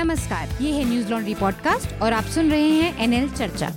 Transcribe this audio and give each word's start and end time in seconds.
नमस्कार, 0.00 0.48
ये 0.60 0.70
है 0.72 0.84
न्यूज़ 0.84 1.08
लॉन्ड्री 1.08 1.34
पॉडकास्ट 1.34 2.02
और 2.02 2.12
आप 2.12 2.24
सुन 2.24 2.50
रहे 2.50 2.68
हैं 2.68 3.02
एनएल 3.04 3.28
चर्चा। 3.30 3.68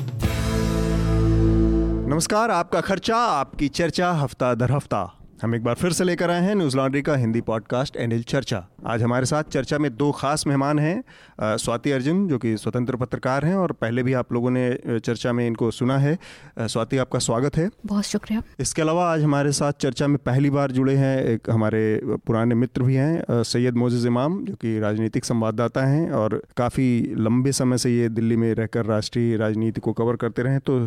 नमस्कार, 2.08 2.52
आपका 2.52 2.82
खर्चा, 2.82 3.18
आपकी 3.18 3.68
चर्चा, 3.68 4.12
हफ़्ता 4.12 4.54
दर 4.54 4.72
हफ़्ता। 4.72 5.02
हम 5.44 5.56
एक 5.56 5.64
बार 5.64 5.76
फिर 5.76 5.92
से 5.92 6.04
लेकर 6.04 6.30
आए 6.32 6.42
हैं 6.42 6.54
न्यूज़ 6.56 6.76
लॉन्ड्री 6.78 7.02
का 7.02 7.16
हिंदी 7.16 7.40
पॉडकास्ट 7.42 7.96
एनएल 7.98 8.22
चर्चा। 8.24 8.64
आज 8.86 9.02
हमारे 9.04 9.26
साथ 9.26 9.44
चर्चा 9.44 9.78
में 9.78 9.90
दो 9.98 10.12
खास 10.12 10.46
मेहमान 10.48 10.80
हैं 10.80 11.58
स्वाति 11.58 11.92
अर्जुन 11.92 12.28
जो 12.28 12.38
कि 12.38 12.56
स्वतंत्र 12.58 12.96
पत्रकार 12.96 13.46
हैं 13.46 13.56
और 13.56 13.72
पहले 13.72 14.04
भी 14.04 14.14
आप 14.14 14.34
लोगों 14.34 14.50
ने 14.50 15.00
चर्चा 15.00 15.34
में 15.34 15.46
इनको 15.48 15.72
सुना 15.72 15.98
है। 15.98 16.18
स्वाति 16.60 16.98
आपका 16.98 17.20
स्वागत 17.20 17.58
है। 17.58 17.70
बहुत 17.86 18.04
शुक्रिया। 18.04 18.42
इसके 18.60 18.82
अलावा 18.82 19.12
आज 19.14 19.24
हमारे 19.24 19.52
साथ 19.52 19.74
चर्चा 19.74 20.08
में 20.08 20.18
पहली 20.18 20.50
बार 20.50 20.72
जुड़े 20.72 20.96
हैं 20.96 21.24
एक 21.24 21.50
हमारे 21.50 22.02
पुराने 22.28 22.56
मित्र 22.56 22.84
भी 22.84 22.96
हैं 22.96 23.44
सैयद 23.44 23.76
मोजिज 23.76 24.06
इमाम 24.06 24.44
जो 24.46 24.54
कि 24.54 24.80
राजनीतिक 24.80 25.26
संवाददाता 25.26 25.86
हैं 25.86 26.10
और 26.12 26.42
काफ़ी 26.58 27.16
लंबे 27.18 27.52
समय 27.52 27.78
से 27.78 27.96
ये 27.96 28.08
दिल्ली 28.10 28.38
में 28.38 28.54
रहकर 28.54 28.86
राष्ट्रीय 28.86 29.36
राजनीति 29.38 29.82
को 29.82 29.94
कवर 29.94 30.16
करते 30.16 30.44
रहे 30.44 30.60
तो 30.60 30.80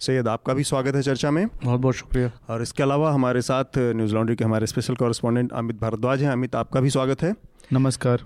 सैयद 0.00 0.28
आपका 0.28 0.54
भी 0.54 0.64
स्वागत 0.64 0.94
है 0.94 1.02
चर्चा 1.02 1.30
में। 1.30 1.46
बहुत 1.64 1.80
बहुत 1.80 1.94
शुक्रिया। 1.94 2.30
और 2.50 2.62
इसके 2.62 2.82
अलावा 2.82 3.12
हमारे 3.12 3.42
साथ 3.42 3.78
न्यूज़ 4.04 4.14
लॉन्ड्री 4.14 4.36
के 4.36 4.44
हमारे 4.44 4.66
स्पेशल 4.66 4.94
कॉरेस्पॉन्डेंट 4.94 5.52
अमित 5.52 5.80
भारद्वाज 5.80 6.22
हैं। 6.22 6.30
अमित 6.30 6.56
आपका 6.56 6.80
भी 6.80 6.90
स्वागत 6.90 7.22
है। 7.22 7.34
नमस्कार। 7.72 8.24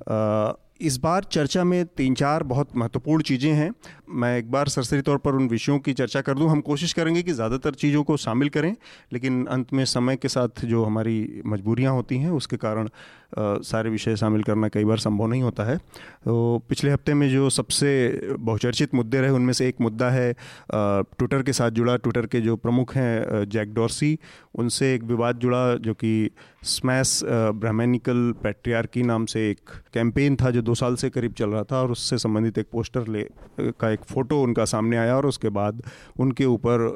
इस 0.80 0.96
बार 0.96 1.24
चर्चा 1.24 1.64
में 1.64 1.84
तीन 1.86 2.14
चार 2.14 2.42
बहुत 2.42 2.76
महत्वपूर्ण 2.76 3.22
चीज़ें 3.22 3.52
हैं। 3.52 3.70
मैं 4.10 4.36
एक 4.38 4.50
बार 4.50 4.68
सरसरी 4.68 5.00
तौर 5.02 5.18
पर 5.18 5.34
उन 5.34 5.48
विषयों 5.48 5.78
की 5.78 5.92
चर्चा 5.92 6.20
कर 6.20 6.34
दूँ। 6.34 6.48
हम 6.50 6.60
कोशिश 6.62 6.92
करेंगे 6.92 7.22
कि 7.22 7.32
ज़्यादातर 7.32 7.74
चीज़ों 7.74 8.02
को 8.04 8.16
शामिल 8.16 8.48
करें, 8.48 8.74
लेकिन 9.12 9.44
अंत 9.46 9.72
में 9.72 9.84
समय 9.86 10.16
के 10.16 10.28
साथ 10.28 10.64
जो 10.64 10.84
हमारी 10.84 11.42
मजबूरियाँ 11.46 11.92
होती 11.92 12.18
हैं, 12.18 12.30
उसके 12.32 12.56
कारण 12.56 12.88
सारे 13.62 13.90
विषय 13.90 14.16
शामिल 14.16 14.42
करना 14.42 14.68
कई 14.68 14.84
बार 14.84 14.98
संभव 14.98 15.26
नहीं 15.26 15.42
होता 15.42 15.64
है। 15.64 15.76
तो 15.76 16.62
पिछले 16.68 16.90
हफ़्ते 16.90 17.14
में 17.14 17.28
जो 17.30 17.48
सबसे 17.50 17.90
बहुचर्चित 18.30 18.94
मुद्दे 18.94 19.20
रहे, 19.20 19.30
उनमें 19.30 19.52
से 19.52 19.68
एक 19.68 19.80
मुद्दा 19.80 20.08
है 20.10 20.32
ट्विटर 20.72 21.42
के 21.42 21.52
साथ 21.52 21.70
जुड़ा। 21.70 21.96
ट्विटर 21.98 22.26
के 22.26 22.40
जो 22.40 22.56
प्रमुख 22.56 22.94
हैं 22.96 23.44
जैक 23.48 23.74
डॉर्सी, 23.74 24.18
उनसे 24.54 24.94
एक 24.94 25.02
विवाद 25.04 25.38
जुड़ा 25.38 25.74
जो 25.76 25.94
कि 25.94 26.30
स्मैश 26.64 27.20
ब्राह्मणिकल 27.24 28.32
पैट्रियार्की 28.42 29.02
नाम 29.02 29.26
से 29.26 29.48
एक 29.50 29.70
कैंपेन 29.94 30.36
था 30.36 30.50
जो 30.50 30.62
दो 30.62 30.74
साल 30.74 30.96
से 30.96 31.10
करीब 31.10 31.32
चल 31.32 31.50
रहा 31.50 31.62
था 31.62 31.80
और 31.82 31.90
उससे 31.90 32.18
संबंधित 32.18 32.58
एक 32.58 32.66
पोस्टर 32.72 33.06
ले 33.08 33.26
का 33.60 33.90
एक 33.98 34.04
फ़ोटो 34.04 34.40
उनका 34.42 34.64
सामने 34.66 34.96
आया 34.96 35.16
और 35.16 35.26
उसके 35.26 35.48
बाद 35.50 35.82
उनके 36.18 36.44
ऊपर 36.46 36.86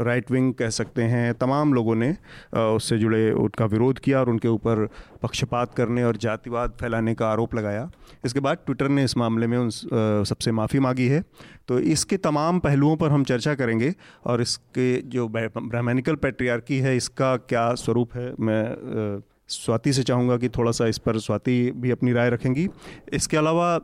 राइट 0.00 0.30
विंग 0.30 0.52
कह 0.54 0.70
सकते 0.70 1.02
हैं, 1.04 1.34
तमाम 1.36 1.74
लोगों 1.74 1.94
ने 1.94 2.10
उससे 2.54 2.98
जुड़े 2.98 3.30
उनका 3.32 3.64
विरोध 3.66 3.98
किया 3.98 4.20
और 4.20 4.30
उनके 4.30 4.48
ऊपर 4.48 4.86
पक्षपात 5.22 5.74
करने 5.74 6.04
और 6.04 6.16
जातिवाद 6.16 6.76
फैलाने 6.80 7.14
का 7.14 7.28
आरोप 7.28 7.54
लगाया। 7.54 7.90
इसके 8.24 8.40
बाद 8.40 8.58
ट्विटर 8.66 8.88
ने 8.88 9.04
इस 9.04 9.16
मामले 9.16 9.46
में 9.46 9.56
उन 9.58 9.70
सबसे 9.70 10.52
माफ़ी 10.52 10.78
मांगी 10.78 11.06
है। 11.06 11.22
तो 11.68 11.78
इसके 11.78 12.16
तमाम 12.18 12.58
पहलुओं 12.58 12.96
पर 12.96 13.10
हम 13.10 13.24
चर्चा 13.24 13.54
करेंगे 13.54 13.94
और 14.26 14.42
इसके 14.42 14.94
जो 15.08 15.28
ब्राह्मणिकल 15.28 16.14
पेट्रियार्की 16.16 16.78
है, 16.78 16.96
इसका 16.96 17.36
क्या 17.48 17.72
स्वरूप 17.76 18.14
है, 18.14 18.32
मैं 18.40 19.20
स्वाति 19.50 19.92
से 19.92 20.02
चाहूँगा 20.02 20.36
कि 20.36 20.48
थोड़ा 20.48 20.72
सा 20.72 20.86
इस 20.86 20.98
पर 20.98 21.18
स्वाति 21.18 21.70
भी 21.76 21.90
अपनी 21.90 22.12
राय 22.12 22.30
रखेंगी। 22.30 22.68
इसके 23.12 23.36
अलावा 23.36 23.78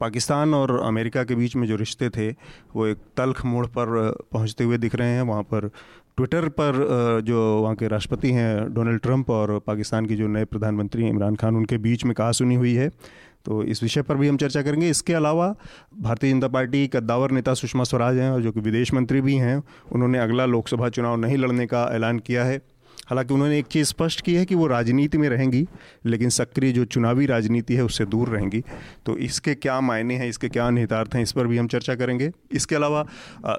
पाकिस्तान 0.00 0.54
और 0.54 0.78
अमेरिका 0.78 1.24
के 1.24 1.34
बीच 1.34 1.56
में 1.56 1.66
जो 1.68 1.76
रिश्ते 1.76 2.08
थे, 2.10 2.30
वो 2.76 2.86
एक 2.86 2.98
तलख 3.16 3.44
मोड़ 3.46 3.66
पर 3.66 4.14
पहुँचते 4.32 4.64
हुए 4.64 4.78
दिख 4.78 4.94
रहे 4.94 5.08
हैं। 5.08 5.22
वहाँ 5.22 5.42
पर 5.42 5.70
ट्विटर 6.16 6.48
पर 6.48 7.20
जो 7.24 7.40
वहाँ 7.62 7.74
के 7.74 7.88
राष्ट्रपति 7.88 8.30
हैं 8.32 8.72
डोनाल्ड 8.74 9.00
ट्रंप 9.00 9.30
और 9.30 9.58
पाकिस्तान 9.58 10.06
के 10.06 10.16
जो 10.16 10.26
नए 10.28 10.44
प्रधानमंत्री 10.44 11.06
इमरान 11.08 11.36
खान, 11.36 11.56
उनके 11.56 11.78
बीच 11.78 12.04
में 12.04 12.14
कहा 12.14 12.32
सुनी 12.32 12.54
हुई 12.54 12.74
है। 12.74 12.90
तो 13.44 13.62
इस 13.62 13.82
विषय 13.82 14.02
पर 14.02 14.14
भी 14.14 14.28
हम 14.28 14.36
चर्चा 14.36 14.62
करेंगे। 14.62 14.88
इसके 14.90 15.12
अलावा, 15.12 15.54
भारतीय 16.00 16.32
जनता 16.32 16.48
पार्टी 16.48 16.86
कद्दावर 16.88 17.30
नेता 17.30 17.54
सुषमा 17.54 17.84
स्वराज 17.84 18.18
हैं 18.18 18.30
और 18.30 18.42
जो 18.42 18.52
कि 18.52 18.60
विदेश 18.60 18.92
मंत्री 18.94 19.20
भी 19.20 19.34
हैं, 19.36 19.62
उन्होंने 19.92 20.18
अगला 20.18 20.46
लोकसभा 20.46 20.88
चुनाव 20.88 21.16
नहीं 21.16 21.36
लड़ने 21.36 21.66
का 21.66 21.88
ऐलान 21.92 22.18
किया 22.18 22.44
है। 22.44 22.60
हालाँकि 23.08 23.34
उन्होंने 23.34 23.58
एक 23.58 23.66
चीज़ 23.66 23.88
स्पष्ट 23.88 24.20
की 24.20 24.34
है 24.34 24.44
कि 24.44 24.54
वो 24.54 24.66
राजनीति 24.66 25.18
में 25.18 25.28
रहेंगी, 25.28 25.66
लेकिन 26.06 26.28
सक्रिय 26.30 26.72
जो 26.72 26.84
चुनावी 26.86 27.26
राजनीति 27.26 27.74
है 27.74 27.84
उससे 27.84 28.04
दूर 28.06 28.28
रहेंगी। 28.28 28.62
तो 29.06 29.16
इसके 29.18 29.54
क्या 29.54 29.80
मायने 29.80 30.14
हैं, 30.14 30.28
इसके 30.28 30.48
क्या 30.48 30.68
निहितार्थ 30.70 31.14
हैं, 31.14 31.22
इस 31.22 31.32
पर 31.32 31.46
भी 31.46 31.58
हम 31.58 31.66
चर्चा 31.68 31.94
करेंगे। 31.94 32.30
इसके 32.52 32.74
अलावा 32.74 33.04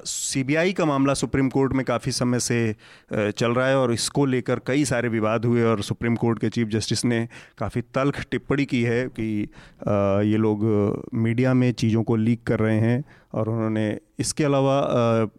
सीबीआई 0.05 0.73
का 0.73 0.85
मामला 0.85 1.13
सुप्रीम 1.13 1.49
कोर्ट 1.49 1.73
में 1.73 1.85
काफ़ी 1.85 2.11
समय 2.11 2.39
से 2.39 2.75
चल 3.13 3.51
रहा 3.51 3.67
है 3.67 3.77
और 3.77 3.93
इसको 3.93 4.25
लेकर 4.25 4.59
कई 4.67 4.85
सारे 4.85 5.09
विवाद 5.09 5.45
हुए 5.45 5.63
और 5.63 5.81
सुप्रीम 5.83 6.15
कोर्ट 6.15 6.39
के 6.39 6.49
चीफ 6.49 6.67
जस्टिस 6.67 7.05
ने 7.05 7.27
काफ़ी 7.57 7.81
तल्ख 7.95 8.25
टिप्पणी 8.31 8.65
की 8.65 8.81
है 8.83 9.05
कि 9.09 9.31
ये 10.29 10.37
लोग 10.37 10.63
मीडिया 11.13 11.53
में 11.53 11.71
चीज़ों 11.73 12.03
को 12.03 12.15
लीक 12.15 12.43
कर 12.43 12.59
रहे 12.59 12.79
हैं। 12.79 13.03
और 13.33 13.49
उन्होंने 13.49 13.99
इसके 14.19 14.43
अलावा 14.43 14.77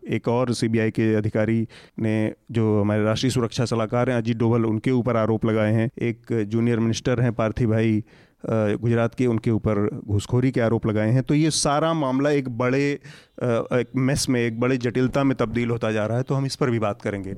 एक 0.08 0.28
और 0.28 0.52
सीबीआई 0.54 0.90
के 0.90 1.14
अधिकारी 1.14 1.68
ने 1.98 2.32
जो 2.50 2.80
हमारे 2.80 3.04
राष्ट्रीय 3.04 3.30
सुरक्षा 3.30 3.64
सलाहकार 3.64 4.10
हैं, 4.10 4.16
अजीत 4.16 4.36
डोभल, 4.36 4.64
उनके 4.64 4.90
ऊपर 4.90 5.16
आरोप 5.16 5.46
लगाए 5.46 5.72
हैं। 5.72 5.90
एक 6.02 6.32
जूनियर 6.32 6.80
मिनिस्टर 6.80 7.20
हैं, 7.20 7.32
पार्थिव 7.32 7.70
भाई 7.70 8.04
गुजरात 8.44 9.14
के 9.14 9.26
उनके 9.26 9.50
ऊपर 9.50 9.88
घुसखोरी 10.06 10.50
के 10.50 10.60
आरोप 10.60 10.86
लगाए 10.86 11.10
हैं। 11.10 11.22
तो 11.22 11.34
ये 11.34 11.50
सारा 11.52 11.92
मामला 11.94 12.30
एक 12.30 12.48
बड़े 12.58 12.82
एक 12.84 13.86
मेस 13.96 14.28
में, 14.28 14.40
एक 14.40 14.58
बड़े 14.60 14.76
जटिलता 14.76 15.22
में 15.24 15.36
तब्दील 15.36 15.70
होता 15.70 15.90
जा 15.92 16.06
रहा 16.06 16.16
है 16.16 16.22
तो 16.22 16.34
हम 16.34 16.46
इस 16.46 16.56
पर 16.56 16.70
भी 16.70 16.78
बात 16.78 17.02
करेंगे। 17.02 17.34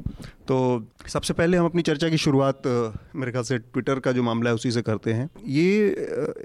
तो 0.49 0.87
सबसे 1.09 1.34
पहले 1.34 1.56
हम 1.56 1.66
अपनी 1.66 1.83
चर्चा 1.83 2.09
की 2.09 2.16
शुरुआत 2.16 2.62
मेरे 2.66 3.33
ख्याल 3.33 3.45
से 3.45 3.59
ट्विटर 3.59 3.99
का 3.99 4.12
जो 4.12 4.22
मामला 4.22 4.50
है 4.50 4.55
उसी 4.55 4.71
से 4.71 4.83
करते 4.83 5.12
हैं। 5.12 5.28
ये 5.47 5.89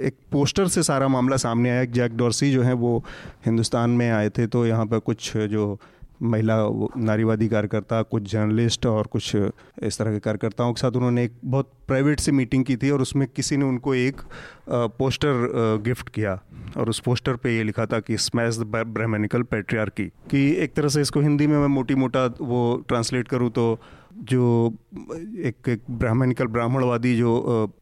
एक 0.02 0.18
पोस्टर 0.32 0.68
से 0.68 0.84
सारा 0.84 1.08
मामला 1.08 1.38
सामने 1.38 1.70
आया 1.70 1.86
जैक 1.92 2.18
डॉर्सी 2.18 2.52
जो 2.52 2.62
है 2.64 2.74
वो 2.76 2.98
हिंदुस्तान 3.46 3.90
में 3.92 4.10
आए 4.12 4.30
थे 4.30 4.48
तो 4.48 4.66
यहाँ 4.66 4.86
पर 4.86 5.00
कुछ 5.02 5.36
जो 5.38 5.80
महिला 6.22 6.56
नारीवादी 6.98 7.48
कार्यकर्ता, 7.48 8.02
कुछ 8.02 8.32
जर्नलिस्ट 8.32 8.86
और 8.86 9.08
कुछ 9.08 9.36
इस 9.36 9.98
तरह 9.98 10.12
के 10.12 10.20
कार्यकर्ताओं 10.20 10.74
के 10.74 10.82
साथ 10.82 10.92
उन्होंने 10.92 11.24
एक 11.24 11.34
बहुत 11.46 11.72
प्राइवेट 11.88 12.20
से 12.20 12.32
मीटिंग 12.32 12.66
की 12.66 12.76
थी 12.78 12.90
और 12.90 13.02
उसमें 13.02 13.28
किसी 13.28 13.58
ने 13.58 13.66
उनको 13.66 13.96
एक 13.96 14.22
पोस्टर 14.70 15.82
गिफ्ट 15.84 16.10
किया 16.10 16.40
और 16.78 16.90
उस 16.90 17.00
पोस्टर 17.00 17.36
पे 17.36 17.56
ये 17.58 17.64
लिखा 17.64 17.86
था 17.86 18.00
कि 18.00 18.18
स्मैश 18.18 18.58
द 18.58 18.64
ब्राह्मणिकल 18.88 19.44
पेट्रियार्की 19.44 20.06
कि 20.32 20.50
एक 20.56 20.74
तरह 20.74 20.88
से 20.88 21.02
इसको 21.02 21.22
हिंदी 21.22 21.48
में 21.48 21.58
मैं 21.58 21.68
मोटी 21.68 21.96
मोटा 21.96 22.26
वो 22.42 22.62
ट्रांसलेट 22.88 23.28
करूँ 23.28 23.50
तो 23.50 23.80
जो 24.18 24.78
एक 25.40 25.70
एक 25.70 25.82
ब्राह्मणिकल 25.92 26.48
ब्राह्मणवादी 26.48 27.16
जो 27.18 27.32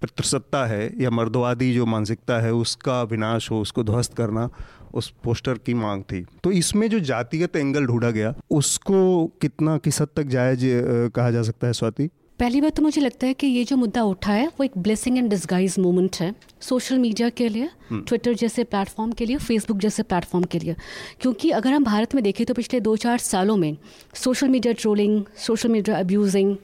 पितृसत्ता 0.01 0.65
है 0.65 0.91
या 1.01 1.09
मर्दवादी 1.09 1.73
जो 1.73 1.85
मानसिकता 1.85 2.39
है 2.39 2.53
उसका 2.53 3.01
विनाश 3.03 3.51
हो, 3.51 3.61
उसको 3.61 3.83
ध्वस्त 3.83 4.13
करना 4.13 4.49
उस 4.93 5.13
पोस्टर 5.23 5.57
की 5.57 5.73
मांग 5.73 6.03
थी। 6.03 6.25
तो 6.43 6.51
इसमें 6.51 6.89
जो 6.89 6.99
जातिगत 6.99 7.55
एंगल 7.55 7.85
ढूंढा 7.85 8.11
गया, 8.11 8.33
उसको 8.51 9.27
कितना, 9.41 9.77
किस 9.77 10.01
हद 10.01 10.07
तक 10.15 10.23
जायज़ 10.27 10.65
कहा 11.09 11.31
जा 11.31 11.41
सकता 11.41 11.67
है 11.67 11.73
स्वाति? 11.73 12.09
पहली 12.39 12.61
बात 12.61 12.75
तो 12.75 12.81
मुझे 12.81 13.01
लगता 13.01 13.27
है 13.27 13.33
कि 13.33 13.47
ये 13.47 13.63
जो 13.63 13.75
मुद्दा 13.77 14.03
उठा 14.03 14.31
है, 14.31 14.47
वो 14.47 14.63
एक 14.63 14.77
ब्लेसिंग 14.77 15.17
एंड 15.17 15.29
डिस्गाइज 15.29 15.75
मोमेंट 15.79 16.15
है। 16.15 16.33
सोशल 16.61 16.99
मीडिया 16.99 17.29
के 17.29 17.49
लिए 17.49 17.69
ट्विटर 17.91 18.29
हम्म। 18.29 18.37
जैसे 18.37 18.63
प्लेटफॉर्म 18.65 19.11
के 19.11 19.25
लिए 19.25 19.37
फेसबुक 19.39 19.77
जैसे 19.77 20.03
प्लेटफॉर्म 20.03 20.45
के 20.45 20.59
लिए 20.59 20.75
क्योंकि 21.21 21.49
अगर 21.51 21.73
हम 21.73 21.83
भारत 21.83 22.15
में 22.15 22.23
देखें 22.23 22.45
तो 22.45 22.53
पिछले 22.53 22.79
दो 22.79 22.95
चार 22.97 23.17
सालों 23.19 23.55
में 23.57 23.75
social 24.15 24.47
media 24.47 24.73
trolling 24.73 25.23
social 25.37 25.69
media 25.69 25.97
abusing 25.99 26.55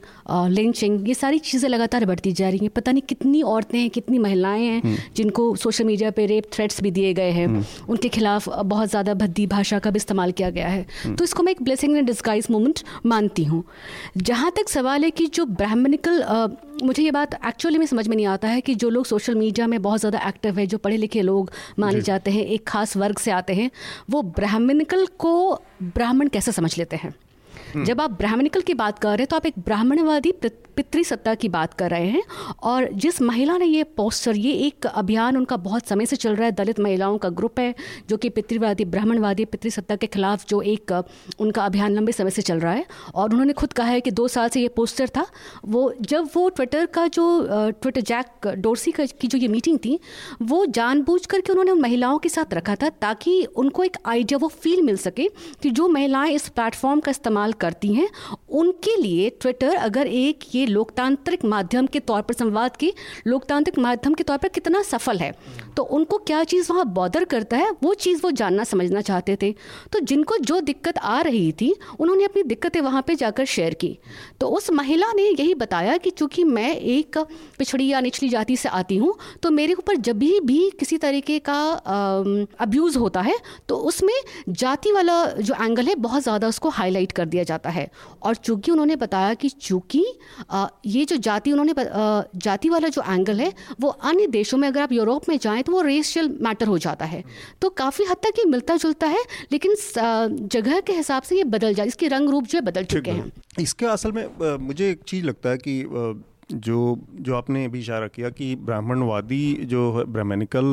lynching 0.50 1.08
ये 1.08 1.14
सारी 1.14 1.38
चीज़ें 1.40 1.68
लगातार 1.68 2.04
बढ़ती 2.04 2.32
जा 2.32 2.48
रही 2.48 2.58
हैं 2.58 2.70
पता 2.70 2.92
नहीं 2.92 3.02
कितनी 3.08 3.42
औरतें 3.44 3.78
हैं 3.78 3.90
कितनी 3.90 4.18
महिलाएँ 4.18 4.64
हैं 4.64 4.80
हम्म। 4.80 4.96
जिनको 5.16 5.54
सोशल 5.56 5.84
मीडिया 5.84 6.10
पर 6.10 6.26
रेप 6.26 6.50
थ्रेट्स 6.52 6.82
भी 6.82 6.90
दिए 6.90 7.12
गए 7.14 7.30
हैं 7.30 7.46
हम्म। 7.46 7.64
उनके 7.88 8.08
खिलाफ 8.08 8.48
बहुत 8.48 8.88
ज़्यादा 8.90 9.14
भद्दी 9.16 9.46
भाषा 9.46 9.78
का 9.78 9.90
भी 9.90 9.96
इस्तेमाल 9.96 10.32
किया 10.32 10.50
गया 10.50 10.68
है 10.68 11.14
तो 11.16 11.24
इसको 11.24 11.42
मैं 11.42 11.52
एक 11.52 11.62
ब्लेसिंग 11.62 11.96
एंड 11.96 12.06
डिस्गाइज 12.06 12.46
मोमेंट 12.50 12.80
मानती 13.06 13.44
हूँ 13.44 13.62
जहाँ 14.18 14.50
तक 14.56 14.68
सवाल 14.68 15.04
है 15.04 15.10
कि 15.10 15.26
जो 15.34 15.44
ब्राह्मणिकल 15.54 16.22
मुझे 16.82 17.02
ये 17.02 17.10
बात 17.10 17.34
एक्चुअली 17.46 17.78
में 17.78 17.86
समझ 17.86 18.06
में 18.08 18.16
नहीं 18.16 18.26
आता 18.26 18.48
है 18.48 18.60
कि 18.60 18.74
जो 18.74 18.90
लोग 18.90 19.06
सोशल 19.06 19.34
मीडिया 19.34 19.66
में 19.66 19.80
बहुत 19.82 20.00
ज़्यादा 20.00 20.18
एक्टिव 20.28 20.58
है 20.58 20.66
जो 20.66 20.78
पढ़े 20.78 20.96
लिखे 20.96 21.22
लोग 21.22 21.50
माने 21.78 22.00
जाते 22.00 22.30
हैं 22.30 22.44
एक 22.46 22.66
खास 22.68 22.96
वर्ग 22.96 23.18
से 23.18 23.30
आते 23.30 23.54
हैं 23.54 23.70
वो 24.10 24.22
ब्राह्मणिकल 24.22 25.06
को 25.18 25.62
ब्राह्मण 25.82 26.28
कैसे 26.28 26.52
समझ 26.52 26.76
लेते 26.78 26.96
हैं। 26.96 27.14
जब 27.76 28.00
आप 28.00 28.10
ब्राह्मणिकल 28.10 28.60
की 28.60 28.74
बात 28.74 28.98
कर 28.98 29.08
रहे 29.08 29.16
हैं 29.16 29.26
तो 29.26 29.36
आप 29.36 29.46
एक 29.46 29.54
ब्राह्मणवादी 29.58 30.32
पितृसत्ता 30.76 31.34
की 31.34 31.48
बात 31.48 31.74
कर 31.74 31.90
रहे 31.90 32.06
हैं। 32.06 32.22
और 32.62 32.88
जिस 32.92 33.20
महिला 33.22 33.56
ने 33.56 33.66
ये 33.66 33.82
पोस्टर, 33.84 34.36
ये 34.36 34.52
एक 34.52 34.86
अभियान 34.86 35.36
उनका 35.36 35.56
बहुत 35.56 35.86
समय 35.86 36.06
से 36.06 36.16
चल 36.16 36.36
रहा 36.36 36.44
है। 36.44 36.52
दलित 36.52 36.80
महिलाओं 36.80 37.18
का 37.18 37.28
ग्रुप 37.28 37.60
है, 37.60 37.74
जो 38.08 38.16
कि 38.16 38.28
पितृवादी, 38.28 38.84
ब्राह्मणवादी, 38.84 39.44
पितृसत्ता 39.44 39.96
के 39.96 40.06
खिलाफ 40.06 40.46
जो 40.48 40.60
एक, 40.62 41.04
उनका 41.38 41.64
अभियान 41.64 41.94
लंबे 41.94 42.12
समय 42.12 42.30
से 42.30 42.42
चल 42.42 42.58
रहा 42.58 42.72
है। 42.72 42.86
और 43.14 43.30
उन्होंने 43.30 43.52
खुद 43.52 43.72
कहा 43.72 43.86
है 43.86 44.00
कि 44.00 44.10
दो 44.10 44.28
साल 44.28 44.48
से 44.48 44.60
ये 44.60 44.68
पोस्टर 44.68 45.08
था। 45.08 45.26
वो, 45.64 45.94
जब 46.00 46.28
वो 46.36 46.48
ट्विटर 46.48 46.86
का 46.86 47.06
जो 47.06 47.46
ट्विटर 47.70 48.00
जैक 48.00 48.46
डोरसी 48.46 48.90
का 48.90 49.06
की 49.06 49.28
जो 49.28 49.38
ये 49.38 49.48
मीटिंग 49.48 49.78
थी, 49.78 49.98
वो 50.42 50.66
जानबूझ 50.66 51.26
करके 51.26 51.52
उन्होंने 51.52 51.70
उन 51.70 51.80
महिलाओं 51.80 52.18
के 52.18 52.28
साथ 52.28 52.54
रखा 52.54 52.74
था, 52.74 52.88
ताकि 52.88 53.44
उनको 53.56 53.84
एक 53.84 53.96
आइडिया, 54.06 54.38
वो 54.38 54.48
फील 54.48 54.82
मिल 54.82 54.96
सके 54.96 55.28
कि 55.62 55.70
जो 55.70 55.88
महिलाएँ 55.88 56.32
इस 56.32 56.48
प्लेटफॉर्म 56.48 57.00
का 57.00 57.10
इस्तेमाल 57.10 57.52
करती 57.56 57.92
हैं। 57.94 58.08
उनके 58.50 58.96
लिए 58.96 59.28
ट्विटर 59.40 59.74
अगर 59.76 60.06
एक 60.08 60.44
ये 60.54 60.66
लोकतांत्रिक 60.66 61.44
माध्यम 61.44 61.86
के 61.86 62.00
तौर 62.00 62.22
पर 62.22 62.34
संवाद 62.34 62.76
की, 62.76 62.92
लोकतांत्रिक 63.26 63.78
माध्यम 63.78 64.14
के 64.14 64.24
तौर 64.24 64.38
पर 64.38 64.48
कितना 64.50 64.82
सफल 64.84 65.18
है। 65.18 65.32
तो 65.76 65.82
उनको 65.84 66.18
क्या 66.18 66.42
चीज़ 66.44 66.72
वहाँ 66.72 66.84
बॉदर 66.88 67.24
करता 67.26 67.56
है, 67.56 67.70
वो 67.82 67.94
चीज़ 67.96 68.20
वो 68.22 68.30
जानना, 68.32 68.64
समझना 68.64 69.00
चाहते 69.02 69.36
थे। 69.42 69.54
तो 69.92 70.00
जिनको 70.00 70.36
जो 70.38 70.60
दिक्कत 70.62 70.98
आ 70.98 71.20
रही 71.20 71.50
थी, 71.52 71.74
उन्होंने 72.00 72.24
अपनी 72.24 72.42
दिक्कतें 72.44 72.80
वहाँ 72.80 73.02
पर 73.02 73.14
जाकर 73.16 73.44
शेयर 73.46 73.74
की। 73.74 73.98
तो 74.40 74.48
उस 74.48 74.70
महिला 74.72 75.12
ने 75.12 75.22
यही 75.22 75.54
बताया 75.56 75.96
कि 75.96 76.10
चूँकि 76.12 76.44
मैं 76.46 76.74
एक 76.76 77.18
पिछड़ी 77.58 77.86
या 77.86 78.00
निचली 78.00 78.28
जाति 78.28 78.56
से 78.56 78.68
आती 78.70 78.96
हूँ 78.96 79.14
तो 79.42 79.50
मेरे 79.50 79.74
ऊपर 79.74 79.96
जब 79.98 80.18
भी 80.18 80.38
भी 80.42 80.58
किसी 80.78 80.98
तरीके 80.98 81.38
का 81.40 81.58
अब्यूज़ 82.60 82.98
होता 82.98 83.20
है 83.20 83.36
तो 83.68 83.76
उसमें 83.86 84.14
जाति 84.50 84.92
वाला 84.92 85.24
जो 85.26 85.54
एंगल 85.54 85.86
है, 85.86 85.94
बहुत 85.96 86.22
ज़्यादा 86.22 86.48
उसको 86.48 86.68
हाईलाइट 86.70 87.12
कर 87.12 87.26
दिया 87.26 87.44
जाता 87.46 87.70
है। 87.70 87.88
और 88.22 88.34
चूँकि 88.36 88.70
उन्होंने 88.70 88.96
बताया 88.96 89.34
कि 89.34 89.48
चूँकि 89.48 90.04
ये 90.88 91.04
जो 91.04 91.16
जाति 91.18 91.52
उन्होंने 91.52 91.74
जाति 92.38 92.68
वाला 92.68 92.88
जो 92.88 93.02
एंगल 93.04 93.40
है 93.40 93.52
वो 93.80 93.88
अन्य 93.88 94.26
देशों 94.28 94.58
में 94.58 94.68
अगर 94.68 94.80
आप 94.82 94.92
यूरोप 94.92 95.28
में 95.28 95.38
जाएँ 95.38 95.62
तो 95.62 95.72
वो 95.72 95.80
रेशियल 95.82 96.28
मैटर 96.42 96.66
हो 96.66 96.78
जाता 96.78 97.04
है। 97.06 97.22
तो 97.62 97.68
काफ़ी 97.78 98.04
हद 98.04 98.16
तक 98.24 98.38
ये 98.38 98.44
मिलता 98.46 98.76
जुलता 98.78 99.06
है 99.08 99.24
लेकिन 99.52 99.74
जगह 100.52 100.80
के 100.80 100.92
हिसाब 100.94 101.22
से 101.22 101.36
ये 101.36 101.44
बदल 101.46 101.74
जाए 101.74 101.86
इसके 101.86 102.08
रंग 102.08 102.30
रूप 102.30 102.46
जो 102.46 102.58
है 102.58 102.64
बदल 102.64 102.84
चुके 102.86 103.10
हैं। 103.10 103.32
इसके 103.60 103.86
असल 103.88 104.12
में 104.12 104.56
मुझे 104.58 104.90
एक 104.90 105.02
चीज़ 105.08 105.24
लगता 105.24 105.50
है 105.50 105.58
कि 105.58 105.82
जो 106.48 106.80
जो 107.20 107.34
आपने 107.34 107.64
अभी 107.64 107.78
इशारा 107.80 108.06
किया 108.08 108.28
कि 108.30 108.54
ब्राह्मणवादी 108.56 109.54
जो 109.64 110.04
ब्राह्मणिकल 110.08 110.66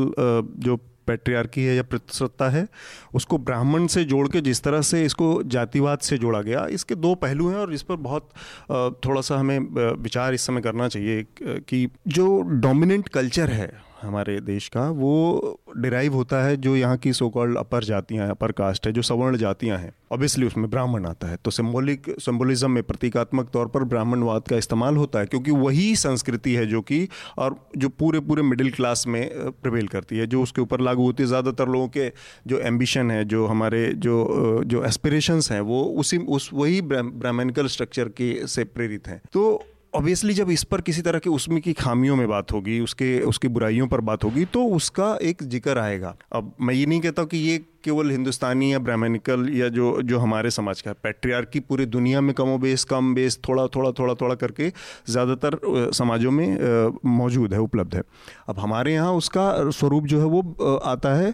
जो 0.60 0.76
पेट्रियार्की 1.08 1.64
है 1.64 1.76
या 1.76 1.84
प्रतिसत्ता 1.84 2.50
है, 2.50 2.68
उसको 3.14 3.38
ब्राह्मण 3.40 3.88
से 3.88 4.04
जोड़ 4.06 4.28
के 4.28 4.42
जिस 4.42 4.64
तरह 4.64 4.82
से 4.82 5.04
इसको 5.06 5.32
जातिवाद 5.46 6.00
से 6.00 6.18
जोड़ा 6.18 6.42
गया, 6.42 6.66
इसके 6.68 6.96
दो 6.98 7.14
पहलू 7.16 7.50
हैं 7.50 7.58
और 7.58 7.74
इस 7.74 7.82
पर 7.84 7.96
बहुत 7.98 8.30
थोड़ा 9.06 9.22
सा 9.22 9.38
हमें 9.38 9.60
विचार 10.02 10.34
इस 10.34 10.46
समय 10.46 10.62
करना 10.62 10.88
चाहिए 10.88 11.26
कि 11.42 11.88
जो 12.08 12.42
डोमिनेंट 12.42 13.10
कल्चर 13.10 13.50
है 13.52 13.72
हमारे 14.04 14.40
देश 14.42 14.68
का, 14.68 14.90
वो 14.90 15.60
डिराइव 15.78 16.14
होता 16.14 16.44
है 16.44 16.56
जो 16.58 16.76
यहाँ 16.76 16.98
की 16.98 17.14
सो 17.14 17.30
कॉल्ड 17.30 17.58
अपर 17.58 17.84
जातियाँ 17.84 18.30
अपर 18.30 18.52
कास्ट 18.52 18.88
है, 18.88 18.92
जो 18.94 19.02
सवर्ण 19.02 19.38
जातियाँ 19.38 19.78
हैं। 19.78 19.94
ऑब्वियसली 20.12 20.46
उसमें 20.46 20.70
ब्राह्मण 20.70 21.06
आता 21.06 21.28
है। 21.28 21.38
तो 21.46 21.52
सिम्बोलिक 21.52 22.10
सिम्बोलिज्म 22.20 22.72
में 22.72 22.84
प्रतीकात्मक 22.84 23.50
तौर 23.50 23.68
पर 23.68 23.84
ब्राह्मणवाद 23.84 24.48
का 24.50 24.58
इस्तेमाल 24.58 24.98
होता 24.98 25.20
है, 25.20 25.26
क्योंकि 25.26 25.52
वही 25.52 25.96
संस्कृति 25.96 26.54
है 26.56 26.66
जो 26.66 26.82
कि, 26.82 27.08
और 27.38 27.56
जो 27.78 27.90
पूरे 27.90 28.20
पूरे 28.20 28.44
मिडिल 28.44 28.72
क्लास 28.72 29.04
में 29.08 29.52
प्रवेल 29.64 29.88
करती 29.88 30.18
है, 30.18 30.28
जो 30.28 30.42
उसके 30.44 30.62
ऊपर 30.62 30.82
लागू 30.82 31.04
होती 31.04 31.24
है। 31.24 31.28
ज़्यादातर 31.28 31.68
लोगों 31.68 31.88
के 31.88 32.12
जो 32.48 32.60
एम्बिशन 32.60 33.12
है, 33.12 33.24
जो 33.26 33.46
हमारे 33.46 33.86
जो 33.98 34.64
जो 34.66 34.84
एस्पिरेशंस 34.86 35.52
हैं, 35.52 35.62
वो 35.62 35.84
उसी, 36.00 36.18
उस, 36.18 36.50
वही 36.54 36.82
ब्राह्मणिकल 36.82 37.68
स्ट्रक्चर 37.68 38.10
के 38.10 38.48
से 38.48 38.64
प्रेरित 38.64 39.08
हैं। 39.08 39.22
तो 39.34 39.64
ऑब्वियसली 39.94 40.34
जब 40.34 40.50
इस 40.50 40.64
पर 40.64 40.82
किसी 40.82 41.02
तरह 41.02 41.20
के 41.20 41.30
उसमें 41.30 41.62
की 41.62 41.74
खामियों 41.74 42.16
में 42.16 42.28
बात 42.28 42.52
होगी, 42.52 42.80
उसके, 42.80 43.20
उसकी 43.22 43.48
बुराइयों 43.48 43.88
पर 43.88 44.02
बात 44.02 44.24
होगी 44.24 44.46
तो 44.46 44.64
उसका 44.68 45.18
एक 45.22 45.44
ज़िक्र 45.44 45.78
आएगा। 45.80 46.16
अब 46.34 46.54
मैं 46.62 46.74
ये 46.74 46.86
नहीं 46.86 47.02
कहता 47.02 47.24
कि 47.26 47.38
ये 47.40 47.58
केवल 47.84 48.12
हिंदुस्तानी 48.12 48.72
या 48.74 48.80
ब्राह्मणिकल 48.80 49.48
या 49.54 49.68
जो 49.70 50.02
जो 50.04 50.20
हमारे 50.20 50.50
समाज 50.52 50.82
का 50.82 50.92
है 50.92 50.96
की 51.46 51.60
पूरी 51.60 51.86
दुनिया 51.88 52.22
में 52.22 52.34
कमो 52.36 52.58
बेस, 52.58 52.84
कम 52.86 53.14
बेस, 53.16 53.40
थोड़ा 53.48 53.68
थोड़ा 53.68 53.92
थोड़ा 53.92 54.14
थोड़ा 54.14 54.36
करके 54.36 54.72
ज़्यादातर 55.10 55.60
समाजों 55.94 56.32
में 56.32 57.00
मौजूद 57.08 57.54
है, 57.54 57.60
उपलब्ध 57.60 57.96
है। 57.96 58.04
अब 58.50 58.60
हमारे 58.60 58.94
यहाँ 58.94 59.14
उसका 59.14 59.70
स्वरूप 59.72 60.06
जो 60.06 60.20
है 60.20 60.26
वो 60.28 60.80
आता 60.86 61.14
है 61.16 61.34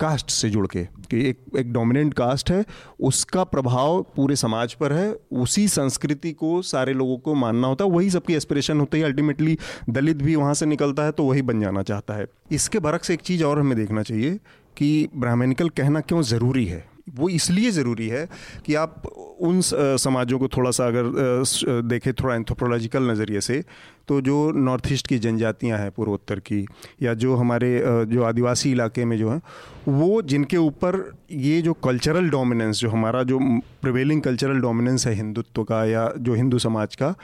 कास्ट 0.00 0.30
से 0.30 0.48
जुड़ 0.50 0.66
के, 0.66 0.82
कि 0.84 1.28
एक 1.28 1.38
एक 1.56 1.72
डोमिनेंट 1.72 2.14
कास्ट 2.14 2.50
है, 2.50 2.64
उसका 3.00 3.44
प्रभाव 3.44 4.00
पूरे 4.16 4.36
समाज 4.36 4.74
पर 4.74 4.92
है, 4.92 5.12
उसी 5.32 5.66
संस्कृति 5.68 6.32
को 6.32 6.60
सारे 6.62 6.92
लोगों 6.92 7.16
को 7.18 7.34
मानना 7.34 7.68
होता 7.68 7.84
है, 7.84 7.90
वही 7.90 8.10
सबकी 8.10 8.34
एस्पिरेशन 8.34 8.80
होती 8.80 8.98
है 8.98 9.04
अल्टीमेटली 9.04 9.58
दलित 9.90 10.16
भी 10.16 10.34
वहाँ 10.36 10.54
से 10.54 10.66
निकलता 10.66 11.04
है 11.04 11.12
तो 11.12 11.24
वही 11.24 11.42
बन 11.42 11.60
जाना 11.60 11.82
चाहता 11.82 12.14
है। 12.14 12.26
इसके 12.52 12.78
बरक 12.78 13.04
से 13.04 13.14
एक 13.14 13.20
चीज़ 13.20 13.44
और 13.44 13.60
हमें 13.60 13.76
देखना 13.78 14.02
चाहिए 14.02 14.38
कि 14.76 15.08
ब्राह्मणिकल 15.16 15.68
कहना 15.68 16.00
क्यों 16.00 16.22
ज़रूरी 16.22 16.64
है? 16.66 16.84
वो 17.14 17.28
इसलिए 17.28 17.70
ज़रूरी 17.70 18.08
है 18.08 18.28
कि 18.66 18.74
आप 18.74 19.06
उन 19.40 19.60
समाजों 19.64 20.38
को 20.38 20.48
थोड़ा 20.48 20.70
सा 20.70 20.86
अगर 20.86 21.82
देखें 21.82 22.12
थोड़ा 22.12 22.34
एंथ्रोपोलॉजिकल 22.34 23.10
नज़रिए 23.10 23.40
से 23.40 23.62
तो 24.08 24.20
जो 24.20 24.50
नॉर्थ 24.52 24.92
ईस्ट 24.92 25.06
की 25.06 25.18
जनजातियाँ 25.18 25.78
हैं 25.78 25.90
पूर्वोत्तर 25.90 26.40
की, 26.40 26.66
या 27.02 27.14
जो 27.14 27.34
हमारे 27.36 27.70
जो 28.06 28.22
आदिवासी 28.22 28.70
इलाके 28.72 29.04
में 29.04 29.16
जो 29.18 29.30
हैं, 29.30 29.40
वो 29.88 30.20
जिनके 30.22 30.56
ऊपर 30.56 30.98
ये 31.30 31.60
जो 31.62 31.72
कल्चरल 31.84 32.30
डोमिनेंस 32.30 32.78
जो 32.78 32.90
हमारा 32.90 33.22
जो 33.22 33.38
प्रिवेलिंग 33.82 34.22
कल्चरल 34.22 34.60
डोमिनेंस 34.60 35.06
है 35.06 35.14
हिंदुत्व 35.14 35.64
का 35.64 35.84
या 35.84 36.10
जो 36.18 36.34
हिंदू 36.34 36.58
समाज 36.58 36.96
का, 36.96 37.14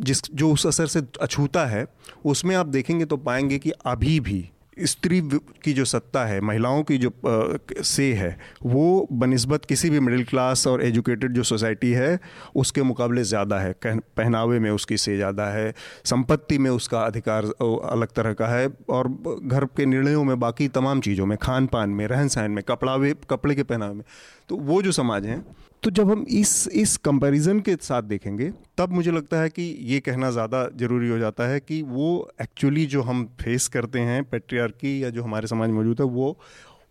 जिस, 0.00 0.22
जो 0.34 0.52
उस 0.52 0.66
असर 0.66 0.86
से 0.86 1.02
अछूता 1.22 1.66
है, 1.66 1.86
उसमें 2.24 2.56
आप 2.56 2.66
देखेंगे 2.66 3.04
तो 3.04 3.16
पाएँगे 3.16 3.58
कि 3.58 3.70
अभी 3.70 4.18
भी 4.20 4.48
स्त्री 4.78 5.20
की 5.64 5.72
जो 5.72 5.84
सत्ता 5.84 6.24
है, 6.24 6.40
महिलाओं 6.40 6.82
की 6.82 6.98
जो 6.98 7.12
से 7.82 8.12
है, 8.14 8.36
वो 8.62 9.08
बनस्बत 9.12 9.64
किसी 9.64 9.90
भी 9.90 10.00
मिडिल 10.00 10.24
क्लास 10.24 10.66
और 10.66 10.82
एजुकेटेड 10.82 11.32
जो 11.32 11.42
सोसाइटी 11.42 11.90
है, 11.92 12.18
उसके 12.56 12.82
मुकाबले 12.82 13.24
ज़्यादा 13.24 13.58
है। 13.58 13.72
पहनावे 13.84 14.58
में 14.58 14.70
उसकी 14.70 14.96
से 14.96 15.16
ज़्यादा 15.16 15.46
है, 15.46 15.72
संपत्ति 16.04 16.58
में 16.58 16.70
उसका 16.70 17.00
अधिकार 17.00 17.44
अलग 17.64 18.08
तरह 18.08 18.32
का 18.32 18.46
है 18.46 18.68
और 18.90 19.08
घर 19.42 19.64
के 19.66 19.86
निर्णयों 19.86 20.24
में 20.24 20.38
बाकी 20.40 20.68
तमाम 20.70 21.00
चीज़ों 21.00 21.26
में 21.26 21.36
खान 21.38 21.66
पान 21.66 21.90
में 21.90 22.06
रहन 22.06 22.28
सहन 22.28 22.50
में 22.50 22.62
कपड़ावे 22.64 23.14
कपड़े 23.30 23.54
के 23.54 23.62
पहनावे 23.62 23.94
में। 23.94 24.04
तो 24.48 24.56
वो 24.56 24.82
जो 24.82 24.92
समाज 24.92 25.26
हैं 25.26 25.44
तो 25.84 25.90
जब 25.90 26.10
हम 26.10 26.24
इस 26.30 26.68
इस 26.72 26.96
कंपैरिजन 26.96 27.58
के 27.60 27.74
साथ 27.82 28.02
देखेंगे, 28.02 28.50
तब 28.78 28.92
मुझे 28.92 29.10
लगता 29.10 29.40
है 29.40 29.48
कि 29.48 29.62
ये 29.82 29.98
कहना 30.00 30.30
ज़्यादा 30.30 30.64
ज़रूरी 30.76 31.08
हो 31.08 31.18
जाता 31.18 31.48
है 31.48 31.58
कि 31.60 31.80
वो 31.82 32.06
एक्चुअली 32.42 32.84
जो 32.86 33.02
हम 33.02 33.24
फेस 33.40 33.66
करते 33.68 34.00
हैं 34.00 34.22
पेट्रियार्की 34.24 35.02
या 35.04 35.10
जो 35.10 35.22
हमारे 35.22 35.46
समाज 35.46 35.68
में 35.70 35.76
मौजूद 35.76 36.00
है, 36.00 36.06
वो 36.06 36.38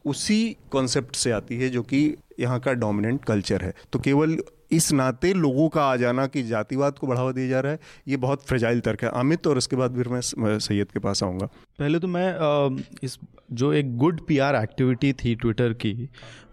उसी 0.06 0.58
कॉन्सेप्ट 0.72 1.16
से 1.16 1.32
आती 1.32 1.58
है 1.58 1.70
जो 1.70 1.82
कि 1.84 2.06
यहाँ 2.40 2.60
का 2.60 2.74
डोमिनेंट 2.74 3.24
कल्चर 3.26 3.62
है। 3.62 3.74
तो 3.94 4.00
केवल 4.00 4.38
इस 4.74 4.92
नाते 4.94 5.34
लोगों 5.36 5.68
का 5.70 5.84
आ 5.84 5.96
जाना 5.96 6.26
कि 6.28 6.44
जातिवाद 6.46 6.98
को 7.00 7.08
बढ़ावा 7.08 7.32
दिया 7.32 7.48
जा 7.48 7.60
रहा 7.60 7.72
है 7.72 7.80
ये 8.08 8.18
बहुत 8.18 8.46
फ्रेजाइल 8.46 8.80
तर्क 8.82 9.04
है 9.04 9.10
अमित 9.16 9.48
और 9.48 9.58
उसके 9.58 9.76
बाद 9.76 9.96
फिर 9.96 10.08
मैं 10.08 10.58
सैयद 10.60 10.92
के 10.92 11.00
पास 11.00 11.24
आऊँगा 11.24 11.46
पहले 11.80 12.00
तो 12.00 12.08
मैं 12.10 12.28
इस 13.04 13.18
जो 13.54 13.72
एक 13.74 13.96
गुड 13.98 14.26
पीआर 14.28 14.56
एक्टिविटी 14.56 15.14
थी 15.16 15.36
ट्विटर 15.36 15.74
की 15.76 15.94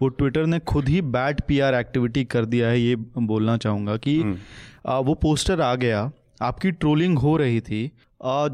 वो 0.00 0.08
ट्विटर 0.10 0.46
ने 0.46 0.58
खुद 0.66 0.88
ही 0.88 1.00
बैड 1.10 1.40
पीआर 1.40 1.74
एक्टिविटी 1.74 2.24
कर 2.26 2.44
दिया 2.46 2.68
है 2.68 2.80
ये 2.80 2.96
बोलना 3.18 3.56
चाहूँगा 3.58 3.96
कि 3.98 4.20
हम्म। 4.20 4.98
वो 5.04 5.14
पोस्टर 5.16 5.60
आ 5.60 5.74
गया 5.76 6.10
आपकी 6.42 6.70
ट्रोलिंग 6.72 7.18
हो 7.18 7.36
रही 7.36 7.60
थी 7.62 7.86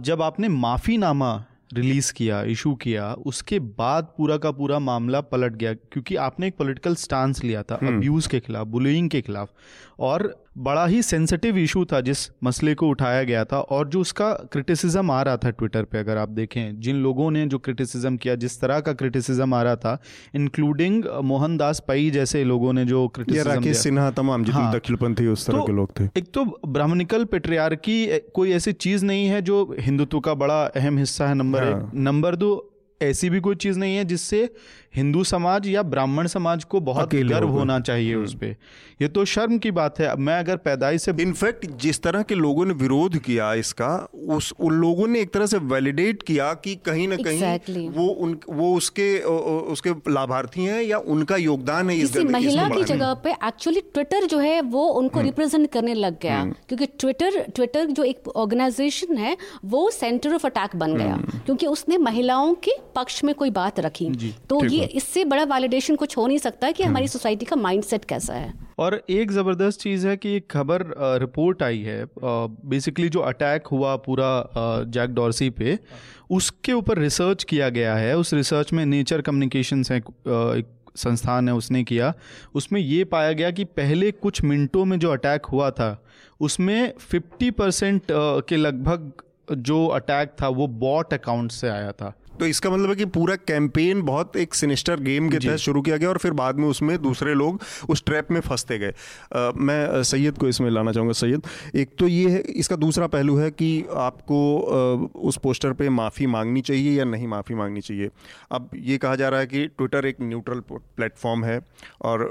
जब 0.01 0.23
आपने 0.23 0.49
माफ़ीनामा 0.49 1.33
रिलीज़ 1.71 2.13
किया 2.13 2.43
इशू 2.45 2.75
किया 2.75 3.13
उसके 3.27 3.59
बाद 3.79 4.13
पूरा 4.17 4.37
का 4.37 4.51
पूरा 4.53 4.79
मामला 4.79 5.21
पलट 5.23 5.55
गया 5.55 5.73
क्योंकि 5.75 6.17
आपने 6.21 6.47
एक 6.47 6.57
पॉलिटिकल 6.57 6.95
स्टांस 6.97 7.43
लिया 7.45 7.63
था 7.63 7.75
अब्यूज़ 7.77 8.25
हम्म। 8.25 8.31
के 8.31 8.41
खिलाफ 8.41 8.67
बुलिंग 8.67 9.11
के 9.11 9.21
खिलाफ 9.21 9.51
और 10.01 10.35
बड़ा 10.57 10.87
ही 10.87 11.03
सेंसिटिव 11.03 11.59
इशू 11.59 11.85
था 11.85 12.01
जिस 12.01 12.19
मसले 12.45 12.75
को 12.75 12.89
उठाया 12.89 13.23
गया 13.23 13.45
था 13.45 13.59
और 13.61 13.89
जो 13.89 14.01
उसका 14.01 14.33
क्रिटिसिज्म 14.53 15.11
आ 15.11 15.23
रहा 15.23 15.37
था 15.37 15.51
ट्विटर 15.51 15.83
पे 15.83 15.99
अगर 15.99 16.17
आप 16.17 16.29
देखें 16.29 16.81
जिन 16.81 16.97
लोगों 16.97 17.31
ने 17.31 17.47
जो 17.47 17.59
क्रिटिसिज्म 17.59 18.17
किया 18.17 18.35
जिस 18.35 18.61
तरह 18.61 18.81
का 18.81 18.93
क्रिटिसिज्म 18.93 19.55
आ 19.55 19.63
रहा 19.63 19.77
था 19.77 19.99
इंक्लूडिंग 20.35 21.05
मोहनदास 21.25 21.83
पई 21.89 22.11
जैसे 22.11 22.45
लोगों 22.45 22.73
ने 22.73 22.85
जो 22.85 23.09
क्रिटिसिज्म 23.09 23.73
सिन्हा 23.73 24.11
तमाम 24.11 24.45
जितने 24.45 24.61
हाँ, 24.61 24.75
दखलपंथी 24.75 25.27
उस 25.27 25.47
तरह 25.47 25.59
तो 25.59 25.65
के 25.65 25.73
लोग 25.73 25.91
थे। 26.01 26.05
एक 26.05 26.31
तो 26.35 26.45
ब्राह्मणिकल 26.67 27.25
पेट्रियार्की 27.25 28.19
कोई 28.35 28.53
ऐसी 28.53 28.73
चीज़ 28.73 29.05
नहीं 29.05 29.27
है 29.27 29.43
जो 29.43 29.77
हिंदुत्व 29.81 30.21
का 30.21 30.35
बड़ा 30.35 30.65
अहम 30.67 30.99
हिस्सा 30.99 31.29
है 31.29 31.35
नंबर 31.35 31.65
हाँ। 31.65 31.81
एक। 31.81 31.95
नंबर 31.95 32.37
दो 32.37 32.73
ऐसी 33.03 33.31
भी 33.31 33.41
कोई 33.41 33.55
चीज़ 33.55 33.79
नहीं 33.79 33.97
है 33.97 34.05
जिससे 34.05 34.49
हिंदू 34.97 35.23
समाज 35.27 35.69
या 35.69 35.83
ब्राह्मण 35.85 36.27
समाज 36.29 36.65
को 36.65 36.81
बहुत 36.83 37.15
गर्व 37.27 37.49
होना 37.51 37.79
चाहिए 37.81 38.15
हम्म। 38.15 38.25
उस 38.25 38.35
पर 38.35 38.55
ये 39.01 39.09
तो 39.09 39.25
शर्म 39.27 39.59
की 39.59 39.71
बात 39.73 39.99
है 40.01 40.15
मैं 40.19 40.39
अगर 40.39 40.57
पैदाइश 40.59 41.03
से 41.03 41.13
इनफैक्ट 41.21 41.67
जिस 41.79 42.03
तरह 42.03 42.23
के 42.23 42.35
लोगों 42.37 42.65
ने 42.67 42.75
विरोध 42.75 43.19
किया 43.21 43.53
इसका 43.57 43.89
उस 44.29 44.53
उन 44.59 44.75
लोगों 44.75 45.07
ने 45.07 45.21
एक 45.21 45.33
तरह 45.33 45.47
से 45.47 45.59
वैलिडेट 45.67 46.23
किया 46.23 46.53
कि 46.57 46.75
कहीं 46.87 47.09
ना 47.09 47.17
कहीं 47.19 47.41
exactly. 47.41 47.89
वो 47.91 48.07
उन 48.07 48.37
वो 48.51 48.73
उसके 48.77 49.09
उसके 49.73 49.91
लाभार्थी 50.11 50.65
हैं 50.65 50.83
या 50.83 50.99
उनका 51.09 51.37
योगदान 51.39 51.91
है 51.91 51.97
इस 51.99 52.17
महिला 52.29 52.69
की 52.69 52.83
जगह 52.85 53.13
पे 53.25 53.33
एक्चुअली 53.43 53.81
ट्विटर 53.93 54.27
जो 54.27 54.39
है 54.39 54.61
वो 54.69 54.87
उनको 54.95 55.21
रिप्रेजेंट 55.21 55.55
हम्म। 55.57 55.73
करने 55.73 55.95
लग 55.97 56.19
गया 56.21 56.39
हम्म। 56.39 56.55
क्योंकि 56.69 56.87
ट्विटर 56.99 57.41
ट्विटर 57.51 57.87
जो 57.91 58.05
एक 58.05 58.29
ऑर्गेनाइजेशन 58.37 59.17
है 59.19 59.37
वो 59.67 59.91
सेंटर 59.93 60.35
ऑफ़ 60.35 60.47
अटैक 60.47 60.77
बन 60.77 60.97
गया 60.97 61.21
क्योंकि 61.37 61.67
उसने 61.69 61.99
महिलाओं 62.01 62.55
के 62.61 62.77
पक्ष 62.97 63.23
में 63.25 63.35
कोई 63.35 63.51
बात 63.53 63.81
रखी 63.81 64.11
तो 64.49 64.65
ये 64.67 64.86
इससे 64.87 65.25
बड़ा 65.25 65.45
वैलिडेशन 65.47 65.97
कुछ 65.97 66.17
हो 66.17 66.27
नहीं 66.27 66.39
सकता 66.39 66.71
कि 66.71 66.83
हमारी 66.83 67.09
सोसाइटी 67.09 67.45
का 67.45 67.57
माइंडसेट 67.57 68.05
कैसा 68.05 68.35
है। 68.35 68.53
और 68.79 69.01
एक 69.11 69.31
ज़बरदस्त 69.33 69.81
चीज़ 69.81 70.07
है 70.07 70.17
कि 70.17 70.35
एक 70.37 70.51
खबर 70.51 70.85
रिपोर्ट 71.21 71.63
आई 71.63 71.81
है 71.83 72.05
बेसिकली 72.17 73.09
जो 73.09 73.21
अटैक 73.23 73.67
हुआ 73.67 73.95
पूरा 74.07 74.29
जैक 74.87 75.11
डॉर्सी 75.11 75.51
पे 75.51 75.79
उसके 76.31 76.73
ऊपर 76.73 76.99
रिसर्च 76.99 77.45
किया 77.45 77.69
गया 77.71 77.95
है। 77.97 78.17
उस 78.19 78.33
रिसर्च 78.35 78.73
में 78.73 78.85
नेचर 78.87 79.21
कम्युनिकेशन 79.21 79.83
है 79.91 79.97
एक 79.99 80.67
संस्थान 80.97 81.49
है 81.49 81.55
उसने 81.55 81.83
किया। 81.85 82.13
उसमें 82.55 82.81
ये 82.81 83.05
पाया 83.07 83.33
गया 83.33 83.51
कि 83.51 83.65
पहले 83.65 84.11
कुछ 84.13 84.43
मिनटों 84.45 84.85
में 84.85 84.99
जो 84.99 85.11
अटैक 85.13 85.47
हुआ 85.47 85.71
था 85.71 85.91
उसमें 86.41 86.93
50 87.13 87.51
परसेंट 87.51 88.03
के 88.11 88.57
लगभग 88.57 89.13
जो 89.53 89.87
अटैक 89.87 90.33
था 90.43 90.49
वो 90.51 90.67
बॉट 90.67 91.13
अकाउंट 91.15 91.53
से 91.53 91.69
आया 91.69 91.93
था। 91.93 92.13
तो 92.39 92.47
इसका 92.47 92.71
मतलब 92.71 92.91
है 92.91 92.97
कि 92.97 93.05
पूरा 93.11 93.37
कैंपेन 93.37 94.03
बहुत 94.03 94.37
एक 94.37 94.55
सिनिस्टर 94.55 95.01
गेम 95.01 95.29
के 95.29 95.39
तहत 95.39 95.59
शुरू 95.59 95.83
किया 95.83 95.97
गया 95.97 96.09
और 96.09 96.19
फिर 96.19 96.33
बाद 96.35 96.57
में 96.57 96.67
उसमें 96.69 96.97
दूसरे 97.03 97.35
लोग 97.35 97.61
उस 97.89 98.05
ट्रैप 98.07 98.31
में 98.31 98.41
फंसते 98.41 98.79
गए। 98.79 98.95
मैं 99.59 100.03
सैयद 100.05 100.39
को 100.39 100.49
इसमें 100.49 100.71
लाना 100.71 100.93
चाहूँगा 100.93 101.13
सैयद। 101.15 101.43
एक 101.75 101.91
तो 101.99 102.09
ये 102.09 102.31
है 102.31 102.41
इसका 102.57 102.77
दूसरा 102.77 103.07
पहलू 103.09 103.37
है 103.37 103.51
कि 103.51 103.69
आपको 103.97 104.39
आ, 104.59 105.19
उस 105.21 105.37
पोस्टर 105.43 105.73
पे 105.73 105.89
माफ़ी 105.91 106.27
मांगनी 106.29 106.61
चाहिए 106.63 106.99
या 106.99 107.05
नहीं 107.05 107.29
माफ़ी 107.29 107.55
मांगनी 107.55 107.81
चाहिए। 107.81 108.11
अब 108.53 108.71
ये 108.77 108.99
कहा 108.99 109.17
जा 109.17 109.29
रहा 109.29 109.41
है 109.41 109.47
कि 109.47 109.67
ट्विटर 109.69 110.07
एक 110.07 110.17
न्यूट्रल 110.23 110.61
प्लेटफॉर्म 110.71 111.45
है 111.45 111.61
और 112.03 112.25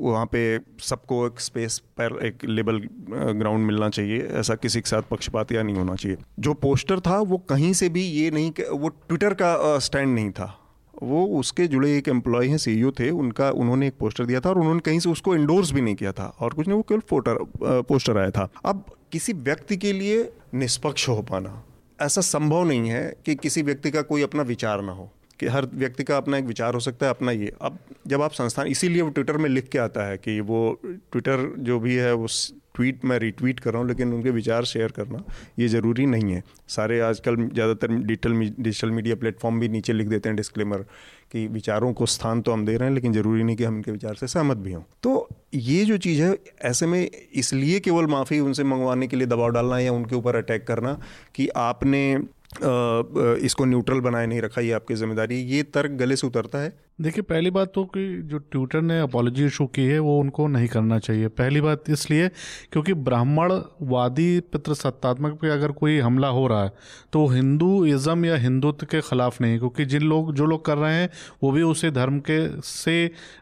वहाँ 0.00 0.26
पे 0.26 0.42
सबको 0.82 1.26
एक 1.26 1.40
स्पेस 1.40 1.78
पर 2.00 2.18
एक 2.26 2.44
लेबल 2.44 2.80
ग्राउंड 3.10 3.66
मिलना 3.66 3.88
चाहिए। 3.90 4.26
ऐसा 4.38 4.54
किसी 4.56 4.80
के 4.80 4.90
साथ 4.90 5.02
पक्षपात 5.10 5.52
या 5.52 5.62
नहीं 5.62 5.76
होना 5.76 5.94
चाहिए। 5.94 6.16
जो 6.38 6.54
पोस्टर 6.56 7.00
था 7.00 7.18
वो 7.20 7.38
कहीं 7.50 7.72
से 7.72 7.88
भी 7.88 8.02
ये 8.02 8.30
नहीं 8.30 8.52
वो 8.70 8.88
ट्विटर 8.88 9.27
ट्विटर 9.28 9.34
का 9.34 9.78
स्टैंड 9.78 10.14
नहीं 10.14 10.30
था। 10.30 10.54
वो 11.02 11.24
उसके 11.38 11.66
जुड़े 11.66 11.96
एक 11.96 12.08
एम्प्लॉय 12.08 12.46
हैं 12.48 12.58
सीईओ 12.58 12.90
थे, 12.90 13.10
उनका, 13.10 13.50
उन्होंने 13.50 13.86
एक 13.86 13.94
पोस्टर 14.00 14.26
दिया 14.26 14.40
था 14.40 14.50
और 14.50 14.58
उन्होंने 14.58 14.80
कहीं 14.80 15.00
से 15.00 15.08
उसको 15.08 15.34
इंडोर्स 15.34 15.72
भी 15.72 15.80
नहीं 15.80 15.94
किया 15.94 16.12
था 16.12 16.36
और 16.40 16.54
कुछ 16.54 16.68
नहीं, 16.68 16.76
वो 16.76 16.82
केवल 16.82 17.00
फोटर 17.00 17.38
पोस्टर 17.82 18.18
आया 18.18 18.30
था। 18.30 18.48
अब 18.64 18.84
किसी 19.12 19.32
व्यक्ति 19.32 19.76
के 19.76 19.92
लिए 19.92 20.32
निष्पक्ष 20.54 21.08
हो 21.08 21.22
पाना 21.22 21.62
ऐसा 22.02 22.20
संभव 22.20 22.64
नहीं 22.64 22.88
है 22.88 23.16
कि 23.26 23.34
किसी 23.34 23.62
व्यक्ति 23.62 23.90
का 23.90 24.02
कोई 24.02 24.22
अपना 24.22 24.42
विचार 24.42 24.82
ना 24.82 24.92
हो। 24.92 25.10
कि 25.40 25.46
हर 25.46 25.66
व्यक्ति 25.74 26.04
का 26.04 26.16
अपना 26.16 26.38
एक 26.38 26.44
विचार 26.44 26.74
हो 26.74 26.80
सकता 26.80 27.06
है, 27.06 27.10
अपना 27.10 27.32
ये। 27.32 27.52
अब 27.62 27.78
जब 28.06 28.22
आप 28.22 28.32
संस्थान, 28.32 28.66
इसीलिए 28.68 29.02
वो 29.02 29.10
ट्विटर 29.10 29.36
में 29.36 29.48
लिख 29.50 29.68
के 29.68 29.78
आता 29.80 30.08
है 30.08 30.16
कि 30.18 30.40
वो 30.42 30.80
ट्विटर 30.84 31.52
जो 31.60 31.78
भी 31.80 31.94
है 31.96 32.14
उस 32.16 32.52
ट्वीट 32.74 33.04
मैं 33.04 33.18
रिट्वीट 33.18 33.60
कर 33.60 33.70
रहा 33.70 33.80
हूँ, 33.80 33.88
लेकिन 33.88 34.12
उनके 34.14 34.30
विचार 34.30 34.64
शेयर 34.64 34.90
करना 34.92 35.22
ये 35.58 35.68
ज़रूरी 35.68 36.04
नहीं 36.06 36.32
है। 36.32 36.42
सारे 36.68 36.98
आजकल 37.00 37.36
ज़्यादातर 37.36 37.88
डिजिटल 37.90 38.32
डिजिटल 38.58 38.90
मीडिया 38.90 39.16
प्लेटफॉर्म 39.16 39.58
भी 39.60 39.68
नीचे 39.68 39.92
लिख 39.92 40.08
देते 40.08 40.28
हैं 40.28 40.36
डिस्क्लेमर 40.36 40.84
कि 41.32 41.46
विचारों 41.48 41.92
को 41.92 42.06
स्थान 42.06 42.40
तो 42.42 42.52
हम 42.52 42.64
दे 42.66 42.76
रहे 42.76 42.88
हैं, 42.88 42.94
लेकिन 42.94 43.12
ज़रूरी 43.12 43.42
नहीं 43.42 43.56
कि 43.56 43.64
हम 43.64 43.76
इनके 43.76 43.92
विचार 43.92 44.14
से 44.14 44.26
सहमत 44.28 44.56
भी 44.56 44.72
हों। 44.72 44.82
तो 45.02 45.28
ये 45.54 45.84
जो 45.84 45.96
चीज़ 45.98 46.22
है, 46.22 46.36
ऐसे 46.62 46.86
में 46.86 47.10
इसलिए 47.34 47.80
केवल 47.80 48.06
माफ़ी 48.06 48.40
उनसे 48.40 48.64
मंगवाने 48.64 49.06
के 49.06 49.16
लिए 49.16 49.26
दबाव 49.26 49.50
डालना 49.50 49.78
या 49.78 49.92
उनके 49.92 50.16
ऊपर 50.16 50.36
अटैक 50.36 50.66
करना 50.66 50.98
कि 51.34 51.48
आपने 51.58 52.18
इसको 52.50 53.64
न्यूट्रल 53.64 54.00
बनाए 54.00 54.26
नहीं 54.26 54.40
रखा 54.40 54.60
ये 54.60 54.72
आपकी 54.72 54.94
ज़िम्मेदारी 54.94 55.40
ये 55.44 55.62
तर्क 55.62 55.90
गले 56.00 56.16
से 56.16 56.26
उतरता 56.26 56.58
है। 56.58 56.72
देखिए 56.98 57.22
पहली 57.22 57.50
बात 57.50 57.70
तो 57.74 57.84
कि 57.86 58.00
जो 58.22 58.38
ट्विटर 58.42 58.80
ने 58.80 58.98
अपॉलोजी 59.00 59.44
इशू 59.46 59.66
की 59.68 59.84
है 59.84 59.98
वो 59.98 60.18
उनको 60.20 60.46
नहीं 60.46 60.68
करना 60.68 60.98
चाहिए 60.98 61.28
पहली 61.32 61.60
बात 61.60 61.90
इसलिए 61.90 62.28
क्योंकि 62.72 62.94
ब्राह्मणवादी 63.02 64.28
पितृ 64.52 64.74
सत्तात्मक 64.74 65.38
पे 65.40 65.50
अगर 65.50 65.72
कोई 65.72 65.98
हमला 65.98 66.28
हो 66.28 66.46
रहा 66.46 66.62
है 66.64 66.72
तो 67.12 67.26
हिंदूइज्म 67.26 68.24
या 68.24 68.36
हिंदुत्व 68.36 68.86
के 68.86 69.00
खिलाफ 69.00 69.40
नहीं 69.40 69.58
क्योंकि 69.58 69.84
जिन 69.84 70.02
लोग 70.04 70.32
जो 70.34 70.46
लोग 70.46 70.64
कर 70.64 70.78
रहे 70.78 70.94
हैं 70.94 71.10
वो 71.42 71.50
भी 71.50 71.62
उसी 71.64 71.90
धर्म 71.90 72.18
के 72.20 72.40
से 72.62 72.96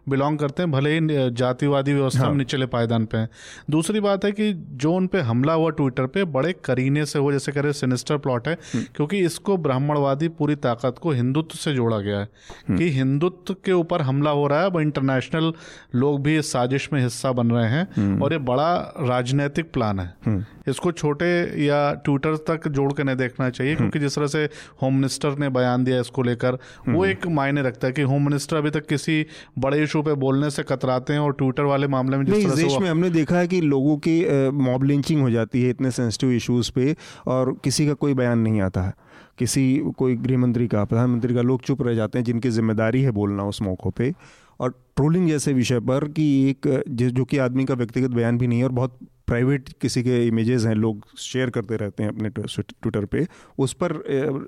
बिलोंग 0.09 0.39
करते 0.39 0.63
हैं 0.63 0.71
भले 0.73 0.93
ही 0.93 1.31
जातिवादी 1.33 1.93
व्यवस्था 1.93 2.21
हाँ। 2.21 2.31
में 2.31 2.37
निचले 2.37 2.67
पायदान 2.67 3.05
पर 3.07 3.19
हैं 3.19 3.29
दूसरी 3.71 4.01
बात 4.01 4.25
है 4.25 4.33
कि 4.33 4.53
जो 4.53 4.93
उन 4.95 5.07
पर 5.07 5.21
हमला 5.23 5.53
हुआ 5.55 5.71
ट्विटर 5.73 6.07
पर 6.09 6.25
बड़े 6.33 6.53
करीने 6.65 7.07
से 7.07 7.19
हो 7.19 7.33
जैसे 7.33 7.53
कह 7.53 7.61
रहे 7.61 7.73
सिनिस्टर 7.75 8.19
प्लॉट 8.19 8.49
है 8.49 8.55
हम्म। 8.67 8.85
क्योंकि 8.97 9.25
इसको 9.25 9.57
ब्राह्मणवादी 9.59 10.29
पूरी 10.37 10.57
ताकत 10.63 10.99
को 11.01 11.11
हिंदुत्व 11.13 11.59
से 11.59 11.75
जोड़ा 11.75 11.99
गया 12.01 12.19
है 12.19 12.29
हम्म। 12.69 12.79
कि 12.79 12.91
हिंदुत्व 12.91 13.46
के 13.55 13.73
ऊपर 13.73 14.03
हमला 14.03 14.31
हो 14.31 14.47
रहा 14.47 14.61
है 14.61 14.67
अब 14.67 14.79
इंटरनेशनल 14.81 15.53
लोग 15.95 16.21
भी 16.23 16.37
इस 16.39 16.53
साजिश 16.53 16.89
में 16.93 17.01
हिस्सा 17.03 17.33
बन 17.33 17.51
रहे 17.51 17.69
हैं 17.69 17.87
हम्म। 17.97 18.23
और 18.23 18.33
ये 18.33 18.39
बड़ा 18.47 18.73
राजनीतिक 19.01 19.73
प्लान 19.73 20.01
है 20.01 20.15
हम्म। 20.27 20.71
इसको 20.71 20.93
छोटे 20.93 21.27
या 21.65 21.93
ट्विटर 22.05 22.37
तक 22.49 22.69
जोड़ 22.69 22.93
के 22.93 23.05
नहीं 23.05 23.17
देखना 23.17 23.49
चाहिए 23.51 23.73
हम्म। 23.73 23.81
क्योंकि 23.81 23.99
जिस 23.99 24.15
तरह 24.17 24.27
से 24.27 24.45
होम 24.83 24.95
मिनिस्टर 24.95 25.39
ने 25.39 25.49
बयान 25.49 25.85
दिया 25.85 26.01
इसको 26.01 26.23
लेकर 26.23 26.59
वो 26.89 27.05
एक 27.07 27.27
मायने 27.37 27.63
रखता 27.63 27.87
है 27.87 27.93
कि 27.93 28.03
होम 28.05 28.25
मिनिस्टर 28.25 28.57
अभी 28.57 28.71
तक 28.71 28.87
किसी 28.87 29.25
बड़े 29.59 29.83
इशू 29.83 30.03
पे 30.03 30.15
बोलने 30.17 30.51
से 30.51 30.63
कतराते 30.63 31.13
हैं 31.13 31.21
और 31.21 31.33
ट्विटर 31.33 31.63
वाले 31.65 31.87
मामले 31.89 32.17
में 32.17 32.25
जिस 32.25 32.45
तरह 32.45 32.55
देश 32.55 32.79
में 32.81 32.89
हमने 32.91 33.11
देखा 33.11 33.39
है 33.39 33.49
कि 33.49 33.61
लोगों 33.63 33.97
की 33.99 34.19
मॉब 34.61 34.85
लिंचिंग 34.85 35.21
हो 35.21 35.31
जाती 35.31 35.63
है 35.63 35.71
इतने 35.71 35.91
सेंसिटिव 35.93 36.33
इशूज़ 36.33 36.71
पे 36.73 36.95
और 37.27 37.55
किसी 37.65 37.87
का 37.87 37.95
कोई 37.97 38.15
बयान 38.15 38.39
नहीं 38.39 38.61
आता 38.61 38.83
है 38.83 38.95
किसी 39.39 39.83
कोई 39.99 40.17
गृह 40.17 40.39
मंत्री 40.39 40.67
का, 40.69 40.85
प्रधानमंत्री 40.85 41.35
का, 41.35 41.43
लोग 41.43 41.63
चुप 41.63 41.83
रह 41.83 41.95
जाते 41.95 42.19
हैं, 42.19 42.25
जिनकी 42.25 42.51
ज़िम्मेदारी 42.51 43.03
है 43.03 43.11
बोलना 43.11 43.45
उस 43.45 43.63
मौक़ों 43.63 43.91
पे। 43.91 44.13
और 44.61 44.71
ट्रोलिंग 44.97 45.29
जैसे 45.29 45.53
विषय 45.53 45.81
पर 45.81 46.09
कि 46.09 46.25
एक 46.51 46.85
जो 46.89 47.25
कि 47.25 47.39
आदमी 47.39 47.65
का 47.65 47.75
व्यक्तिगत 47.75 48.11
बयान 48.11 48.39
भी 48.39 48.47
नहीं 48.47 48.59
है 48.59 48.65
और 48.65 48.73
बहुत 48.73 48.99
प्राइवेट 49.29 49.69
किसी 49.81 50.03
के 50.03 50.27
इमेजेस 50.27 50.65
हैं 50.65 50.75
लोग 50.77 51.07
शेयर 51.19 51.51
करते 51.51 51.77
रहते 51.77 52.03
हैं 52.03 52.11
अपने 52.11 52.29
ट्विटर 52.31 53.05
पे 53.05 53.27
उस 53.59 53.73
पर 53.75 53.93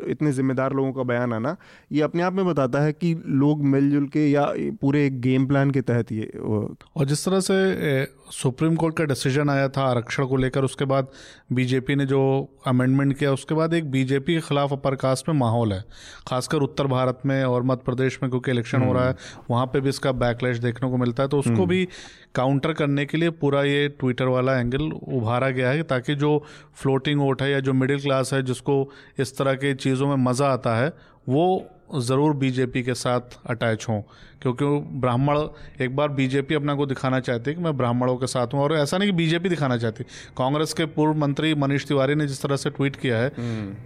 इतने 0.08 0.32
ज़िम्मेदार 0.32 0.72
लोगों 0.72 0.92
का 0.92 1.02
बयान 1.04 1.32
आना 1.32 1.56
ये 1.92 2.02
अपने 2.02 2.22
आप 2.22 2.32
में 2.32 2.44
बताता 2.46 2.80
है 2.80 2.92
कि 2.94 3.14
लोग 3.38 3.64
मिलजुल 3.66 4.06
के 4.08 4.28
या 4.28 4.46
पूरे 4.80 5.06
एक 5.06 5.20
गेम 5.20 5.46
प्लान 5.46 5.70
के 5.70 5.80
तहत 5.82 6.12
ये 6.12 6.30
और 6.38 7.04
जिस 7.04 7.24
तरह 7.24 7.40
से 7.40 7.56
सुप्रीम 8.32 8.74
कोर्ट 8.76 8.96
का 8.96 9.04
डिसीज़न 9.04 9.50
आया 9.50 9.68
था 9.68 9.82
आरक्षण 9.84 10.26
को 10.26 10.36
लेकर 10.36 10.64
उसके 10.64 10.84
बाद 10.84 11.08
बीजेपी 11.52 11.94
ने 11.96 12.06
जो 12.06 12.20
अमेंडमेंट 12.66 13.16
किया 13.18 13.32
उसके 13.32 13.54
बाद 13.54 13.74
एक 13.74 13.90
बीजेपी 13.90 14.34
के 14.34 14.40
खिलाफ 14.40 14.72
अपर 14.72 14.94
कास्ट 14.96 15.28
में 15.28 15.34
माहौल 15.36 15.72
है 15.72 15.82
खासकर 16.28 16.62
उत्तर 16.62 16.86
भारत 16.88 17.20
में 17.26 17.42
और 17.44 17.62
मध्य 17.62 17.82
प्रदेश 17.84 18.18
में 18.22 18.30
क्योंकि 18.30 18.50
इलेक्शन 18.50 18.82
हो 18.82 18.92
रहा 18.92 19.04
है 19.04 19.12
हम्म। 19.12 19.44
वहाँ 19.50 19.66
पे 19.66 19.80
भी 19.80 19.88
इसका 19.88 20.12
बैकलैश 20.14 20.58
देखने 20.58 20.90
को 20.90 20.96
मिलता 20.96 21.22
है 21.22 21.28
तो 21.28 21.38
उसको 21.38 21.52
हम्म। 21.52 21.66
भी 21.66 21.88
काउंटर 22.34 22.72
करने 22.72 23.06
के 23.06 23.18
लिए 23.18 23.30
पूरा 23.30 23.62
ये 23.62 23.88
ट्विटर 23.88 24.24
वाला 24.24 24.58
एंगल 24.60 24.90
उभारा 24.90 25.50
गया 25.50 25.70
है 25.70 25.82
ताकि 25.82 26.14
जो 26.14 26.44
फ्लोटिंग 26.82 27.20
वोट 27.20 27.42
है 27.42 27.50
या 27.50 27.60
जो 27.60 27.72
मिडिल 27.72 28.00
क्लास 28.00 28.32
है 28.34 28.42
जिसको 28.42 28.88
इस 29.18 29.36
तरह 29.38 29.54
के 29.54 29.74
चीज़ों 29.74 30.08
में 30.08 30.24
मज़ा 30.24 30.48
आता 30.48 30.76
है 30.76 30.92
वो 31.28 31.48
ज़रूर 31.94 32.34
बीजेपी 32.36 32.82
के 32.82 32.94
साथ 32.94 33.20
अटैच 33.46 33.86
हों 33.88 34.00
क्योंकि 34.42 34.64
ब्राह्मण 35.00 35.38
एक 35.80 35.94
बार 35.96 36.08
बीजेपी 36.08 36.54
अपना 36.54 36.74
को 36.74 36.86
दिखाना 36.86 37.20
चाहती 37.20 37.50
है 37.50 37.56
कि 37.56 37.62
मैं 37.62 37.76
ब्राह्मणों 37.76 38.16
के 38.16 38.26
साथ 38.26 38.54
हूँ 38.54 38.60
और 38.60 38.74
ऐसा 38.74 38.98
नहीं 38.98 39.10
कि 39.10 39.16
बीजेपी 39.16 39.48
दिखाना 39.48 39.76
चाहती 39.76 40.04
कांग्रेस 40.38 40.72
के 40.72 40.84
पूर्व 40.86 41.14
मंत्री 41.14 41.54
मनीष 41.54 41.86
तिवारी 41.86 42.14
ने 42.14 42.26
जिस 42.26 42.42
तरह 42.42 42.56
से 42.56 42.70
ट्वीट 42.70 42.96
किया 42.96 43.18
है। 43.18 43.32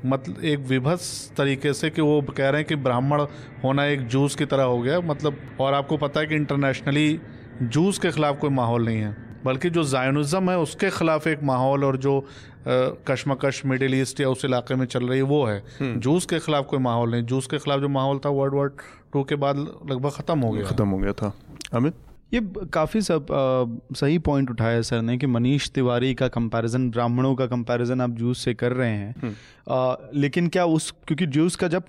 मतलब 0.07 0.45
एक 0.45 0.59
विभत्स 0.59 1.33
तरीके 1.37 1.73
से 1.73 1.91
कि 1.91 2.03
वो 2.03 2.21
कह 2.37 2.49
रहे 2.49 2.61
हैं 2.61 2.69
कि 2.69 2.77
ब्राह्मण 2.77 3.23
होना 3.65 3.85
एक 3.85 4.07
जूस 4.07 4.35
की 4.37 4.45
तरह 4.45 4.63
हो 4.65 4.81
गया 4.83 5.01
मतलब 5.01 5.37
और 5.61 5.75
आपको 5.75 5.97
पता 5.97 6.21
है 6.21 6.27
कि 6.27 6.35
इंटरनेशनली 6.35 7.21
जूस 7.63 7.99
के 7.99 8.11
खिलाफ 8.11 8.39
कोई 8.39 8.51
माहौल 8.51 8.85
नहीं 8.85 8.99
है 8.99 9.17
बल्कि 9.45 9.71
जो 9.71 9.85
जायनजम 9.85 10.51
है 10.51 10.59
उसके 10.59 10.91
खिलाफ 10.91 11.27
एक 11.27 11.43
माहौल 11.43 11.85
और 11.85 11.97
जो 11.97 12.25
कश्मकश 13.09 13.63
मिडिल 13.67 13.95
ईस्ट 13.95 14.21
या 14.21 14.29
उस 14.29 14.45
इलाके 14.45 14.75
में 14.75 14.87
चल 14.87 15.09
रही 15.09 15.19
है 15.19 15.25
वो 15.25 15.45
है। 15.45 15.59
हम्म। 15.81 16.01
जूस 16.01 16.27
के 16.27 16.39
खिलाफ 16.39 16.67
कोई 16.67 16.79
माहौल 16.79 17.11
नहीं। 17.11 17.23
जूस 17.23 17.47
के 17.47 17.59
खिलाफ 17.59 17.81
जो 17.81 17.89
माहौल 17.89 18.19
था 18.19 18.29
वर्ल्ड 18.29 18.55
वार 18.55 18.71
टू 19.13 19.23
के 19.25 19.35
बाद 19.35 19.57
लगभग 19.91 20.11
ख़त्म 20.11 20.39
हो 20.39 20.51
गया। 20.51 20.65
ख़त्म 20.65 20.89
हो 20.89 20.99
गया 20.99 21.13
था। 21.13 21.33
अमित? 21.75 21.95
ये 22.35 22.41
काफ़ी 22.73 23.01
सब 23.01 23.27
आ, 23.33 23.95
सही 23.95 24.19
पॉइंट 24.19 24.51
उठाया 24.51 24.83
सर 24.83 25.03
ने 25.03 25.17
कि 25.19 25.27
मनीष 25.27 25.69
तिवारी 25.71 26.15
का 26.15 26.29
कंपैरिजन 26.29 26.91
ब्राह्मणों 26.91 27.35
का 27.35 27.47
कंपैरिजन 27.47 28.01
आप 28.01 28.11
जूस 28.11 28.45
से 28.45 28.55
कर 28.55 28.73
रहे 28.73 28.91
हैं। 28.91 29.15
हम्म। 29.23 29.35
आ, 29.73 29.97
लेकिन 30.15 30.49
क्या 30.49 30.65
उस 30.67 30.91
क्योंकि 31.07 31.27
जूस 31.27 31.57
का 31.57 31.69
जब 31.69 31.85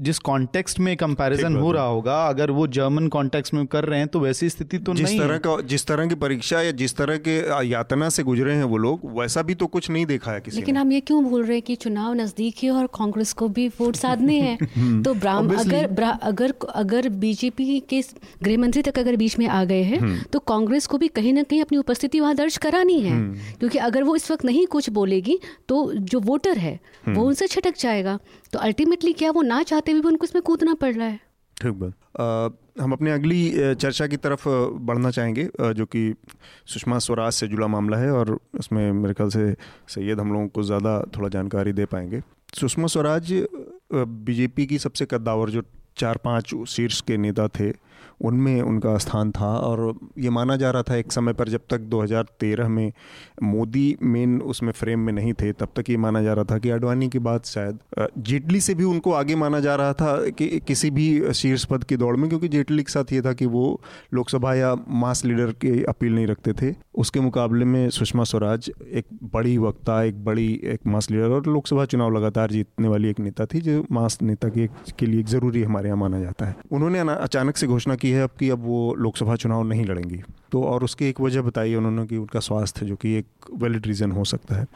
जिस 0.00 0.18
कॉन्टेक्स्ट 0.18 0.80
में 0.80 0.96
कंपैरिजन 0.96 1.56
हो 1.56 1.72
रहा 1.72 1.84
होगा 1.84 2.26
अगर 2.26 2.50
वो 2.50 2.66
जर्मन 2.66 3.08
कॉन्टेक्स्ट 3.08 3.54
में 3.54 3.66
कर 3.66 3.84
रहे 3.84 3.98
हैं 3.98 4.08
तो 4.08 4.20
वैसी 4.20 4.48
स्थिति 4.48 4.78
तो 4.78 4.94
जिस 4.94 5.08
नहीं 5.08 5.18
तरह 5.18 5.38
का 5.38 5.60
जिस 5.60 5.86
तरह 5.86 6.06
की 6.06 6.14
परीक्षा 6.14 6.60
या 6.62 6.70
जिस 6.72 6.96
तरह 6.96 7.16
के 7.28 7.36
यातना 7.66 8.08
से 8.08 8.22
गुजरे 8.22 8.54
हैं 8.54 8.64
वो 8.64 8.76
लोग 8.76 9.00
वैसा 9.18 9.42
भी 9.42 9.54
तो 9.54 9.66
कुछ 9.66 9.90
नहीं 9.90 10.06
देखा 10.06 10.32
है 10.32 10.40
किसी 10.40 10.56
लेकिन 10.56 10.76
हम 10.76 10.92
ये 10.92 11.00
क्यों 11.00 11.24
बोल 11.24 11.42
रहे 11.42 11.56
हैं 11.56 11.62
कि 11.62 11.76
चुनाव 11.76 12.14
नज़दीक 12.14 12.62
है 12.64 12.70
और 12.70 12.86
कांग्रेस 12.94 13.32
को 13.32 13.48
भी 13.48 13.68
वोट 13.80 13.96
साधने 13.96 14.40
हैं? 14.40 14.58
हम्म। 14.76 15.02
तो 15.04 15.14
ब्राह्मण 15.14 15.56
अगर 15.56 16.02
अगर 16.22 16.54
अगर 16.74 17.08
बीजेपी 17.18 17.80
के 17.90 18.02
गृह 18.42 18.58
मंत्री 18.58 18.82
तक 18.82 18.98
अगर 18.98 19.16
बीच 19.16 19.38
में 19.38 19.46
आ 19.48 19.64
गए 19.72 19.82
हैं 19.84 19.98
हम्म। 20.00 20.22
तो 20.32 20.38
कांग्रेस 20.46 20.86
को 20.86 20.98
भी 20.98 21.08
कहीं 21.10 21.32
ना 21.32 21.42
कहीं 21.44 21.60
अपनी 21.62 21.78
उपस्थिति 21.78 22.20
वहाँ 22.20 22.34
दर्ज 22.36 22.56
करानी 22.60 23.00
है 23.00 23.10
हम्म। 23.10 23.58
क्योंकि 23.58 23.78
अगर 23.80 24.02
वो 24.02 24.16
इस 24.16 24.30
वक्त 24.30 24.44
नहीं 24.44 24.66
कुछ 24.68 24.90
बोलेगी 24.92 25.38
तो 25.68 25.82
जो 25.94 26.20
वोटर 26.22 26.58
है 26.58 26.74
वो 26.74 27.10
हम्म। 27.10 27.22
उनसे 27.22 27.46
छटक 27.48 27.78
जाएगा 27.78 28.18
तो 28.52 28.58
अल्टीमेटली 28.60 29.12
क्या 29.14 29.30
वो 29.32 29.42
ना 29.44 29.62
चाहते 29.64 29.92
हुए 29.92 30.10
उनको 30.10 30.24
इसमें 30.24 30.42
कूदना 30.44 30.74
पड़ 30.76 30.94
रहा 30.94 31.06
है 31.06 31.20
ठीक 31.56 31.72
बात 31.74 32.58
हम 32.80 32.92
अपने 32.92 33.10
अगली 33.12 33.40
चर्चा 33.76 34.06
की 34.06 34.16
तरफ़ 34.18 34.48
बढ़ना 34.82 35.10
चाहेंगे 35.10 35.48
जो 35.74 35.86
कि 35.86 36.02
सुषमा 36.66 36.98
स्वराज 37.00 37.32
से 37.34 37.48
जुड़ा 37.48 37.66
मामला 37.68 37.96
है 37.96 38.10
और 38.12 38.38
उसमें 38.56 38.80
मेरे 38.94 39.14
ख्याल 39.14 39.30
से 39.30 39.44
सैयद 39.88 40.20
हम 40.20 40.32
लोगों 40.32 40.48
को 40.48 40.62
ज़्यादा 40.64 40.98
थोड़ा 41.16 41.28
जानकारी 41.30 41.72
दे 41.72 41.84
पाएँगे 41.86 42.22
सुषमा 42.54 42.86
स्वराज 42.88 43.32
बीजेपी 43.92 44.66
की 44.66 44.78
सबसे 44.78 45.06
कद्दावर 45.06 45.50
जो 45.50 45.62
चार 45.96 46.16
पाँच 46.24 46.54
शीर्ष 46.68 47.00
के 47.00 47.16
नेता 47.18 47.48
थे 47.50 47.70
उनमें 48.22 48.60
उनका 48.62 48.96
स्थान 48.98 49.30
था 49.30 49.50
और 49.58 49.94
ये 50.18 50.30
माना 50.30 50.56
जा 50.56 50.70
रहा 50.70 50.82
था 50.82 50.96
एक 50.96 51.12
समय 51.12 51.32
पर 51.32 51.48
जब 51.48 51.60
तक 51.70 51.88
2013 51.90 52.68
में 52.68 52.92
मोदी 53.42 53.96
मेन 54.02 54.40
उसमें 54.42 54.72
फ्रेम 54.72 55.00
में 55.00 55.12
नहीं 55.12 55.32
थे, 55.32 55.52
तब 55.52 55.68
तक 55.76 55.90
ये 55.90 55.96
माना 55.96 56.22
जा 56.22 56.32
रहा 56.32 56.44
था 56.44 56.58
कि 56.58 56.70
अडवाणी 56.70 57.08
के 57.08 57.18
बाद 57.20 57.42
शायद 57.44 57.78
जेटली 58.18 58.60
से 58.60 58.74
भी 58.74 58.84
उनको 58.84 59.12
आगे 59.12 59.34
माना 59.36 59.60
जा 59.60 59.74
रहा 59.74 59.92
था 59.92 60.14
कि 60.30 60.48
किसी 60.66 60.90
भी 60.90 61.32
शीर्ष 61.34 61.64
पद 61.64 61.84
की 61.84 61.96
दौड़ 61.96 62.16
में, 62.16 62.28
क्योंकि 62.28 62.48
जेटली 62.48 62.82
के 62.82 62.92
साथ 62.92 63.12
ये 63.12 63.22
था 63.22 63.32
कि 63.32 63.46
वो 63.46 63.80
लोकसभा 64.14 64.54
या 64.54 64.74
मास 64.88 65.24
लीडर 65.24 65.52
की 65.62 65.82
अपील 65.84 66.14
नहीं 66.14 66.26
रखते 66.26 66.52
थे। 66.52 66.74
उसके 66.94 67.20
मुकाबले 67.20 67.64
में 67.64 67.88
सुषमा 67.90 68.24
स्वराज 68.24 68.70
एक 68.92 69.06
बड़ी 69.32 69.56
वक्ता, 69.58 70.02
एक 70.02 70.24
बड़ी, 70.24 70.48
एक 70.64 70.86
मास 70.86 71.10
लीडर 71.10 71.30
और 71.30 71.46
लोकसभा 71.46 71.84
चुनाव 71.84 72.16
लगातार 72.16 72.50
जीतने 72.50 72.88
वाली 72.88 73.10
एक 73.10 73.20
नेता 73.20 73.46
थी, 73.46 73.60
जो 73.60 73.84
मास 73.92 74.18
नेता 74.22 74.48
के 74.48 75.06
लिए 75.06 75.22
ज़रूरी 75.24 75.62
हमारे 75.62 75.88
यहाँ 75.88 75.98
माना 75.98 76.20
जाता 76.20 76.46
है। 76.46 76.56
उन्होंने 76.72 76.98
अचानक 77.00 77.56
से 77.56 77.66
घोषणा 77.66 77.94
की 77.94 78.10
है 78.12 78.22
अब 78.22 78.30
कि 78.40 78.50
अब 78.50 78.64
वो 78.64 78.94
लोकसभा 78.94 79.36
चुनाव 79.36 79.62
नहीं 79.62 79.84
लड़ेंगी। 79.84 80.22
तो 80.52 80.62
और 80.62 80.84
उसकी 80.84 81.08
एक 81.08 81.20
वजह 81.20 81.42
बताई 81.42 81.74
उन्होंने 81.74 82.06
कि 82.06 82.16
उनका 82.16 82.40
स्वास्थ्य, 82.40 82.86
जो 82.86 82.96
कि 82.96 83.14
एक 83.14 83.26
वैलिड 83.54 83.86
रीज़न 83.86 84.10
हो 84.10 84.24
सकता 84.24 84.54
है। 84.54 84.66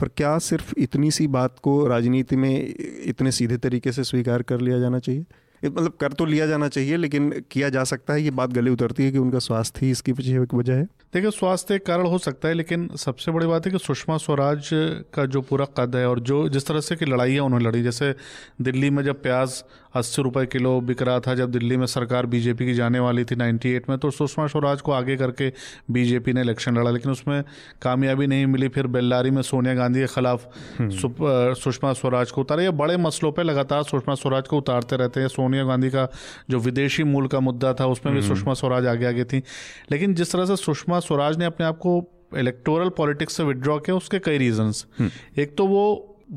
पर 0.00 0.08
क्या 0.08 0.38
सिर्फ़ 0.38 0.74
इतनी 0.78 1.10
सी 1.10 1.26
बात 1.26 1.58
को 1.62 1.86
राजनीति 1.86 2.36
में 2.36 2.74
इतने 3.04 3.32
सीधे 3.32 3.56
तरीके 3.56 3.92
से 3.92 4.04
स्वीकार 4.04 4.42
कर 4.42 4.60
लिया 4.60 4.78
जाना 4.78 4.98
चाहिए? 4.98 5.24
मतलब 5.64 5.92
कर 6.00 6.12
तो 6.12 6.24
लिया 6.24 6.46
जाना 6.46 6.68
चाहिए, 6.68 6.96
लेकिन 6.96 7.44
किया 7.50 7.68
जा 7.68 7.84
सकता 7.84 8.12
है? 8.12 8.22
ये 8.22 8.30
बात 8.30 8.50
गले 8.50 8.70
उतरती 8.70 9.04
है 9.04 9.12
कि 9.12 9.18
उनका 9.18 9.38
स्वास्थ्य 9.38 9.86
ही 9.86 9.90
इसकी 9.90 10.12
पीछे 10.12 10.42
एक 10.42 10.54
वजह 10.54 10.74
है। 10.74 10.84
देखिए, 11.14 11.30
स्वास्थ्य 11.30 11.74
एक 11.74 11.86
कारण 11.86 12.06
हो 12.06 12.18
सकता 12.18 12.48
है, 12.48 12.54
लेकिन 12.54 12.90
सबसे 12.96 13.32
बड़ी 13.32 13.46
बात 13.46 13.66
है 13.66 13.72
कि 13.72 13.78
सुषमा 13.78 14.16
स्वराज 14.16 14.70
का 15.14 15.26
जो 15.26 15.40
पूरा 15.40 15.64
कद 15.64 15.96
है 15.96 16.08
और 16.08 16.20
जो 16.20 16.48
जिस 16.48 16.66
तरह 16.66 16.80
से 16.80 16.96
की 16.96 17.04
लड़ाइयाँ 17.04 17.44
उन्होंने 17.44 17.64
लड़ी। 17.64 17.82
जैसे 17.82 18.14
दिल्ली 18.60 18.90
में 18.90 19.02
जब 19.04 19.22
प्याज 19.22 19.64
अस्सी 19.94 20.22
रुपये 20.22 20.46
किलो 20.46 20.80
बिक 20.82 21.02
रहा 21.02 21.20
था 21.20 21.34
जब 21.34 21.50
दिल्ली 21.50 21.76
में 21.76 21.86
सरकार 21.86 22.26
बीजेपी 22.26 22.66
की 22.66 22.74
जाने 22.74 22.98
वाली 22.98 23.24
थी 23.24 23.36
98 23.36 23.88
में 23.88 23.96
तो 23.98 24.10
सुषमा 24.10 24.46
स्वराज 24.46 24.80
को 24.80 24.92
आगे 24.92 25.16
करके 25.16 25.52
बीजेपी 25.90 26.32
ने 26.32 26.40
इलेक्शन 26.40 26.78
लड़ा 26.78 26.90
लेकिन 26.90 27.12
उसमें 27.12 27.42
कामयाबी 27.82 28.26
नहीं 28.26 28.46
मिली 28.46 28.68
फिर 28.68 28.86
बेल्लारी 28.88 29.30
में 29.30 29.42
सोनिया 29.42 29.74
गांधी 29.74 30.00
के 30.00 30.06
खिलाफ 30.06 30.48
हम्म। 30.78 31.54
सुषमा 31.54 31.92
स्वराज 31.92 32.30
को 32.30 32.40
उतारा 32.40 32.62
ये 32.62 32.70
बड़े 32.74 32.96
मसलों 32.98 33.32
पर 33.32 33.44
लगातार 33.44 33.82
सुषमा 33.84 34.14
स्वराज 34.14 34.48
को 34.48 34.58
उतारते 34.58 34.96
रहते 34.96 35.20
हैं 35.20 35.28
सोनिया 35.30 35.64
गांधी 35.64 35.90
का 35.90 36.08
जो 36.50 36.58
विदेशी 36.60 37.04
मूल 37.04 37.26
का 37.26 37.40
मुद्दा 37.40 37.72
था 37.74 37.86
उसमें 37.88 38.14
भी 38.14 38.20
हम्म। 38.20 38.34
सुषमा 38.34 38.54
स्वराज 38.54 38.86
आगे 38.86 39.06
आगे 39.06 39.24
थी 39.24 39.42
लेकिन 39.90 40.14
जिस 40.14 40.32
तरह 40.32 40.46
से 40.46 40.56
सुषमा 40.56 41.00
स्वराज 41.02 41.38
ने 41.38 41.44
अपने 41.44 41.66
आप 41.66 41.78
को 41.78 42.02
इलेक्टोरल 42.36 42.88
पॉलिटिक्स 42.96 43.36
से 43.36 43.44
विड्रॉ 43.44 43.78
किया 43.78 43.96
उसके 43.96 44.18
कई 44.18 44.38
रीजंस 44.38 44.86
हम्म। 44.98 45.40
एक 45.40 45.56
तो 45.56 45.66
वो 45.66 45.84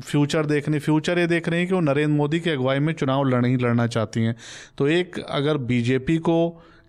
फ्यूचर 0.00 0.46
देख 0.46 0.58
देखने 0.58 0.78
फ्यूचर 0.78 1.18
ये 1.18 1.26
देख 1.26 1.48
रहे 1.48 1.58
हैं 1.58 1.68
कि 1.68 1.74
वो 1.74 1.80
नरेंद्र 1.80 2.14
मोदी 2.14 2.38
की 2.40 2.50
अगुवाई 2.50 2.78
में 2.78 2.92
चुनाव 2.92 3.22
लड़ 3.24 3.44
ही 3.46 3.56
लड़ना 3.56 3.86
चाहती 3.86 4.20
हैं। 4.20 4.34
तो 4.78 4.88
एक 4.88 5.18
अगर 5.20 5.56
बीजेपी 5.56 6.16
को 6.18 6.38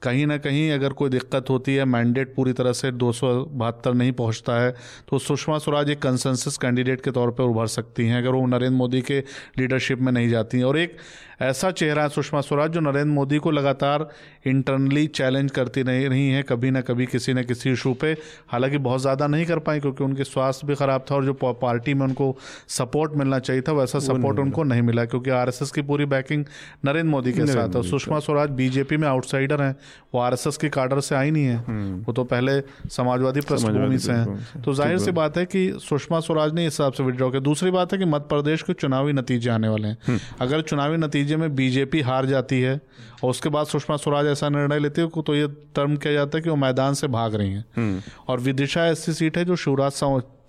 कहीं 0.01 0.25
ना 0.27 0.37
कहीं 0.37 0.71
अगर 0.71 0.93
कोई 0.93 1.09
दिक्कत 1.09 1.49
होती 1.49 1.75
है, 1.75 1.85
मैंडेट 1.85 2.33
पूरी 2.35 2.53
तरह 2.53 2.73
से 2.73 2.91
दो 2.91 3.11
सौ 3.11 3.33
बहत्तर 3.45 3.93
नहीं 3.93 4.11
पहुँचता 4.11 4.59
है 4.61 4.73
तो 5.09 5.19
सुषमा 5.19 5.57
स्वराज 5.57 5.89
एक 5.89 6.01
कंसेंसस 6.01 6.57
कैंडिडेट 6.57 7.01
के 7.01 7.11
तौर 7.11 7.31
पर 7.31 7.43
उभर 7.43 7.67
सकती 7.67 8.07
हैं, 8.07 8.17
अगर 8.17 8.29
वो 8.29 8.45
नरेंद्र 8.47 8.77
मोदी 8.77 9.01
के 9.01 9.19
लीडरशिप 9.59 9.99
में 9.99 10.11
नहीं 10.11 10.29
जाती 10.29 10.57
हैं। 10.57 10.65
और 10.65 10.77
एक 10.77 10.97
ऐसा 11.41 11.72
चेहरा 11.72 12.03
है 12.03 12.10
सुषमा 12.10 12.41
स्वराज 12.41 12.72
जो 12.72 12.79
नरेंद्र 12.79 13.12
मोदी 13.12 13.38
को 13.38 13.51
लगातार 13.51 14.08
इंटरनली 14.48 15.05
चैलेंज 15.10 15.51
करती 15.51 15.84
नहीं 15.84 16.08
रही 16.10 16.29
है 16.29 16.41
कभी 16.43 16.72
ना 16.72 16.81
कभी 16.81 17.05
किसी 17.05 17.34
न 17.34 17.43
किसी 17.43 17.72
इशू 17.72 17.93
पे 17.93 18.12
हालाँकि 18.48 18.77
बहुत 18.77 19.01
ज़्यादा 19.01 19.27
नहीं 19.27 19.46
कर 19.46 19.60
पाई 19.60 19.79
क्योंकि 19.79 20.03
उनके 20.03 20.24
स्वास्थ्य 20.24 20.67
भी 20.67 20.75
ख़राब 20.75 21.05
था 21.12 21.15
और 21.15 21.25
जो 21.25 21.34
पार्टी 21.34 21.93
में 21.93 22.05
उनको 22.08 22.36
सपोर्ट 22.69 23.13
मिलना 23.13 23.39
चाहिए 23.39 23.62
था 23.62 23.72
वैसा 23.72 24.00
सपोर्ट 24.00 24.39
उनको 24.39 24.63
नहीं 24.63 24.81
मिला 24.81 25.05
क्योंकि 25.05 25.29
आरएसएस 25.29 25.72
की 25.72 25.81
पूरी 25.81 26.05
बैकिंग 26.08 26.46
नरेंद्र 26.86 27.10
मोदी 27.10 27.34
के 27.34 27.46
साथ 27.46 27.75
है। 27.75 27.84
सुषमा 27.84 28.19
स्वराज 28.19 28.50
बीजेपी 28.51 28.98
में 28.98 29.08
आउटसाइडर 29.08 29.62
हैं 29.62 29.75
वो 30.13 30.22
आरएसएस 30.22 30.58
के 30.58 30.69
कार्डर 30.69 31.00
से 31.00 31.15
आई 31.15 31.31
नहीं 31.31 31.46
है। 31.46 31.55
हम्म। 31.58 32.01
वो 32.03 32.13
तो 32.13 32.24
पहले 32.25 32.60
समाजवादी 32.89 33.41
पृष्ठभूमि 33.41 33.98
से 34.00 34.12
हैं। 34.12 34.62
तो 34.62 34.74
ज़ाहिर 34.74 34.98
सी 34.98 35.12
बात। 35.12 35.38
है 35.38 35.46
कि 35.46 35.62
सुषमा 35.79 36.19
स्वराज 36.19 36.53
ने 36.53 36.65
इस 36.65 36.74
हिसाब 36.74 36.93
से 36.93 37.03
विड्रॉ 37.03 37.29
किया। 37.29 37.41
दूसरी 37.41 37.72
बात 37.72 37.93
है 37.93 38.00
कि 38.00 38.05
मध्य 38.05 38.27
प्रदेश 38.29 38.62
के 38.62 38.74
चुनावी 38.74 39.13
नतीजे 39.13 39.50
आने 39.50 39.67
वाले 39.67 39.88
हैं। 39.88 39.98
हम्म। 40.08 40.19
अगर 40.41 40.62
चुनावी 40.62 40.98
नतीजे 40.98 41.28
नतीजे 41.29 41.38
में 41.38 41.55
बीजेपी 41.55 42.01
हार 42.01 42.25
जाती 42.25 42.62
है 42.62 42.79
और 43.24 43.29
उसके 43.29 43.50
बाद 43.50 43.67
सुषमा 43.67 43.98
स्वराज 43.98 44.25
ऐसा 44.27 44.50
निर्णय 44.50 44.79
लेती 44.79 45.01
है 45.01 45.21
तो 45.21 45.36
ये 45.36 45.48
टर्म 45.75 45.95
किया 45.98 46.13
जाता 46.13 46.38
है 46.38 46.43
कि 46.43 46.50
वो 46.50 46.55
मैदान 46.57 46.93
से 46.93 47.07
भाग 47.07 47.36
रही 47.36 47.51
हैं 47.51 47.65
हम्म। 47.77 48.01
और 48.27 48.39
विदिशा 48.39 48.86
ऐसी 48.88 49.13
सीट 49.13 49.38
है 49.38 49.45
जो 49.45 49.55
शिवराज 49.55 49.91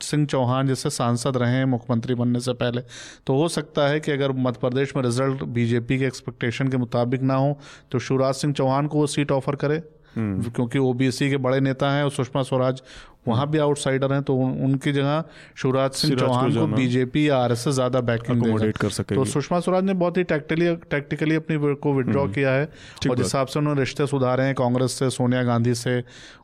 सिंह 0.03 0.25
चौहान 0.27 0.67
जैसे 0.67 0.91
सांसद 0.91 1.37
रहे 1.37 1.53
हैं 1.53 1.65
मुख्यमंत्री 1.67 2.15
बनने 2.15 2.41
से 2.41 2.53
पहले 2.55 2.81
तो 3.27 3.35
हो 3.37 3.49
सकता 3.51 3.89
है 3.89 4.01
कि 4.01 4.13
अगर 4.13 4.33
मध्य 4.39 4.59
प्रदेश 4.61 4.97
में 4.97 5.03
रिज़ल्ट 5.03 5.43
बीजेपी 5.53 5.99
के 5.99 6.07
एक्सपेक्टेशन 6.07 6.69
के 6.69 6.77
मुताबिक 6.77 7.23
ना 7.23 7.35
हो 7.35 7.59
तो 7.93 7.99
शिवराज 7.99 8.35
सिंह 8.35 8.55
चौहान 8.55 8.87
को 8.87 8.99
वो 8.99 9.07
सीट 9.07 9.33
ऑफ़र 9.33 9.57
करे। 9.57 9.83
क्योंकि 10.17 10.79
ओबीसी 10.81 11.31
के 11.31 11.37
बड़े 11.39 11.61
नेता 11.61 11.91
हैं 11.91 12.05
और 12.05 12.11
सुषमा 12.11 12.43
स्वराज 12.43 12.83
वहाँ 13.29 13.49
भी 13.51 13.59
आउटसाइडर 13.59 14.13
हैं 14.13 14.23
तो 14.23 14.35
उन, 14.35 14.53
उनकी 14.65 14.93
जगह 14.93 15.25
शिवराज 15.57 15.91
सिंह 15.93 16.17
चौहान 16.17 16.55
को 16.55 16.67
बीजेपी 16.67 17.29
या 17.29 17.39
आर 17.39 17.53
एस 17.53 17.65
एस 17.69 17.75
ज़्यादा 17.75 18.01
बैकिंग 18.03 18.73
कर 18.73 18.91
सके 18.91 19.15
तो 19.15 19.25
सुषमा 19.27 19.61
स्वराज 19.61 19.85
ने 19.85 19.95
बहुत 19.95 20.17
ही 20.17 20.25
टैक्टिकली 20.25 20.75
टैक्टिकली 20.91 21.35
अपनी 21.35 21.75
को 21.75 21.93
विड्रॉ 21.95 22.23
हम्म। 22.23 22.33
किया 22.33 22.53
है 22.53 22.65
और 22.65 23.17
जिस 23.17 23.25
हिसाब 23.25 23.47
से 23.47 23.59
उन्होंने 23.59 23.81
रिश्ते 23.81 24.07
सुधारे 24.07 24.45
हैं 24.45 24.55
कांग्रेस 24.55 24.99
से 24.99 25.11
सोनिया 25.11 25.43
गांधी 25.45 25.75
से 25.75 26.03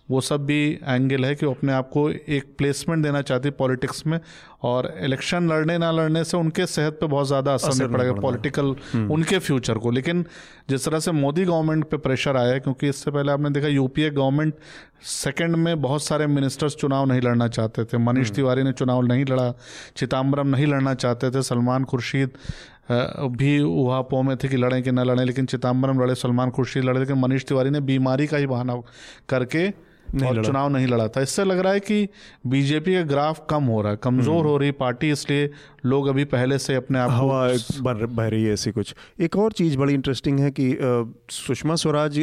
वो 0.08 0.20
सब 0.20 0.44
भी 0.46 0.58
एंगल 0.84 1.24
है 1.24 1.34
कि 1.34 1.46
वो 1.46 1.52
अपने 1.52 1.72
आप 1.72 1.88
को 1.88 2.08
एक 2.10 2.54
प्लेसमेंट 2.58 3.02
देना 3.02 3.22
चाहती 3.22 3.48
है 3.48 3.54
पॉलिटिक्स 3.54 4.06
में 4.06 4.18
और 4.64 4.92
इलेक्शन 5.00 5.48
लड़ने 5.48 5.76
ना 5.78 5.90
लड़ने 5.92 6.22
से 6.24 6.36
उनके 6.36 6.66
सेहत 6.66 6.98
पे 7.00 7.06
बहुत 7.06 7.26
ज़्यादा 7.26 7.54
असर 7.54 7.74
नहीं 7.74 7.88
पड़ेगा 7.88 8.12
पॉलिटिकल 8.20 8.74
हम्म। 8.92 9.12
उनके 9.12 9.38
फ्यूचर 9.40 9.78
को 9.78 9.90
लेकिन 9.90 10.24
जिस 10.70 10.84
तरह 10.84 10.98
से 10.98 11.12
मोदी 11.12 11.44
गवर्नमेंट 11.44 11.84
पे 11.84 11.96
प्रेशर 11.98 12.36
आया 12.36 12.52
है 12.52 12.60
क्योंकि 12.60 12.88
इससे 12.88 13.10
पहले 13.10 13.32
आपने 13.32 13.50
देखा 13.50 13.68
यूपीए 13.68 14.10
गवर्नमेंट 14.12 14.54
सेकंड 15.06 15.56
में 15.56 15.80
बहुत 15.80 16.02
सारे 16.02 16.26
मिनिस्टर्स 16.28 16.76
चुनाव 16.76 17.06
नहीं 17.06 17.20
लड़ना 17.20 17.48
चाहते 17.48 17.84
थे 17.84 17.98
मनीष 18.00 18.26
हम्म। 18.26 18.36
तिवारी 18.36 18.62
ने 18.62 18.72
चुनाव 18.74 19.02
नहीं 19.04 19.24
लड़ा 19.24 19.52
चिदम्बरम 19.96 20.46
नहीं 20.48 20.66
लड़ना 20.66 20.94
चाहते 20.96 21.30
थे 21.30 21.42
सलमान 21.44 21.84
खुर्शीद 21.84 22.38
भी 22.88 23.58
उहापों 23.60 24.22
में 24.22 24.36
थे 24.36 24.48
कि 24.48 24.56
लड़ें 24.56 24.82
कि 24.82 24.90
न 24.90 25.04
लड़ें 25.04 25.24
लेकिन 25.24 25.46
चिदम्बरम 25.46 26.02
लड़े 26.02 26.14
सलमान 26.16 26.50
खुर्शीद 26.50 26.84
लड़े 26.84 27.00
लेकिन 27.00 27.18
मनीष 27.18 27.44
तिवारी 27.44 27.70
ने 27.70 27.80
बीमारी 27.82 28.26
का 28.26 28.36
ही 28.36 28.46
बहाना 28.46 28.80
करके 29.28 29.68
और 30.26 30.44
चुनाव 30.44 30.68
नहीं 30.68 30.86
लड़ा 30.86 31.08
था 31.08 31.20
इससे 31.20 31.44
लग 31.44 31.58
रहा 31.58 31.72
है 31.72 31.80
कि 31.80 32.08
बीजेपी 32.46 32.94
का 32.94 33.02
ग्राफ 33.04 33.44
कम 33.50 33.64
हो 33.64 33.80
रहा 33.82 33.92
है 33.92 33.98
कमज़ोर 34.02 34.36
हम्म। 34.36 34.48
हो 34.48 34.56
रही 34.56 34.70
पार्टी 34.76 35.10
इसलिए 35.10 35.50
लोग 35.86 36.06
अभी 36.08 36.24
पहले 36.26 36.58
से 36.58 36.74
अपने 36.74 36.98
आप 36.98 37.10
हवा 37.10 37.40
बह 37.82 38.28
रही 38.28 38.44
है 38.44 38.52
ऐसी 38.52 38.70
कुछ। 38.72 38.94
एक 39.20 39.36
और 39.36 39.52
चीज़ 39.52 39.76
बड़ी 39.78 39.94
इंटरेस्टिंग 39.94 40.40
है 40.40 40.50
कि 40.50 40.66
सुषमा 41.32 41.74
स्वराज 41.76 42.18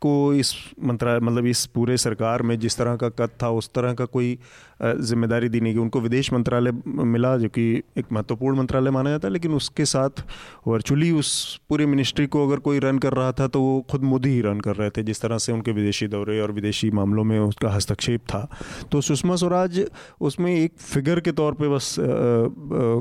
को 0.00 0.12
इस 0.34 0.54
मंत्रालय 0.84 1.20
मतलब 1.20 1.46
इस 1.46 1.64
पूरे 1.68 1.96
सरकार 1.98 2.42
में 2.42 2.58
जिस 2.58 2.76
तरह 2.78 2.96
का 2.96 3.08
कद 3.10 3.30
था, 3.42 3.50
उस 3.50 3.70
तरह 3.74 3.94
का 3.94 4.04
कोई 4.06 4.38
ज़िम्मेदारी 4.82 5.48
दी 5.48 5.60
नहीं 5.60 5.74
गई। 5.74 5.80
उनको 5.80 6.00
विदेश 6.00 6.32
मंत्रालय 6.32 6.72
मिला, 6.86 7.36
जो 7.36 7.48
कि 7.48 7.82
एक 7.98 8.12
महत्वपूर्ण 8.12 8.56
मंत्रालय 8.58 8.90
माना 8.90 9.10
जाता 9.10 9.28
है, 9.28 9.32
लेकिन 9.32 9.52
उसके 9.52 9.84
साथ 9.86 10.22
वर्चुअली 10.68 11.10
उस 11.12 11.60
पूरे 11.68 11.86
मिनिस्ट्री 11.86 12.26
को 12.26 12.46
अगर 12.46 12.58
कोई 12.60 12.78
रन 12.78 12.98
कर 12.98 13.12
रहा 13.12 13.32
था 13.32 13.46
तो 13.48 13.60
वो 13.60 13.80
खुद 13.90 14.02
मोदी 14.04 14.30
ही 14.30 14.40
रन 14.40 14.60
कर 14.60 14.76
रहे 14.76 14.90
थे, 14.90 15.02
जिस 15.02 15.20
तरह 15.20 15.38
से 15.38 15.52
उनके 15.52 15.72
विदेशी 15.72 16.06
दौरे 16.08 16.40
और 16.40 16.52
विदेशी 16.52 16.90
मामलों 16.90 17.24
में 17.24 17.38
उसका 17.40 17.70
हस्तक्षेप 17.70 18.20
था। 18.24 18.48
तो 18.92 19.00
सुषमा 19.00 19.36
स्वराज, 19.36 19.84
उसमें 20.20 20.54
एक 20.54 20.78
फिगर 20.78 21.20
के 21.20 21.32
तौर 21.32 21.54
पर 21.54 21.68
बस 21.68 21.94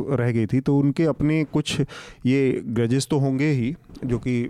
रह 0.09 0.31
गई 0.31 0.45
थी 0.45 0.59
तो 0.59 0.77
उनके 0.77 1.03
अपने 1.03 1.43
कुछ 1.43 1.79
ये 2.25 2.61
ग्रजेस 2.65 3.07
तो 3.07 3.17
होंगे 3.17 3.49
ही, 3.49 3.75
जो 4.05 4.19
कि 4.27 4.49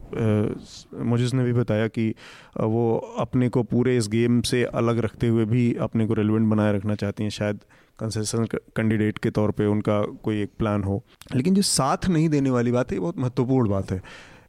मुझे 1.06 1.30
ने 1.38 1.44
भी 1.44 1.54
बताया 1.54 1.88
कि 1.88 2.14
वो 2.60 2.98
अपने 3.18 3.50
को 3.50 3.64
पूरे 3.64 3.98
इस 3.98 4.08
गेम 4.08 4.42
से 4.42 4.64
अलग 4.64 5.00
रखते 5.00 5.28
हुए 5.28 5.46
भी 5.46 5.74
अपने 5.74 6.06
को 6.06 6.14
रेलिवेंट 6.14 6.50
बनाए 6.50 6.74
रखना 6.74 6.96
चाहती 6.96 7.24
हैं। 7.24 7.30
शायद 7.30 7.60
कंसेशन 8.00 8.46
कैंडिडेट 8.46 9.18
के 9.18 9.30
तौर 9.32 9.52
पे 9.52 9.66
उनका 9.66 10.02
कोई 10.24 10.42
एक 10.42 10.50
प्लान 10.60 10.84
हो। 10.84 11.02
लेकिन 11.36 11.54
जो 11.54 11.62
साथ 11.62 12.10
नहीं 12.10 12.30
देने 12.30 12.50
वाली 12.50 12.72
बात 12.72 12.92
है 12.92 13.00
बहुत 13.00 13.18
महत्वपूर्ण 13.18 13.70
बात 13.70 13.92
है। 13.92 14.02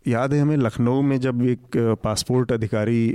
याद 0.06 0.32
है 0.34 0.40
हमें 0.40 0.56
लखनऊ 0.56 1.02
में 1.02 1.18
जब 1.20 1.42
एक 1.42 1.76
पासपोर्ट 2.04 2.52
अधिकारी 2.52 3.08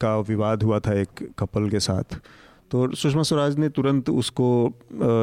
का 0.00 0.18
विवाद 0.18 0.62
हुआ 0.62 0.80
था 0.80 0.94
एक 1.00 1.28
कपल 1.38 1.68
के 1.70 1.80
साथ 1.80 2.18
तो 2.70 2.94
सुषमा 2.94 3.22
स्वराज 3.22 3.58
ने 3.58 3.68
तुरंत 3.68 4.10
उसको 4.10 4.46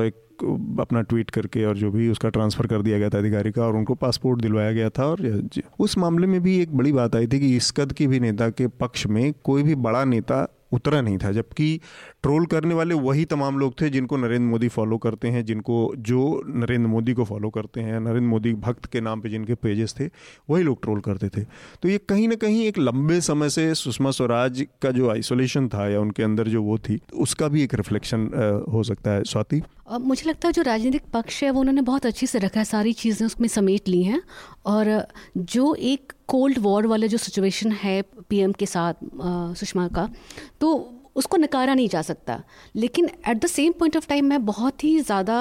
एक 0.06 0.27
अपना 0.80 1.02
ट्वीट 1.02 1.30
करके 1.30 1.65
और 1.65 1.78
जो 1.78 1.91
भी 1.91 2.10
उसका 2.10 2.30
ट्रांसफ़र 2.30 2.67
कर 2.67 2.82
दिया 2.82 3.00
गया 3.00 3.10
था 3.10 3.17
अधिकारी 3.17 3.52
का 3.52 3.65
और 3.65 3.76
उनको 3.76 3.95
पासपोर्ट 3.95 4.41
दिलवाया 4.41 4.71
गया 4.71 4.89
था 4.89 5.06
और 5.06 5.50
उस 5.80 5.97
मामले 5.97 6.28
में 6.28 6.41
भी 6.41 6.60
एक 6.62 6.76
बड़ी 6.78 6.91
बात 6.91 7.15
आई 7.15 7.28
थी 7.28 7.39
कि 7.39 7.56
इस 7.56 7.71
कद 7.71 7.93
की 7.93 8.08
भी 8.08 8.19
नेता 8.19 8.50
के 8.50 8.67
पक्ष 8.67 9.08
में 9.08 9.34
कोई 9.43 9.63
भी 9.63 9.76
बड़ा 9.78 10.04
नेता 10.06 10.47
उतरा 10.73 11.00
नहीं 11.02 11.17
था, 11.17 11.32
जबकि 11.32 11.80
ट्रोल 12.23 12.45
करने 12.45 12.73
वाले 12.76 12.95
वही 12.95 13.23
तमाम 13.26 13.60
लोग 13.60 13.73
थे 13.82 13.89
जिनको 13.89 14.17
नरेंद्र 14.17 14.47
मोदी 14.47 14.67
फॉलो 14.67 14.97
करते 14.97 15.28
हैं, 15.28 15.43
जिनको 15.45 15.93
जो 15.97 16.41
नरेंद्र 16.47 16.89
मोदी 16.89 17.13
को 17.13 17.23
फॉलो 17.23 17.50
करते 17.50 17.82
हैं, 17.82 18.00
नरेंद्र 18.00 18.30
मोदी 18.30 18.54
भक्त 18.56 18.86
के 18.86 19.02
नाम 19.02 19.21
पे 19.21 19.30
जिनके 19.30 19.56
पेजेस 19.56 19.95
थे, 20.00 20.10
वही 20.50 20.63
लोग 20.63 20.82
ट्रोल 20.82 21.00
करते 21.00 21.30
थे। 21.30 21.45
तो 21.82 21.89
ये 21.89 21.97
कहीं 22.10 22.28
ना 22.28 22.36
कहीं 22.36 22.65
एक 22.65 22.78
लंबे 22.80 23.21
समय 23.21 23.50
से 23.50 23.73
सुषमा 23.76 24.12
स्वराज 24.12 24.65
का 24.82 24.91
जो 24.91 25.10
आइसोलेशन 25.10 25.67
था 25.67 25.88
या 25.89 26.02
उनके 26.02 26.23
अंदर 26.23 26.47
जो 26.47 26.63
वो 26.63 26.78
थी, 26.80 27.00
उसका 27.15 27.47
भी 27.47 27.63
एक 27.63 27.76
रिफ्लेक्शन 27.76 28.30
हो 28.73 28.84
सकता 28.84 29.12
है। 29.12 29.23
स्वाति? 29.23 29.62
अब 29.88 30.06
मुझे 30.06 30.30
लगता 30.30 30.47
है 30.47 30.52
जो 30.54 30.62
राजनीतिक 30.62 31.04
पक्ष 31.13 31.43
है, 31.43 31.50
वो 31.52 31.60
उन्होंने 31.60 31.82
बहुत 31.82 32.06
अच्छे 32.06 32.28
से 32.28 32.39
रखा 32.39 32.60
है, 32.60 32.65
सारी 32.65 32.93
चीज़ें 32.93 33.26
उसमें 33.26 33.47
समेट 33.47 33.88
ली 33.88 34.02
हैं। 34.04 34.21
और 34.65 35.08
जो 35.38 35.73
एक 35.76 36.13
कोल्ड 36.28 36.58
वॉर 36.60 36.88
वाला 36.88 37.08
जो 37.08 37.17
सिचुएशन 37.17 37.71
है 37.73 38.02
पीएम 38.30 38.52
के 38.52 38.65
साथ 38.65 38.93
सुषमा 39.56 39.88
का 39.88 40.10
तो 40.62 40.76
उसको 41.17 41.38
नकारा 41.38 41.73
नहीं 41.73 41.88
जा 41.89 42.01
सकता। 42.03 42.41
लेकिन 42.75 43.10
at 43.27 43.38
the 43.38 43.47
same 43.47 43.71
point 43.80 43.97
of 43.97 44.08
time 44.08 44.25
मैं 44.25 44.45
बहुत 44.45 44.84
ही 44.84 44.99
ज़्यादा 45.01 45.38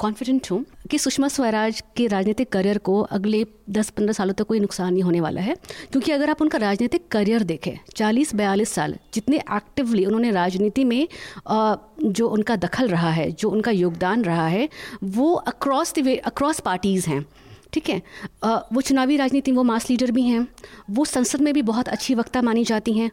कॉन्फिडेंट 0.00 0.50
हूँ 0.50 0.64
कि 0.90 0.98
सुषमा 0.98 1.28
स्वराज 1.28 1.82
के 1.96 2.06
राजनीतिक 2.06 2.48
करियर 2.52 2.78
को 2.80 3.00
अगले 3.10 3.44
10-15 3.70 4.12
सालों 4.12 4.34
तक 4.34 4.44
कोई 4.44 4.60
नुकसान 4.60 4.92
नहीं 4.92 5.02
होने 5.02 5.20
वाला 5.20 5.40
है। 5.40 5.54
क्योंकि 5.92 6.12
अगर 6.12 6.30
आप 6.30 6.42
उनका 6.42 6.58
राजनीतिक 6.58 7.06
करियर 7.10 7.42
देखें 7.44 7.76
40-42 7.92 8.68
साल 8.68 8.96
जितने 9.14 9.36
एक्टिवली 9.36 10.04
उन्होंने 10.04 10.30
राजनीति 10.30 10.84
में 10.84 11.06
जो 11.48 12.28
उनका 12.28 12.56
दखल 12.58 12.88
रहा 12.88 13.10
है, 13.10 13.30
जो 13.32 13.50
उनका 13.50 13.70
योगदान 13.70 14.24
रहा 14.24 14.46
है, 14.46 14.68
वो 15.04 15.32
अक्रॉस 15.34 15.94
द 15.98 16.18
अक्रॉस 16.24 16.60
पार्टीज़ 16.60 17.08
हैं। 17.10 17.24
ठीक 17.72 17.88
है? 17.88 18.00
वो 18.44 18.80
चुनावी 18.80 19.16
राजनीति 19.16 19.52
वो 19.52 19.62
मास 19.62 19.88
लीडर 19.90 20.10
भी 20.10 20.22
हैं। 20.22 20.46
वो 20.90 21.04
संसद 21.04 21.40
में 21.40 21.52
भी 21.54 21.62
बहुत 21.62 21.88
अच्छी 21.88 22.14
वक्ता 22.14 22.42
मानी 22.42 22.64
जाती 22.64 22.92
हैं। 22.92 23.10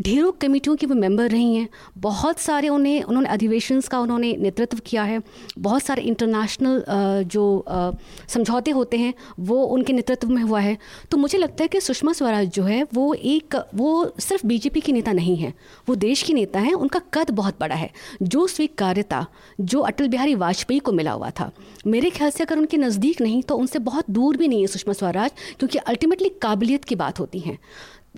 ढेरों 0.00 0.32
कमेटियों 0.32 0.76
की 0.76 0.86
वो 0.86 0.94
मेंबर 0.94 1.30
रही 1.30 1.54
हैं। 1.54 1.68
बहुत 1.98 2.38
सारे 2.38 2.68
उन्हें, 2.68 3.02
उन्होंने 3.02 3.28
अधिवेशन 3.28 3.80
का 3.80 4.00
उन्होंने 4.00 4.32
नेतृत्व 4.36 4.78
किया 4.86 5.02
है। 5.02 5.20
बहुत 5.58 5.82
सारे 5.82 6.02
इंटरनेशनल 6.02 6.82
जो 7.26 7.64
समझौते 8.28 8.70
होते 8.70 8.96
हैं, 8.96 9.14
वो 9.40 9.62
उनके 9.64 9.92
नेतृत्व 9.92 10.28
में 10.28 10.42
हुआ 10.42 10.60
है। 10.60 10.76
तो 11.10 11.16
मुझे 11.16 11.38
लगता 11.38 11.64
है 11.64 11.68
कि 11.68 11.80
सुषमा 11.80 12.12
स्वराज 12.12 12.48
जो 12.48 12.64
है, 12.64 12.82
वो 12.94 13.12
एक, 13.14 13.56
वो 13.74 14.12
सिर्फ़ 14.20 14.46
बीजेपी 14.46 14.80
की 14.80 14.92
नेता 14.92 15.12
नहीं 15.12 15.36
है। 15.36 15.52
वो 15.88 15.94
देश 15.96 16.22
की 16.22 16.34
नेता 16.34 16.60
हैं, 16.60 16.74
उनका 16.74 17.00
कद 17.14 17.30
बहुत 17.30 17.60
बड़ा 17.60 17.74
है। 17.74 17.90
जो 18.22 18.46
स्वीकार्यता, 18.46 19.26
जो 19.60 19.80
अटल 19.80 20.08
बिहारी 20.08 20.34
वाजपेयी 20.34 20.80
को 20.80 20.92
मिला 20.92 21.12
हुआ 21.12 21.30
था, 21.30 21.50
मेरे 21.86 22.10
ख्याल 22.10 22.30
से 22.30 22.44
अगर 22.44 22.58
उनके 22.58 22.76
नज़दीक 22.76 23.20
नहीं 23.20 23.42
तो 23.42 23.56
उनसे 23.56 23.78
बहुत 23.80 23.99
बहुत 24.00 24.10
दूर 24.10 24.36
भी 24.36 24.48
नहीं 24.48 24.60
है 24.60 24.66
सुषमा 24.66 24.92
स्वराज, 24.94 25.30
क्योंकि 25.58 25.78
अल्टीमेटली 25.78 26.28
काबिलियत 26.28 26.84
की 26.84 26.94
बात 26.94 27.20
होती 27.20 27.38
है। 27.38 27.58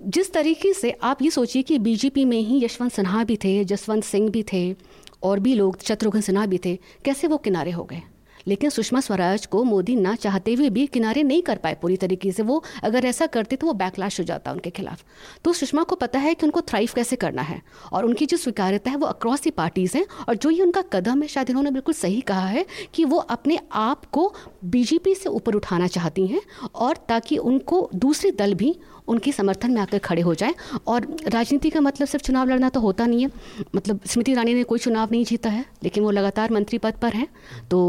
जिस 0.06 0.32
तरीके 0.32 0.72
से 0.72 0.90
आप 0.90 1.22
ये 1.22 1.30
सोचिए 1.30 1.62
कि 1.62 1.78
बीजेपी 1.78 2.24
में 2.24 2.40
ही 2.40 2.64
यशवंत 2.64 2.92
सिन्हा 2.92 3.24
भी 3.24 3.36
थे, 3.36 3.64
जसवंत 3.64 4.04
सिंह 4.04 4.30
भी 4.30 4.42
थे, 4.42 4.76
और 5.22 5.40
भी 5.40 5.54
लोग, 5.54 5.82
शत्रुघ्न 5.82 6.20
सिन्हा 6.20 6.46
भी 6.46 6.58
थे, 6.58 6.78
कैसे 7.04 7.26
वो 7.26 7.36
किनारे 7.36 7.70
हो 7.70 7.84
गए? 7.84 8.02
लेकिन 8.46 8.70
सुषमा 8.70 9.00
स्वराज 9.00 9.46
को 9.46 9.62
मोदी 9.64 9.96
ना 9.96 10.14
चाहते 10.16 10.54
हुए 10.54 10.68
भी 10.70 10.86
किनारे 10.86 11.22
नहीं 11.22 11.42
कर 11.42 11.56
पाए 11.56 11.74
पूरी 11.74 11.96
तरीके 11.96 12.32
से 12.32 12.42
वो, 12.42 12.62
अगर 12.82 13.04
ऐसा 13.06 13.26
करते 13.28 13.56
तो 13.56 13.66
वो 13.66 13.72
बैकलाश 13.74 14.18
हो 14.20 14.24
जाता 14.24 14.52
उनके 14.52 14.70
खिलाफ। 14.70 15.04
तो 15.44 15.52
सुषमा 15.52 15.82
को 15.82 15.96
पता 15.96 16.18
है 16.18 16.34
कि 16.34 16.46
उनको 16.46 16.60
थ्राइव 16.62 16.90
कैसे 16.94 17.16
करना 17.16 17.42
है, 17.42 17.60
और 17.92 18.04
उनकी 18.04 18.26
जो 18.26 18.36
स्वीकार्यता 18.36 18.90
है 18.90 18.96
वो 18.96 19.06
अक्रॉस 19.06 19.42
दी 19.42 19.50
पार्टीज़ 19.52 19.96
हैं, 19.96 20.06
और 20.28 20.36
जो 20.36 20.50
ये 20.50 20.62
उनका 20.62 20.82
कदम 20.92 21.22
है, 21.22 21.28
शायद 21.28 21.50
इन्होंने 21.50 21.70
बिल्कुल 21.70 21.94
सही 21.94 22.20
कहा 22.22 22.46
है 22.46 22.66
कि 22.94 23.04
वो 23.04 23.18
अपने 23.18 23.58
आप 23.72 24.04
को 24.06 24.32
बीजेपी 24.64 25.14
से 25.14 25.28
ऊपर 25.30 25.54
उठाना 25.54 25.86
चाहती 25.88 26.26
हैं, 26.26 26.40
और 26.74 26.96
ताकि 27.08 27.36
उनको 27.38 27.88
दूसरे 27.94 28.30
दल 28.32 28.54
भी 28.54 28.74
उनके 29.12 29.32
समर्थन 29.32 29.70
में 29.70 29.80
आकर 29.80 29.98
खड़े 29.98 30.22
हो 30.22 30.34
जाएँ। 30.34 30.54
और 30.86 31.06
राजनीति 31.28 31.70
का 31.70 31.80
मतलब 31.80 32.08
सिर्फ़ 32.08 32.26
चुनाव 32.26 32.48
लड़ना 32.48 32.68
तो 32.68 32.80
होता 32.80 33.06
नहीं 33.06 33.22
है। 33.22 33.30
मतलब 33.76 34.00
स्मृति 34.06 34.32
ईरानी 34.32 34.54
ने 34.54 34.62
कोई 34.64 34.78
चुनाव 34.78 35.08
नहीं 35.12 35.24
जीता 35.24 35.50
है, 35.50 35.64
लेकिन 35.84 36.04
वो 36.04 36.10
लगातार 36.10 36.52
मंत्री 36.52 36.78
पद 36.78 36.94
पर 37.02 37.12
हैं। 37.12 37.26
तो 37.70 37.80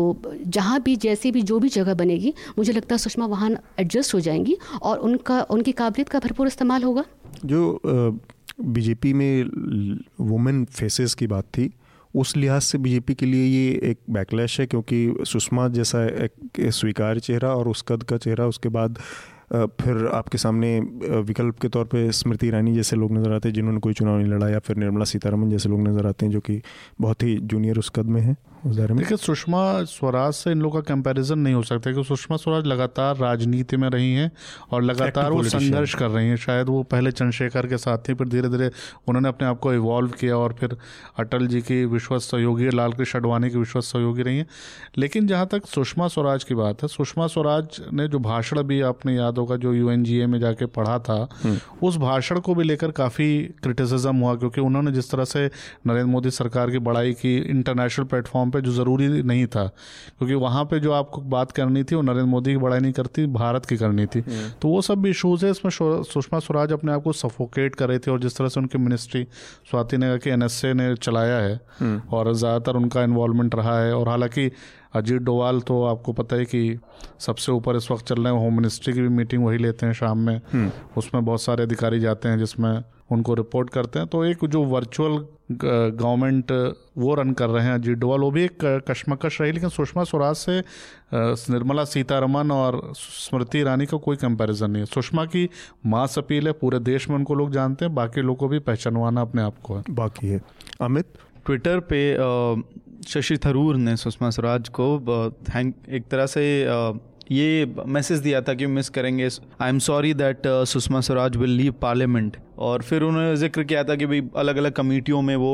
जहाँ 0.48 0.82
भी, 0.82 0.96
जैसे 0.98 1.32
भी, 1.32 1.42
जो 1.42 1.60
भी 1.60 1.70
जगह 1.70 1.94
बनेगी, 1.94 2.34
मुझे 2.58 2.74
लगता 2.74 2.94
है 2.96 3.00
सुषमा 3.00 3.26
वहाँ 3.26 3.52
एडजस्ट 3.80 4.14
हो 4.14 4.20
जाएँगी 4.20 4.58
और 4.82 4.98
उनका, 5.00 5.42
उनकी 5.42 5.72
काबिलियत 5.72 6.10
का 6.10 6.20
भरपूर 6.20 6.48
इस्तेमाल 6.48 6.84
होगा। 6.84 7.04
जो 7.46 7.80
बीजेपी 8.62 9.14
में 9.14 10.00
वुमेन 10.22 10.66
फेसेस 10.66 11.14
की 11.14 11.28
बात 11.28 11.46
थी, 11.58 11.70
उस 12.14 12.36
लिहाज 12.38 12.62
से 12.62 12.78
बीजेपी 12.78 13.14
के 13.14 13.26
लिए 13.26 13.46
ये 13.46 13.80
एक 13.84 13.98
बैकलैश 14.10 14.60
है, 14.60 14.66
क्योंकि 14.66 15.26
सुषमा 15.26 15.68
जैसा 15.68 16.04
एक 16.06 16.60
स्वीकार 16.72 17.20
चेहरा 17.20 17.54
और 17.54 17.68
उस 17.68 17.82
कद 17.88 18.04
का 18.04 18.18
चेहरा, 18.18 18.48
उसके 18.48 18.70
बाद 18.70 19.00
फिर 19.54 20.08
आपके 20.14 20.38
सामने 20.38 20.80
विकल्प 20.80 21.60
के 21.60 21.68
तौर 21.70 21.86
पे 21.86 22.12
स्मृति 22.12 22.48
ईरानी 22.48 22.74
जैसे 22.76 22.96
लोग 22.96 23.12
नज़र 23.12 23.34
आते 23.34 23.50
हैं, 23.50 23.54
जिन्होंने 23.56 23.80
कोई 23.80 23.94
चुनाव 23.94 24.18
नहीं 24.18 24.28
लड़ा, 24.28 24.50
या 24.50 24.60
फिर 24.60 24.78
निर्मला 24.78 25.06
सीतारमन 25.06 25.50
जैसे 25.50 25.70
लोग 25.70 25.88
नज़र 25.88 26.08
आते 26.08 26.26
हैं, 26.26 26.34
जो 26.34 26.40
कि 26.40 26.62
बहुत 27.02 27.24
ही 27.24 27.36
जूनियर 27.38 27.78
उस 27.80 27.92
कद 27.96 28.06
में 28.06 28.22
हैं। 28.22 28.36
उस 28.66 28.76
देखिए 28.76 29.18
सुषमा 29.18 29.84
स्वराज 29.84 30.34
से 30.34 30.52
इन 30.52 30.62
लोगों 30.62 30.82
का 30.82 30.94
कंपैरिजन 30.94 31.40
नहीं 31.40 31.54
हो 31.54 31.64
सकता 31.64 31.92
क्योंकि 31.92 32.08
सुषमा 32.08 32.38
स्वराज 32.38 32.66
लगातार 32.66 33.18
राजनीति 33.18 33.78
में 33.78 33.90
रही 33.90 34.14
हैं 34.14 34.32
और 34.72 34.84
लगातार 34.84 35.32
वो 35.32 35.44
संघर्ष 35.44 35.94
कर 35.94 36.10
रही 36.10 36.28
हैं। 36.28 36.36
शायद 36.36 36.70
वो 36.70 36.84
पहले 36.84 37.12
चंद्रशेखर 37.12 37.68
के 37.68 37.78
साथ 37.78 37.98
थी 38.10 38.14
फिर 38.14 38.28
धीरे 38.28 38.50
धीरे 38.50 38.70
उन्होंने 39.08 39.30
अपने 39.30 39.48
आप 39.48 39.60
को 39.60 39.74
इवॉल्व 39.74 40.12
किया 40.12 40.38
और 40.38 40.54
फिर 40.54 40.78
अटल 41.20 41.48
जी 41.48 41.62
की 41.62 41.84
विश्वस्त 41.86 42.30
सहयोगी 42.32 42.70
लाल 42.70 42.94
कृष्ण 42.94 43.20
अडवाणी 43.20 43.50
की 43.50 43.58
विश्वस्त 43.58 43.92
सहयोगी 43.94 44.22
रही 44.22 44.38
हैं। 44.38 44.48
लेकिन 44.98 45.28
जहाँ 45.28 45.48
तक 45.48 45.66
सुषमा 45.66 46.08
स्वराज 46.08 46.44
की 46.44 46.56
बात 46.56 46.84
है 46.84 46.88
सुषमा 46.88 47.28
स्वराज 47.28 47.82
ने 47.94 48.08
जो 48.08 48.20
भाषण 48.20 48.62
भी 48.64 48.80
आपने 48.82 49.16
याद 49.16 49.38
होगा 49.38 49.56
जो 49.56 49.74
यूएनजीए 49.74 50.28
में 50.28 50.40
जाके 50.40 50.66
पढ़ा 50.72 50.98
था 51.00 51.20
हम्म। 51.44 51.58
उस 51.88 51.98
भाषण 51.98 52.40
को 52.40 52.56
भी 52.56 52.64
लेकर 52.64 52.92
काफ़ी 52.92 53.30
क्रिटिसिज्म 53.64 54.16
हुआ 54.16 54.36
क्योंकि 54.36 54.62
उन्होंने 54.62 54.92
जिस 54.92 55.12
तरह 55.12 55.26
से 55.26 55.46
नरेंद्र 55.88 56.12
मोदी 56.12 56.32
सरकार 56.32 56.72
की 56.72 56.80
बड़ाई 56.80 57.14
की 57.14 57.38
इंटरनेशनल 57.38 58.06
प्लेटफॉर्म 58.06 58.52
पे 58.54 58.62
जो 58.62 58.72
ज़रूरी 58.74 59.08
नहीं 59.24 59.46
था 59.48 59.66
क्योंकि 60.20 60.34
वहाँ 60.36 60.64
पे 60.66 60.80
जो 60.80 60.92
आपको 60.94 61.22
बात 61.30 61.52
करनी 61.52 61.84
थी 61.84 61.96
वो 61.96 62.02
नरेंद्र 62.02 62.26
मोदी 62.28 62.52
की 62.52 62.58
बड़ाई 62.58 62.80
नहीं 62.80 62.94
करती 62.94 63.26
भारत 63.34 63.66
की 63.66 63.78
करनी 63.78 64.06
थी 64.06 64.20
हम्म। 64.20 64.50
तो 64.62 64.68
वो 64.68 64.82
सब 64.82 65.02
भी 65.02 65.10
इशूज़ 65.10 65.46
है 65.46 65.52
इसमें 65.52 65.72
सुषमा 66.04 66.40
स्वराज 66.40 66.72
अपने 66.74 66.92
आप 66.92 67.04
को 67.04 67.14
सफोकेट 67.14 67.76
कर 67.76 67.90
रहे 67.90 68.00
थे 68.00 68.12
और 68.12 68.20
जिस 68.20 68.38
तरह 68.38 68.50
से 68.50 68.60
उनकी 68.60 68.78
मिनिस्ट्री 68.80 69.26
स्वाति 69.72 69.98
ने 69.98 70.08
कहा 70.08 70.18
कि 70.18 70.30
एनएसए 70.30 70.74
ने 70.74 70.96
चलाया 70.98 71.38
है 71.40 71.60
हम्म। 71.80 72.02
और 72.12 72.34
ज़्यादातर 72.34 72.78
उनका 72.78 73.04
इन्वॉल्वमेंट 73.04 73.56
रहा 73.56 73.80
है 73.80 73.94
और 73.96 74.10
हालाँकि 74.10 74.50
अजीत 74.96 75.22
डोवाल 75.22 75.60
तो 75.62 75.84
आपको 75.84 76.14
पता 76.14 76.36
है 76.36 76.46
कि 76.46 76.80
सबसे 77.20 77.52
ऊपर 77.52 77.76
इस 77.76 77.90
वक्त 77.92 78.06
चल 78.06 78.24
रहे 78.24 78.34
हैं 78.34 78.40
होम 78.40 78.56
मिनिस्ट्री 78.56 78.94
की 78.94 79.02
भी 79.02 79.10
मीटिंग 79.12 79.46
वही 79.46 79.58
लेते 79.58 79.86
हैं 79.86 79.94
शाम 79.94 80.18
में 80.20 80.36
हम्म। 80.54 80.72
उसमें 80.98 81.24
बहुत 81.26 81.42
सारे 81.42 81.64
अधिकारी 81.64 82.00
जाते 82.00 82.30
हैं 82.30 82.38
जिसमें 82.38 82.74
उनको 83.14 83.34
रिपोर्ट 83.34 83.70
करते 83.70 84.00
हैं। 84.00 84.08
तो 84.08 84.24
एक 84.26 84.46
जो 84.46 84.64
वर्चुअल 84.66 85.26
गवर्नमेंट 85.52 86.52
वो 86.98 87.14
रन 87.16 87.32
कर 87.34 87.50
रहे 87.50 87.66
हैं 87.66 87.74
अजीत 87.74 87.98
डोवाल 87.98 88.20
वो 88.20 88.30
भी 88.32 88.44
एक 88.44 88.84
कश्मकश 88.88 89.40
रही 89.42 89.52
लेकिन 89.52 89.70
सुषमा 89.70 90.04
स्वराज 90.04 90.36
से 90.36 90.60
निर्मला 91.14 91.84
सीतारमन 91.86 92.52
और 92.52 92.82
स्मृति 92.96 93.60
ईरानी 93.60 93.86
का 93.86 93.98
कोई 93.98 94.16
कंपैरिजन 94.18 94.72
नहीं 94.72 94.82
है। 94.82 94.86
सुषमा 94.86 95.26
की 95.26 95.50
मास 95.86 96.18
अपील 96.18 96.48
है 96.48 96.54
पूरे 96.54 96.80
देश 96.82 97.10
में 97.10 97.16
उनको 97.16 97.36
लोग 97.36 97.52
जानते 97.52 97.86
हैं 97.86 97.94
बाकी 97.96 98.22
लोगों 98.22 98.36
को 98.36 98.48
भी 98.48 98.60
पहचानवाना 98.62 99.22
अपने 99.22 99.42
आप 99.42 99.60
को 99.64 99.76
है। 99.76 99.84
बाकी 99.90 100.28
है। 100.28 100.42
अमित? 100.82 101.06
ट्विटर 101.46 101.80
पे 101.92 102.02
शशि 103.08 103.38
थरूर 103.38 103.76
ने 103.76 103.96
सुषमा 103.98 104.30
स्वराज 104.30 104.70
को 104.70 104.88
थैंक 105.50 105.76
एक 105.90 106.08
तरह 106.08 106.26
से 106.26 106.44
ये 107.32 107.76
मैसेज 107.88 108.20
दिया 108.20 108.42
था 108.42 108.54
कि 108.54 108.68
मिस 108.68 108.90
करेंगे। 108.90 109.28
I 109.62 109.70
am 109.70 109.80
sorry 109.80 110.14
that 110.14 110.42
Sushma 110.68 111.02
Swaraj 111.02 111.36
will 111.38 111.52
leave 111.52 111.74
parliament 111.82 112.38
और 112.60 112.82
फिर 112.82 113.04
उन्होंने 113.04 113.36
ज़िक्र 113.36 113.64
किया 113.64 113.84
था 113.84 113.96
कि 113.96 114.06
भाई 114.06 114.22
अलग 114.38 114.58
अलग 114.58 114.72
कमेटियों 114.72 115.22
में 115.22 115.36
वो 115.36 115.54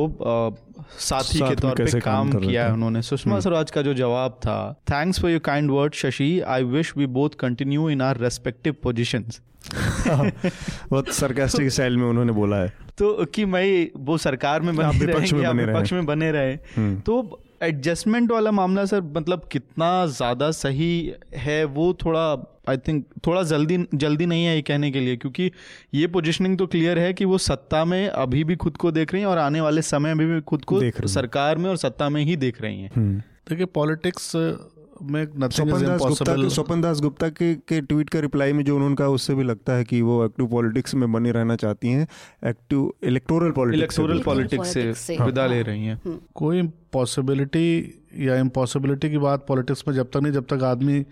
साथी 0.90 1.38
साथ 1.38 1.50
के 1.50 1.56
तौर 1.56 1.76
पे 1.76 2.00
काम, 2.00 2.32
काम 2.32 2.42
किया 2.42 2.66
है 2.66 2.74
उन्होंने। 2.74 3.02
सुषमा 3.02 3.34
हम्म। 3.34 3.42
स्वराज 3.42 3.72
का 3.72 3.82
जो 3.82 3.94
जवाब 3.94 4.40
था 4.42 4.62
thanks 4.92 5.20
for 5.22 5.32
your 5.32 5.40
kind 5.40 5.72
word 5.72 5.94
Shashi. 5.94 6.40
I 6.48 6.64
wish 6.66 6.94
we 6.98 7.06
both 7.18 7.30
continue 7.40 7.90
in 7.90 8.02
our 8.02 8.18
respective 8.18 8.76
positions 8.84 9.42
बहुत 9.70 11.10
सरकास्टिक 11.14 11.70
स्टाइल 11.72 11.98
में 11.98 12.08
उन्होंने 12.08 12.34
बोला 12.34 12.58
है। 12.58 12.74
तो 12.98 13.26
कि 13.26 13.46
मैं 13.46 13.88
वो 14.06 14.18
सरकार 14.18 14.62
में 14.62 14.76
बने 14.76 15.06
रहे 15.06 15.06
विपक्ष 15.06 15.94
में 15.94 16.06
बने 16.06 16.32
रहे। 16.32 16.54
हम्म। 16.76 17.00
तो 17.00 17.22
एडजस्टमेंट 17.62 18.32
वाला 18.32 18.52
मामला 18.52 18.86
सर 18.86 19.02
मतलब 19.02 19.48
कितना 19.52 20.06
ज़्यादा 20.08 20.50
सही 20.54 20.92
है 21.38 21.64
वो 21.70 21.94
थोड़ा 22.06 22.24
आई 22.70 22.78
थिंक 22.78 23.06
थोड़ा 23.28 23.44
जल्दी 23.44 23.78
जल्दी 23.96 24.26
नहीं 24.26 24.46
है 24.46 24.56
ये 24.56 24.62
कहने 24.62 24.92
के 24.92 25.00
लिए 25.00 25.18
क्योंकि 25.18 25.52
ये 25.94 26.08
पोजिशनिंग 26.08 26.58
तो 26.58 26.68
क्लियर 26.68 27.00
है 27.00 27.14
कि 27.14 27.26
वो 27.26 27.38
सत्ता 27.40 27.84
में 27.86 28.08
अभी 28.08 28.44
भी 28.44 28.56
खुद 28.56 28.78
को 28.78 28.92
देख 28.92 29.14
रही 29.14 29.22
हैं 29.22 29.30
और 29.30 29.38
आने 29.38 29.62
वाले 29.62 29.82
समय 29.84 30.14
में 30.14 30.28
भी 30.28 30.42
खुद 30.44 30.66
को 30.66 30.82
सरकार 31.10 31.58
में 31.58 31.70
और 31.70 31.78
सत्ता 31.78 32.10
में 32.10 32.24
ही 32.24 32.36
देख 32.38 32.62
रही 32.62 32.82
हैं 32.82 32.92
हम्म। 32.96 33.20
देखिए 33.50 33.66
पॉलिटिक्स 33.74 34.32
में 35.02 35.50
स्वपन 35.50 36.82
दास 36.82 37.02
गुप्ता 37.02 37.30
के 37.30 37.54
के 37.68 37.80
ट्वीट 37.82 38.10
का 38.10 38.20
रिप्लाई 38.20 38.54
में 38.54 38.64
जो 38.66 38.76
उन्होंने 38.76 38.96
कहा 38.96 39.08
उससे 39.10 39.36
भी 39.36 39.44
लगता 39.44 39.74
है 39.74 39.84
कि 39.84 40.02
वो 40.02 40.24
एक्टिव 40.26 40.48
पॉलिटिक्स 40.48 40.96
में 40.96 41.12
बने 41.12 41.32
रहना 41.32 41.56
चाहती 41.56 41.88
हैं। 41.88 42.08
Active 42.46 42.92
electoral 43.04 43.52
politics 43.52 44.00
electoral 44.00 44.22
politics 44.24 44.74
से 44.98 45.18
विदा 45.22 45.46
ले 45.48 45.62
रही 45.62 45.86
हैं। 45.86 45.96
हम्म। 46.06 46.18
कोई 46.36 46.62
पॉसिबिलिटी 46.94 47.70
या 48.20 48.36
इम्पॉसिबिलिटी 48.36 49.10
की 49.10 49.18
बात 49.18 49.46
पॉलिटिक्स 49.48 49.84
में 49.88 49.96
जब 49.96 50.10
तक 50.14 50.18
नहीं 50.18 50.34
जब 50.34 50.46
तक 50.50 50.64
आदमी 50.64 51.06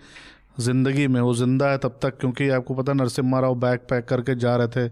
ज़िंदगी 0.60 1.06
में 1.06 1.20
वो 1.20 1.34
ज़िंदा 1.34 1.70
है 1.70 1.78
तब 1.78 1.98
तक 2.02 2.18
क्योंकि 2.20 2.48
आपको 2.48 2.74
पता 2.74 2.92
नरसिम्हा 2.92 3.40
राव 3.40 3.54
बैग 3.54 3.78
पैक 3.90 4.04
करके 4.04 4.34
जा 4.34 4.56
रहे 4.56 4.68
थे 4.68 4.90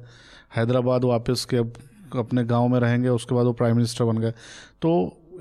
हैदराबाद 0.56 1.04
वापस 1.04 1.44
के 1.44 1.56
अपने 2.18 2.44
गाँव 2.44 2.68
में 2.68 2.78
रहेंगे 2.80 3.08
उसके 3.08 3.34
बाद 3.34 3.46
वो 3.46 3.52
प्राइम 3.52 3.76
मिनिस्टर 3.76 4.04
बन 4.04 4.18
गए। 4.18 4.30
तो 4.82 4.90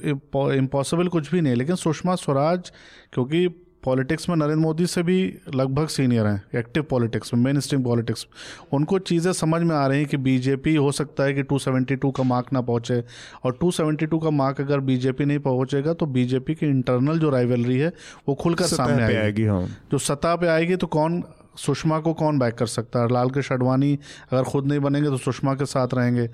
इम्पॉसिबल 0.04 1.08
कुछ 1.08 1.32
भी 1.32 1.42
नहीं 1.42 1.54
है 1.54 1.58
लेकिन 1.58 1.76
सुषमा 1.76 2.16
स्वराज 2.16 2.72
क्योंकि 3.14 3.48
पॉलिटिक्स 3.84 4.30
में 4.30 4.36
नरेंद्र 4.36 4.60
मोदी 4.60 4.86
से 4.86 5.04
भी 5.04 5.38
लगभग 5.56 5.88
सीनियर 5.88 6.26
हैं 6.26 6.60
एक्टिव 6.60 6.84
पॉलिटिक्स 6.84 7.34
में 7.34 7.42
मेन 7.42 7.60
स्ट्रीम 7.60 7.84
पॉलिटिक्स 7.84 8.28
उनको 8.74 9.00
चीज़ें 9.00 9.34
समझ 9.34 9.62
में 9.62 9.76
आ 9.76 9.88
रही 9.88 10.00
हैं 10.00 10.08
कि 10.08 10.18
बीजेपी 10.18 10.76
हो 10.76 10.92
सकता 10.92 11.24
है 11.24 11.34
कि 11.34 11.44
272 11.44 12.12
का 12.18 12.24
मार्क 12.24 12.54
ना 12.54 12.62
पहुँचे 12.62 13.04
और 13.44 13.60
272 13.64 14.20
का 14.24 14.30
मार्क 14.30 14.62
अगर 14.62 14.80
बीजेपी 14.80 15.26
नहीं 15.26 15.40
पहुंचेगा 15.40 15.94
तो 15.94 16.06
बीजेपी 16.06 16.56
की 16.56 16.66
इंटरनल 16.66 17.20
जो 17.20 17.30
राइवलरी 17.30 17.78
है 17.78 17.94
वो 18.28 18.36
खुलकर 18.36 18.66
सामने 18.66 19.04
आएगी, 19.04 19.16
आएगी 19.16 19.44
हाँ। 19.44 19.66
जो 19.92 19.98
सतह 19.98 20.36
पे 20.36 20.48
आएगी 20.48 20.76
तो 20.76 20.88
कौन 20.88 21.24
सुषमा 21.58 22.00
को 22.00 22.14
कौन 22.14 22.40
बैक 22.40 22.56
कर 22.56 22.66
सकता 22.66 23.00
है? 23.00 23.12
लाल 23.14 23.30
कृष्ण 23.30 23.56
अडवाणी 23.56 23.94
अगर 24.32 24.44
खुद 24.44 24.68
नहीं 24.68 24.80
बनेंगे 24.80 25.10
तो 25.10 25.18
सुषमा 25.18 25.54
के 25.54 25.66
साथ 25.66 25.94
रहेंगे। 25.94 26.26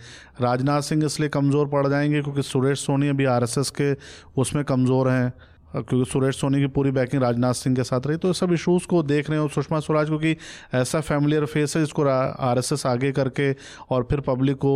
राजनाथ 0.41 0.81
सिंह 0.81 1.05
इसलिए 1.05 1.29
कमज़ोर 1.29 1.67
पड़ 1.67 1.87
जाएँगे 1.87 2.21
क्योंकि 2.21 2.41
सुरेश 2.41 2.79
सोनी 2.79 3.09
अभी 3.09 3.25
आरएसएस 3.25 3.69
के 3.69 3.93
उसमें 4.41 4.63
कमज़ोर 4.65 5.09
हैं। 5.09 5.33
क्योंकि 5.73 6.05
सुरेश 6.05 6.35
सोनी 6.35 6.59
की 6.59 6.67
पूरी 6.69 6.91
बैकिंग 6.91 7.21
राजनाथ 7.23 7.53
सिंह 7.55 7.75
के 7.75 7.83
साथ 7.83 8.07
रही 8.07 8.17
तो 8.17 8.33
सब 8.33 8.53
इशूज़ 8.53 8.87
को 8.87 9.01
देख 9.05 9.29
रहे 9.29 9.39
हो 9.39 9.47
सुषमा 9.49 9.79
स्वराज 9.81 10.07
क्योंकि 10.07 10.35
ऐसा 10.73 11.01
फैमिलियर 11.01 11.45
फेस 11.47 11.75
है 11.75 11.81
जिसको 11.81 12.03
आरएसएस 12.41 12.85
आगे 12.85 13.11
करके 13.11 13.51
और 13.89 14.07
फिर 14.09 14.19
पब्लिक 14.21 14.57
को 14.57 14.73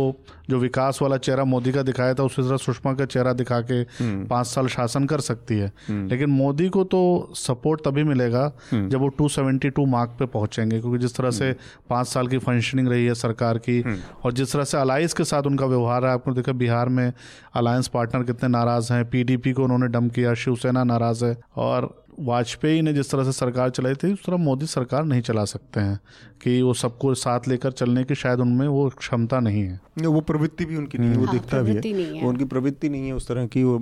जो 0.50 0.58
विकास 0.58 0.98
वाला 1.02 1.16
चेहरा 1.18 1.44
मोदी 1.46 1.72
का 1.72 1.82
दिखाया 1.82 2.14
था 2.14 2.22
उसी 2.22 2.42
तरह 2.42 2.56
सुषमा 2.58 2.92
का 2.94 3.04
चेहरा 3.06 3.32
दिखा 3.34 3.60
के 3.62 3.74
हम्म। 3.74 4.26
पाँच 4.26 4.46
साल 4.46 4.66
शासन 4.68 5.06
कर 5.06 5.20
सकती 5.22 5.58
है 5.58 5.72
हम्म। 5.88 6.08
लेकिन 6.08 6.30
मोदी 6.32 6.68
को 6.68 6.84
तो 6.86 7.02
सपोर्ट 7.36 7.80
तभी 7.84 8.04
मिलेगा 8.04 8.44
हम्म। 8.70 8.88
जब 8.88 9.00
वो 9.00 9.08
टू 9.18 9.28
सेवेंटी 9.28 9.70
टू 9.70 9.86
मार्क 9.86 10.16
पे 10.18 10.26
पहुँचेंगे 10.28 10.80
क्योंकि 10.80 10.98
जिस 10.98 11.16
तरह 11.16 11.30
से 11.32 11.52
पाँच 11.90 12.06
साल 12.06 12.26
की 12.26 12.38
फंक्शनिंग 12.40 12.88
रही 12.88 13.06
है 13.06 13.14
सरकार 13.16 13.58
की 13.60 13.82
और 14.24 14.32
जिस 14.32 14.52
तरह 14.52 14.64
से 14.64 14.78
अलायंस 14.78 15.12
के 15.12 15.24
साथ 15.26 15.46
उनका 15.46 15.66
व्यवहार 15.66 16.06
है 16.06 16.12
आपने 16.12 16.34
देखा 16.34 16.52
बिहार 16.56 16.88
में 16.90 17.12
अलायंस 17.56 17.88
पार्टनर 17.88 18.24
कितने 18.24 18.48
नाराज़ 18.50 18.92
हैं 18.92 19.04
पीडीपी 19.10 19.52
को 19.52 19.64
उन्होंने 19.64 19.88
डम 19.88 20.08
किया 20.10 20.34
शिवसेना 20.36 20.84
नाराज़ 20.86 21.24
है 21.24 21.36
और 21.56 21.88
वाजपेयी 22.18 22.82
ने 22.82 22.92
जिस 22.92 23.10
तरह 23.10 23.24
से 23.24 23.32
सरकार 23.32 23.70
चलाई 23.70 23.94
थी 23.94 24.12
उस 24.12 24.24
तरह 24.26 24.36
मोदी 24.38 24.66
सरकार 24.68 25.04
नहीं 25.04 25.22
चला 25.22 25.44
सकते 25.46 25.80
हैं 25.80 25.98
कि 26.42 26.60
वो 26.62 26.72
सबको 26.74 27.14
साथ 27.16 27.48
लेकर 27.48 27.72
चलने 27.72 28.04
की 28.04 28.14
शायद 28.14 28.40
उनमें 28.40 28.66
वो 28.68 28.88
क्षमता 28.98 29.40
नहीं 29.40 29.62
है 29.62 30.06
वो 30.06 30.20
प्रवृत्ति 30.20 30.64
भी 30.64 30.76
उनकी 30.76 30.98
नहीं 30.98 31.10
है 31.10 31.16
वो 31.16 31.24
हाँ, 31.24 31.34
दिखता 31.34 31.60
भी 31.62 31.72
है, 31.72 31.80
है। 32.06 32.22
वो 32.22 32.28
उनकी 32.28 32.44
प्रवृत्ति 32.44 32.88
नहीं 32.88 33.06
है 33.06 33.12
उस 33.12 33.28
तरह 33.28 33.46
की 33.46 33.62
वो 33.64 33.78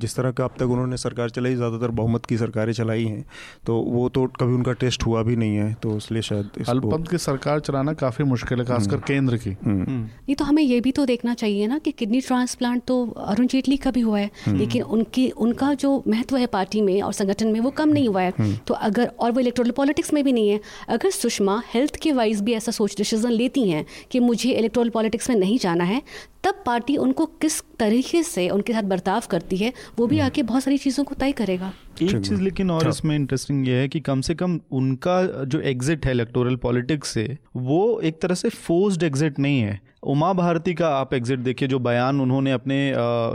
जिस 0.00 0.16
तरह 0.16 0.30
का 0.30 0.44
अब 0.44 0.54
तक 0.58 0.64
उन्होंने 0.66 0.96
सरकार 0.96 1.30
चलाई 1.30 1.54
ज़्यादातर 1.54 1.90
बहुमत 1.92 2.26
की 2.26 2.38
सरकारें 2.38 2.72
चलाई 2.72 3.04
हैं 3.04 3.24
तो 3.66 3.76
वो 3.80 4.08
तो 4.08 4.26
कभी 4.40 4.54
उनका 4.54 4.72
टेस्ट 4.80 5.06
हुआ 5.06 5.22
भी 5.22 5.36
नहीं 5.36 5.56
है 5.56 5.72
तो 5.82 5.96
इसलिए 5.96 6.22
शायद 6.22 6.64
अल्पमत 6.68 7.08
की 7.08 7.18
सरकार 7.18 7.60
चलाना 7.60 7.92
काफ़ी 7.96 8.24
मुश्किल 8.26 8.58
है 8.58 8.66
खासकर 8.66 8.94
हम्म। 8.94 9.06
केंद्र 9.06 9.36
की 9.36 9.50
हम्म। 9.64 9.82
हम्म। 9.82 10.02
नहीं 10.02 10.34
तो 10.34 10.44
हमें 10.44 10.62
ये 10.62 10.80
भी 10.80 10.92
तो 10.92 11.06
देखना 11.06 11.34
चाहिए 11.36 11.66
ना 11.66 11.78
कि 11.78 11.92
किडनी 11.92 12.20
ट्रांसप्लांट 12.20 12.82
तो 12.86 13.04
अरुण 13.28 13.46
जेटली 13.46 13.76
का 13.78 13.90
भी 13.90 14.00
हुआ 14.00 14.18
है 14.18 14.30
लेकिन 14.50 14.82
उनकी 14.90 15.28
उनका 15.40 15.72
जो 15.76 16.02
महत्व 16.08 16.36
है 16.36 16.46
पार्टी 16.48 16.82
में 16.82 17.00
और 17.02 17.12
संगठन 17.14 17.48
में 17.48 17.57
वो 17.60 17.70
कम 17.72 17.88
नहीं 17.88 18.08
हुआ 18.08 18.22
है। 18.22 18.56
तो 18.58 18.74
अगर 18.74 19.10
और 19.20 19.32
वो 19.32 19.40
इलेक्ट्रोल 19.40 19.70
पॉलिटिक्स 19.70 20.12
में 20.12 20.22
भी 20.24 20.32
नहीं 20.32 20.48
है। 20.48 20.60
अगर 20.88 21.10
सुषमा 21.10 21.62
हेल्थ 21.74 21.96
के 21.96 22.12
वाइज 22.12 22.40
भी 22.40 22.54
ऐसा 22.54 22.72
सोच 22.72 22.96
डिसीज़न 22.96 23.30
लेती 23.30 23.68
हैं 23.70 23.84
कि 24.10 24.20
मुझे 24.20 24.50
इलेक्ट्रोल 24.50 24.90
पॉलिटिक्स 24.90 25.30
में 25.30 25.36
नहीं 25.36 25.58
जाना 25.58 25.84
है 25.84 26.02
तब 26.44 26.62
पार्टी 26.66 26.96
उनको 26.96 27.26
किस 27.40 27.60
तरीके 27.78 28.22
से 28.22 28.48
उनके 28.48 28.72
साथ 28.72 28.82
बर्ताव 28.84 29.22
करती 29.30 29.56
है 29.56 29.72
वो 29.98 30.06
भी 30.06 30.18
आके 30.18 30.42
बहुत 30.42 30.62
सारी 30.62 30.78
चीज़ों 30.78 31.04
को 31.04 31.14
तय 31.14 31.32
करेगा। 31.32 31.72
एक 32.02 32.20
चीज़ 32.20 32.40
लेकिन 32.42 32.70
और 32.70 32.88
इसमें 32.88 33.16
इंटरेस्टिंग 33.16 33.68
ये 33.68 33.74
है 33.74 33.88
कि 33.88 34.00
कम 34.00 34.20
से 34.20 34.34
कम 34.34 34.60
उनका 34.72 35.22
जो 35.44 35.60
एग्जिट 35.60 36.06
है 36.06 36.12
इलेक्टोरल 36.12 36.56
पॉलिटिक्स 36.56 37.08
से 37.08 37.38
वो 37.56 38.00
एक 38.00 38.20
तरह 38.22 38.34
से 38.34 38.48
फोर्स्ड 38.48 39.02
एग्जिट 39.02 39.38
नहीं 39.38 39.60
है। 39.60 39.80
उमा 40.02 40.32
भारती 40.32 40.74
का 40.74 40.88
आप 40.88 41.14
एग्जिट 41.14 41.38
देखिए 41.38 41.68
जो 41.68 41.78
बयान 41.78 42.20
उन्होंने 42.20 42.52
अपने 42.52 42.76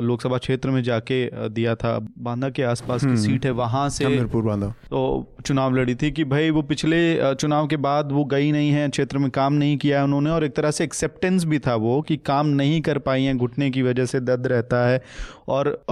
लोकसभा 0.02 0.38
क्षेत्र 0.38 0.70
में 0.70 0.84
जाके 0.84 1.50
दिया 1.50 1.74
था 1.76 1.98
बांदा 2.20 2.50
के 2.50 2.64
आसपास 2.64 3.02
की 3.02 3.08
हम्म। 3.08 3.18
सीट 3.18 3.46
है 3.46 3.52
वहाँ 3.52 3.90
से 3.90 4.06
बांदा। 4.26 4.68
तो 4.68 5.28
चुनाव 5.46 5.76
लड़ी 5.76 5.96
थी 5.96 6.12
कि 6.12 6.24
भाई 6.24 6.50
वो 6.50 6.62
पिछले 6.62 7.34
चुनाव 7.36 7.68
के 7.68 7.78
बाद 7.78 8.12
वो 8.12 8.24
गई 8.26 8.52
नहीं 8.52 8.72
है 8.72 8.90
क्षेत्र 8.90 9.18
में 9.18 9.30
काम 9.32 9.54
नहीं 9.54 9.78
किया 9.78 9.98
है 9.98 10.04
उन्होंने 10.04 10.30
और 10.30 10.44
एक 10.44 10.56
तरह 10.56 10.72
से 10.72 10.84
एक्सेप्टेंस 10.84 11.44
भी 11.44 11.60
था 11.60 11.76
वो 11.76 12.02
कि 12.02 12.18
काम 12.18 12.48
नहीं 12.48 12.82
कर 12.82 12.98
पाई 12.98 13.24
हैं 13.24 13.38
घुटने 13.38 13.70
की 13.72 13.82
वजह 13.82 14.06
से 14.06 14.20
दर्द 14.20 14.48
रहता 14.48 14.88
है 14.88 15.02
और 15.48 15.86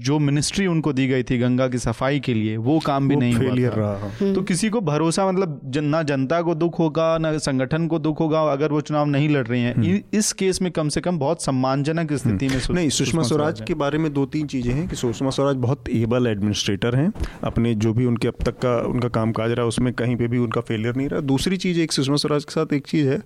जो 0.00 0.18
मिनिस्ट्री 0.18 0.66
उनको 0.66 0.92
दी 0.92 1.06
गई 1.08 1.22
थी 1.22 1.38
गंगा 1.38 1.68
की 1.68 1.78
सफ़ाई 1.78 2.20
के 2.20 2.34
लिए 2.34 2.56
वो 2.58 2.78
काम 2.78 3.08
भी 3.08 3.14
वो 3.14 3.20
नहीं 3.20 3.36
फेलियर 3.36 3.72
रहा। 3.72 4.32
तो 4.34 4.42
किसी 4.42 4.68
को 4.70 4.80
भरोसा 4.80 5.26
मतलब 5.30 5.60
ना 5.76 6.02
जनता 6.02 6.40
को 6.42 6.54
दुख 6.54 6.78
होगा 6.78 7.06
ना 7.18 7.36
संगठन 7.38 7.86
को 7.86 7.98
दुख 7.98 8.20
होगा 8.20 8.42
अगर 8.52 8.72
वो 8.72 8.80
चुनाव 8.80 9.06
नहीं 9.06 9.28
लड़ 9.28 9.46
रही 9.46 9.62
हैं। 9.62 9.74
हम्म। 9.74 10.18
इस 10.18 10.32
केस 10.32 10.60
में 10.62 10.70
कम 10.72 10.88
से 10.88 11.00
कम 11.00 11.18
बहुत 11.18 11.42
सम्मानजनक 11.42 12.12
स्थिति 12.12 12.48
में 12.48 12.60
नहीं 12.70 12.88
सुषमा 12.90 13.22
स्वराज 13.22 13.60
के 13.60 13.74
बारे 13.74 13.98
में 13.98 14.12
दो 14.12 14.26
तीन 14.26 14.46
चीज़ें 14.46 14.72
हैं 14.74 14.86
कि 14.88 14.96
सुषमा 14.96 15.30
स्वराज 15.30 15.56
बहुत 15.56 15.88
एबल 15.88 16.26
एडमिनिस्ट्रेटर 16.26 16.96
हैं 16.96 17.12
अपने 17.44 17.74
जो 17.74 17.92
भी 17.94 18.06
उनके 18.06 18.28
अब 18.28 18.42
तक 18.44 18.58
का 18.58 18.76
उनका 18.88 19.08
काम 19.10 19.32
काज 19.32 19.50
रहा 19.50 19.66
उसमें 19.66 19.92
कहीं 19.94 20.16
पे 20.16 20.28
भी 20.28 20.38
उनका 20.38 20.60
फेलियर 20.60 20.96
नहीं 20.96 21.08
रहा। 21.08 21.20
दूसरी 21.22 21.56
चीज़ 21.56 21.80
एक 21.80 21.92
सुषमा 21.92 22.16
स्वराज 22.16 22.44
के 22.44 22.52
साथ 22.52 22.72
एक 22.72 22.86
चीज़ 22.86 23.08
है 23.08 23.22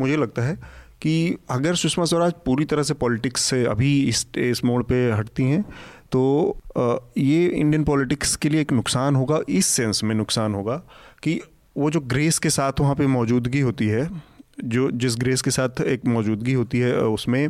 मुझे 0.00 0.16
लगता 0.16 0.42
है 0.42 0.81
कि 1.02 1.36
अगर 1.50 1.74
सुषमा 1.74 2.04
स्वराज 2.04 2.32
पूरी 2.46 2.64
तरह 2.64 2.82
से 2.82 2.94
पॉलिटिक्स 2.94 3.42
से 3.42 3.64
अभी 3.64 4.02
इस 4.08 4.26
इस 4.36 4.64
मोड़ 4.64 4.82
पे 4.82 5.10
हटती 5.12 5.42
हैं 5.42 5.62
तो 6.12 6.22
ये 7.18 7.46
इंडियन 7.46 7.84
पॉलिटिक्स 7.84 8.36
के 8.36 8.48
लिए 8.48 8.60
एक 8.60 8.72
नुकसान 8.72 9.16
होगा, 9.16 9.40
इस 9.48 9.66
सेंस 9.66 10.04
में 10.04 10.14
नुकसान 10.14 10.54
होगा, 10.54 10.76
कि 11.22 11.40
वो 11.76 11.90
जो 11.90 12.00
ग्रेस 12.00 12.38
के 12.38 12.50
साथ 12.50 12.80
वहाँ 12.80 12.94
पे 12.94 13.06
मौजूदगी 13.06 13.60
होती 13.60 13.86
है, 13.86 14.08
जो, 14.64 14.90
जिस 14.90 15.16
ग्रेस 15.16 15.42
के 15.42 15.50
साथ 15.50 15.80
एक 15.80 16.06
मौजूदगी 16.06 16.52
होती 16.52 16.78
है 16.78 16.96
उसमें 16.98 17.48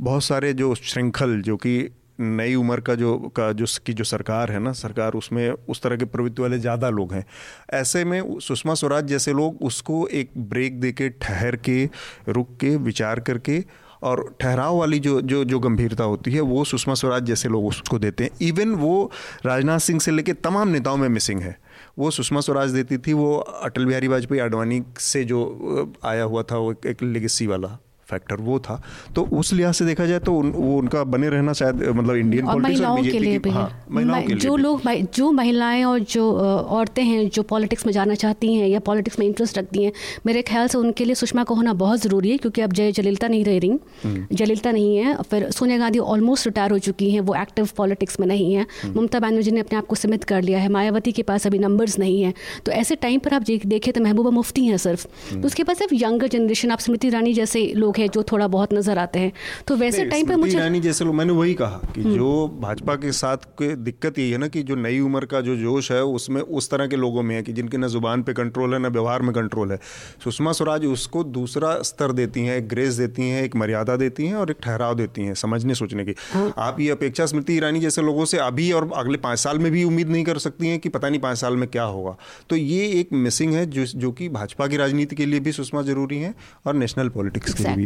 बहुत 0.00 0.24
सारे 0.24 0.52
जो 0.52 0.74
श्रृंखल, 0.74 1.40
जो 1.42 1.56
कि 1.56 1.90
नई 2.18 2.54
उम्र 2.54 2.80
का 2.80 2.94
जो 2.94 3.16
का 3.36 3.50
जो 3.52 3.66
की 3.86 3.92
जो 3.92 4.04
सरकार 4.04 4.52
है 4.52 4.58
ना 4.58 4.72
सरकार 4.74 5.12
उसमें 5.14 5.48
उस 5.50 5.82
तरह 5.82 5.96
के 5.96 6.04
प्रवृत्ति 6.06 6.42
वाले 6.42 6.58
ज़्यादा 6.58 6.90
लोग 6.90 7.12
हैं। 7.14 7.24
ऐसे 7.72 8.04
में 8.04 8.38
सुषमा 8.40 8.74
स्वराज 8.74 9.06
जैसे 9.06 9.32
लोग 9.32 9.62
उसको 9.62 10.06
एक 10.08 10.30
ब्रेक 10.38 10.80
दे 10.80 10.92
के 10.92 11.08
ठहर 11.10 11.56
के 11.58 11.84
रुक 12.28 12.56
के 12.60 12.76
विचार 12.78 13.20
करके 13.20 13.64
और 14.02 14.24
ठहराव 14.40 14.76
वाली 14.76 14.98
जो 14.98 15.20
जो 15.22 15.44
जो 15.44 15.58
गंभीरता 15.60 16.04
होती 16.04 16.32
है 16.32 16.40
वो 16.40 16.64
सुषमा 16.64 16.94
स्वराज 16.94 17.24
जैसे 17.24 17.48
लोग 17.48 17.66
उसको 17.66 17.98
देते 17.98 18.24
हैं। 18.24 18.30
इवन 18.42 18.74
वो 18.74 19.10
राजनाथ 19.46 19.78
सिंह 19.78 20.00
से 20.00 20.10
लेकर 20.10 20.32
तमाम 20.44 20.68
नेताओं 20.68 20.96
में 20.96 21.08
मिसिंग 21.08 21.40
है। 21.40 21.56
वो 21.98 22.10
सुषमा 22.10 22.40
स्वराज 22.40 22.70
देती 22.70 22.98
थी 22.98 23.12
वो 23.12 23.36
अटल 23.36 23.86
बिहारी 23.86 24.08
वाजपेयी 24.08 24.40
आडवाणी 24.40 24.82
से 24.98 25.24
जो 25.24 25.92
आया 26.04 26.22
हुआ 26.24 26.42
था 26.42 26.56
वो 26.56 26.72
एक, 26.72 26.86
एक 26.86 27.02
लेगेसी 27.02 27.46
वाला। 27.46 27.78
फैक्टर 28.08 28.36
वो 28.40 28.58
था। 28.58 28.80
तो 29.14 29.22
उस 29.32 29.52
लिहाज 29.52 29.74
से 29.74 29.84
देखा 29.84 30.06
जाए 30.06 30.18
तो 30.18 30.34
उन, 30.34 30.50
वो 30.50 30.76
उनका 30.78 31.02
बने 31.04 31.28
रहना 31.28 31.52
शायद 31.52 31.82
मतलब 31.86 32.16
इंडियन 32.16 32.46
और 32.46 32.60
महिलाओं 32.60 33.02
के 33.02 33.18
लिए 33.18 33.38
भी। 33.38 33.50
हाँ, 33.50 33.68
महिलाओं 33.90 34.22
के 34.22 34.28
लिए 34.28 34.38
जो 34.38 34.56
लोग 34.56 34.82
जो 35.14 35.30
महिलाएँ 35.32 35.84
और 35.84 35.98
जो 36.10 36.30
औरतें 36.32 37.02
हैं 37.04 37.28
जो 37.28 37.42
पॉलिटिक्स 37.44 37.86
में 37.86 37.92
जाना 37.92 38.14
चाहती 38.14 38.54
हैं 38.54 38.68
या 38.68 38.80
पॉलिटिक्स 38.80 39.18
में 39.18 39.26
इंटरेस्ट 39.26 39.58
रखती 39.58 39.84
हैं 39.84 39.92
मेरे 40.26 40.42
ख्याल 40.42 40.68
से 40.68 40.78
उनके 40.78 41.04
लिए 41.04 41.14
सुषमा 41.14 41.44
को 41.44 41.54
होना 41.54 41.72
बहुत 41.74 42.02
ज़रूरी 42.02 42.30
है 42.30 42.36
क्योंकि 42.36 42.60
अब 42.60 42.72
जय 42.72 42.92
जलीलता 42.92 43.28
नहीं 43.28 43.44
रह 43.44 43.58
रही। 43.58 43.70
हम्म। 44.04 44.36
जलीलता 44.36 44.72
नहीं 44.72 44.96
है 44.96 45.16
फिर 45.22 45.50
सोनिया 45.50 45.78
गांधी 45.78 45.98
ऑलमोस्ट 45.98 46.46
रिटायर 46.46 46.70
हो 46.70 46.78
चुकी 46.78 47.10
हैं 47.10 47.20
वो 47.20 47.34
एक्टिव 47.34 47.68
पॉलिटिक्स 47.76 48.20
में 48.20 48.26
नहीं 48.26 48.52
है। 48.54 48.66
हम्म। 48.82 49.00
ममता 49.00 49.20
बनर्जी 49.20 49.50
ने 49.50 49.60
अपने 49.60 49.78
आप 49.78 49.86
को 49.86 49.94
सीमित 49.96 50.24
कर 50.24 50.42
लिया 50.42 50.58
है 50.58 50.68
मायावती 50.68 51.12
के 51.12 51.22
पास 51.24 51.46
अभी 51.46 51.58
नंबर्स 51.58 51.98
नहीं 51.98 52.22
है। 52.22 52.32
तो 52.66 52.72
ऐसे 52.72 52.94
टाइम 52.96 53.20
पर 53.20 53.34
आप 53.34 53.44
देखें 53.66 53.92
तो 53.92 54.00
महबूबा 54.00 54.30
मुफ्ती 54.30 54.66
हैं 54.66 54.76
सिर्फ़। 54.78 55.06
हम्म। 55.30 55.40
तो 55.40 55.46
उसके 55.46 55.64
पास 55.64 55.78
सिर्फ़ 55.78 55.94
यंगर 55.94 56.28
जनरेशन 56.28 56.70
आप 56.70 56.80
स्मृति 56.80 57.08
ईरानी 57.08 57.32
जैसे 57.34 57.66
लोग 57.76 57.95
हैं 57.98 58.08
जो 58.10 58.22
थोड़ा 58.22 58.46
बहुत 58.48 58.72
नज़र 58.74 58.98
आते 58.98 59.18
हैं। 59.18 59.32
तो 59.68 59.76
वैसे 59.76 60.04
टाइम 60.06 60.26
पे 60.26 60.36
मुझे 60.36 60.52
ईरानी 60.52 60.80
जैसे 60.80 61.04
लोग 61.04 61.14
मैंने 61.14 61.32
वही 61.32 61.54
कहा 61.54 61.80
कि 61.94 62.00
हम्म। 62.00 62.14
जो 62.14 62.58
भाजपा 62.60 62.94
के 62.96 63.12
साथ 63.12 63.44
के 63.58 63.74
दिक्कत 63.76 64.18
यही 64.18 64.30
है 64.30 64.38
ना 64.38 64.48
कि 64.48 64.62
जो 64.62 64.74
नई 64.76 65.00
उम्र 65.00 65.24
का 65.26 65.40
जो 65.40 65.56
जोश 65.56 65.90
है 65.92 66.02
उसमें 66.04 66.40
उस 66.42 66.70
तरह 66.70 66.86
के 66.86 66.96
लोगों 66.96 67.22
में 67.22 67.34
है 67.34 67.42
कि 67.42 67.52
जिनके 67.52 67.76
ना 67.76 67.86
ज़ुबान 67.88 68.22
पे 68.22 68.32
कंट्रोल 68.34 68.74
है 68.74 68.78
ना 68.78 68.88
व्यवहार 68.88 69.22
में 69.22 69.32
कंट्रोल 69.34 69.72
है। 69.72 69.78
सुषमा 70.24 70.52
स्वराज 70.52 70.84
उसको 70.86 71.24
दूसरा 71.26 71.74
स्तर 71.82 72.12
देती 72.12 72.44
हैं 72.44 72.56
एक 72.56 72.68
ग्रेस 72.68 72.94
देती 72.94 73.28
हैं 73.28 73.42
एक 73.42 73.56
मर्यादा 73.56 73.96
देती 73.96 74.26
हैं 74.26 74.34
और 74.36 74.50
एक 74.50 74.56
ठहराव 74.62 74.94
देती 74.94 75.22
हैं 75.22 75.34
समझने 75.36 75.74
सोचने 75.74 76.04
की। 76.04 76.14
हाँ। 76.32 76.52
आप 76.58 76.80
ये 76.80 76.90
अपेक्षा 76.90 77.26
स्मृति 77.26 77.56
ईरानी 77.56 77.80
जैसे 77.80 78.02
लोगों 78.02 78.24
से 78.24 78.38
अभी 78.38 78.70
और 78.72 78.90
अगले 78.96 79.18
पाँच 79.18 79.38
साल 79.38 79.58
में 79.58 79.70
भी 79.72 79.84
उम्मीद 79.84 80.08
नहीं 80.08 80.24
कर 80.24 80.38
सकती 80.38 80.68
हैं 80.68 80.78
कि 80.78 80.88
पता 80.88 81.08
नहीं 81.08 81.20
पाँच 81.20 81.38
साल 81.38 81.56
में 81.56 81.68
क्या 81.68 81.82
होगा। 81.84 82.16
तो 82.50 82.56
ये 82.56 82.86
एक 82.90 83.12
मिसिंग 83.14 83.54
है 83.54 83.64
जो 83.68 83.84
जो 83.96 84.10
कि 84.12 84.28
भाजपा 84.30 84.66
की 84.66 84.76
राजनीति 84.76 85.16
के 85.16 85.26
लिए 85.26 85.40
भी 85.40 85.52
सुषमा 85.52 85.82
ज़रूरी 85.82 86.18
है 86.18 86.34
और 86.66 86.74
नेशनल 86.74 87.08
पॉलिटिक्स 87.08 87.54
के 87.54 87.62
लिए 87.64 87.76
भी। 87.76 87.85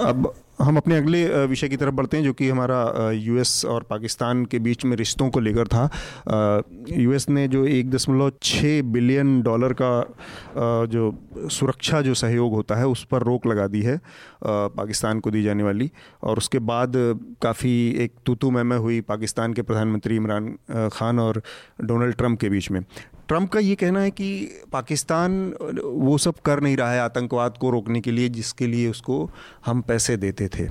अब 0.00 0.32
हम 0.60 0.76
अपने 0.76 0.96
अगले 0.96 1.46
विषय 1.46 1.68
की 1.68 1.76
तरफ़ 1.76 1.94
बढ़ते 1.94 2.16
हैं, 2.16 2.24
जो 2.24 2.32
कि 2.32 2.48
हमारा 2.48 3.10
यूएस 3.10 3.64
और 3.64 3.82
पाकिस्तान 3.82 4.44
के 4.44 4.58
बीच 4.58 4.84
में 4.84 4.96
रिश्तों 4.96 5.28
को 5.30 5.40
लेकर 5.40 5.66
था। 5.66 5.84
यूएस 6.90 7.28
ने 7.28 7.46
जो 7.48 7.64
एक 7.66 7.90
दशमलव 7.90 8.32
छः 8.42 8.82
बिलियन 8.82 9.40
डॉलर 9.42 9.72
का 9.72 9.92
जो 10.86 11.14
सुरक्षा, 11.50 12.00
जो 12.00 12.14
सहयोग 12.14 12.52
होता 12.52 12.74
है, 12.74 12.86
उस 12.86 13.04
पर 13.04 13.22
रोक 13.22 13.46
लगा 13.46 13.66
दी 13.66 13.82
है 13.82 14.00
पाकिस्तान 14.44 15.20
को 15.20 15.30
दी 15.30 15.42
जाने 15.42 15.62
वाली। 15.62 15.90
और 16.22 16.38
उसके 16.38 16.58
बाद 16.58 16.92
काफ़ी 17.42 17.74
एक 18.00 18.12
तूतू 18.26 18.50
मैमे 18.50 18.76
हुई 18.76 19.00
पाकिस्तान 19.00 19.52
के 19.52 19.62
प्रधानमंत्री 19.62 20.16
इमरान 20.16 20.56
खान 20.92 21.18
और 21.18 21.42
डोनाल्ड 21.80 22.16
ट्रंप 22.16 22.40
के 22.40 22.48
बीच 22.48 22.70
में। 22.70 22.80
ट्रंप 23.28 23.50
का 23.50 23.60
ये 23.60 23.74
कहना 23.74 24.00
है 24.00 24.10
कि 24.10 24.28
पाकिस्तान 24.72 25.32
वो 25.82 26.16
सब 26.18 26.38
कर 26.44 26.60
नहीं 26.60 26.76
रहा 26.76 26.92
है 26.92 27.00
आतंकवाद 27.00 27.58
को 27.58 27.70
रोकने 27.70 28.00
के 28.00 28.10
लिए, 28.10 28.28
जिसके 28.28 28.66
लिए 28.66 28.88
उसको 28.88 29.30
हम 29.66 29.80
पैसे 29.82 30.16
देते 30.16 30.48
थे। 30.48 30.66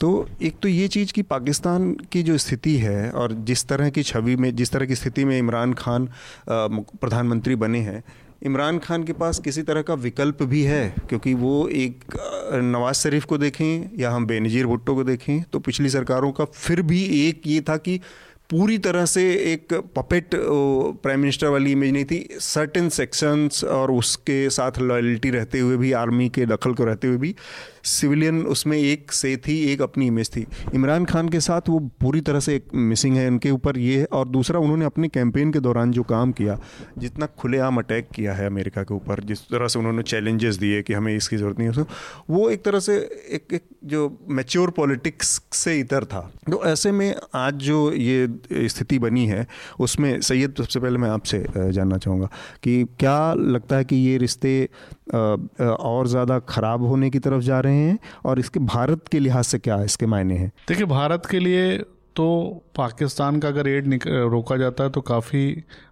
तो 0.00 0.28
एक 0.42 0.58
तो 0.62 0.68
ये 0.68 0.88
चीज़ 0.88 1.12
कि 1.12 1.22
पाकिस्तान 1.24 1.92
की 2.12 2.22
जो 2.22 2.38
स्थिति 2.38 2.76
है 2.78 3.10
और 3.12 3.32
जिस 3.42 3.66
तरह 3.68 3.90
की 3.90 4.02
छवि 4.02 4.36
में, 4.36 4.54
जिस 4.56 4.72
तरह 4.72 4.86
की 4.86 4.94
स्थिति 4.94 5.24
में 5.24 5.38
इमरान 5.38 5.72
खान 5.74 6.08
प्रधानमंत्री 6.48 7.56
बने 7.56 7.80
हैं, 7.80 8.02
इमरान 8.42 8.78
खान 8.78 9.02
के 9.04 9.12
पास 9.12 9.38
किसी 9.38 9.62
तरह 9.62 9.82
का 9.82 9.94
विकल्प 9.96 10.42
भी 10.42 10.62
है, 10.62 10.94
क्योंकि 11.08 11.34
वो 11.34 11.68
एक 11.68 12.16
नवाज़ 12.54 12.96
शरीफ 12.96 13.24
को 13.24 13.38
देखें 13.38 13.98
या 13.98 14.10
हम 14.10 14.26
बेनज़ीर 14.26 14.66
भुट्टो 14.66 14.94
को 14.94 15.04
देखें 15.04 15.42
तो 15.42 15.58
पिछली 15.60 15.88
सरकारों 15.88 16.32
का 16.32 16.44
फिर 16.44 16.82
भी 16.82 17.02
एक 17.20 17.46
ये 17.46 17.60
था 17.60 17.76
कि 17.76 18.00
पूरी 18.50 18.78
तरह 18.78 19.04
से 19.06 19.22
एक 19.52 19.72
पपेट 19.96 20.30
प्राइम 20.34 21.20
मिनिस्टर 21.20 21.46
वाली 21.46 21.72
इमेज 21.72 21.92
नहीं 21.92 22.04
थी। 22.04 22.28
सर्टेन 22.40 22.88
सेक्शंस 22.88 23.62
और 23.64 23.90
उसके 23.90 24.50
साथ 24.50 24.78
लॉयल्टी 24.78 25.30
रहते 25.30 25.58
हुए 25.58 25.76
भी 25.76 25.92
आर्मी 25.92 26.28
के 26.28 26.46
दखल 26.46 26.74
को 26.74 26.84
रहते 26.84 27.08
हुए 27.08 27.16
भी 27.16 27.34
सिविलियन 27.84 28.42
उसमें 28.46 28.76
एक 28.78 29.12
से 29.12 29.36
थी, 29.38 29.58
एक 29.64 29.82
अपनी 29.82 30.06
इमेज 30.06 30.30
थी। 30.30 30.46
इमरान 30.74 31.04
खान 31.04 31.28
के 31.28 31.40
साथ 31.40 31.68
वो 31.68 31.78
पूरी 32.00 32.20
तरह 32.20 32.40
से 32.40 32.54
एक 32.56 32.68
मिसिंग 32.74 33.16
है 33.16 33.26
उनके 33.28 33.50
ऊपर 33.50 33.78
ये 33.78 33.98
है। 33.98 34.04
और 34.12 34.28
दूसरा, 34.28 34.60
उन्होंने 34.60 34.84
अपने 34.84 35.08
कैंपेन 35.08 35.52
के 35.52 35.60
दौरान 35.60 35.90
जो 35.92 36.02
काम 36.04 36.32
किया, 36.32 36.58
जितना 36.98 37.26
खुलेआम 37.38 37.78
अटैक 37.78 38.08
किया 38.14 38.34
है 38.34 38.46
अमेरिका 38.46 38.82
के 38.82 38.94
ऊपर, 38.94 39.24
जिस 39.24 39.40
तरह 39.42 39.68
से 39.68 39.78
उन्होंने 39.78 40.02
चैलेंजेस 40.04 40.56
दिए 40.56 40.82
कि 40.82 40.92
हमें 40.92 41.14
इसकी 41.16 41.36
ज़रूरत 41.36 41.58
नहीं 41.58 41.68
है 41.68 41.86
वो 42.30 42.48
एक 42.50 42.62
तरह 42.64 42.80
से 42.80 42.96
एक 43.30 43.52
एक 43.52 43.62
जो 43.84 44.00
मेच्योर 44.30 44.70
पॉलिटिक्स 44.70 45.40
से 45.52 45.78
इतर 45.80 46.04
था। 46.04 46.20
तो 46.50 46.62
ऐसे 46.64 46.92
में 46.92 47.14
आज 47.34 47.54
जो 47.62 47.92
ये 47.92 48.68
स्थिति 48.68 48.98
बनी 48.98 49.26
है, 49.26 49.46
उसमें 49.80 50.20
सैयद, 50.20 50.54
सबसे 50.58 50.80
पहले 50.80 50.98
मैं 50.98 51.10
आपसे 51.10 51.44
जानना 51.56 51.98
चाहूँगा 51.98 52.28
कि 52.62 52.84
क्या 52.98 53.34
लगता 53.34 53.76
है 53.76 53.84
कि 53.84 53.96
ये 53.96 54.16
रिश्ते 54.18 54.68
और 55.14 56.06
ज़्यादा 56.06 56.38
ख़राब 56.38 56.82
होने 56.82 57.10
की 57.10 57.18
तरफ़ 57.18 57.42
जा 57.42 57.60
रहे 57.60 57.76
हैं 57.76 57.98
और 58.24 58.38
इसके 58.38 58.60
भारत 58.60 59.08
के 59.08 59.18
लिहाज 59.18 59.44
से 59.44 59.58
क्या 59.58 59.82
इसके 59.82 60.06
मायने 60.06 60.34
हैं? 60.34 60.52
देखिए, 60.68 60.86
भारत 60.86 61.26
के 61.26 61.38
लिए 61.38 61.76
तो 62.16 62.26
पाकिस्तान 62.74 63.38
का 63.40 63.48
अगर 63.48 63.68
एड 63.68 63.94
रोका 64.06 64.56
जाता 64.56 64.84
है 64.84 64.90
तो 64.90 65.00
काफ़ी 65.02 65.42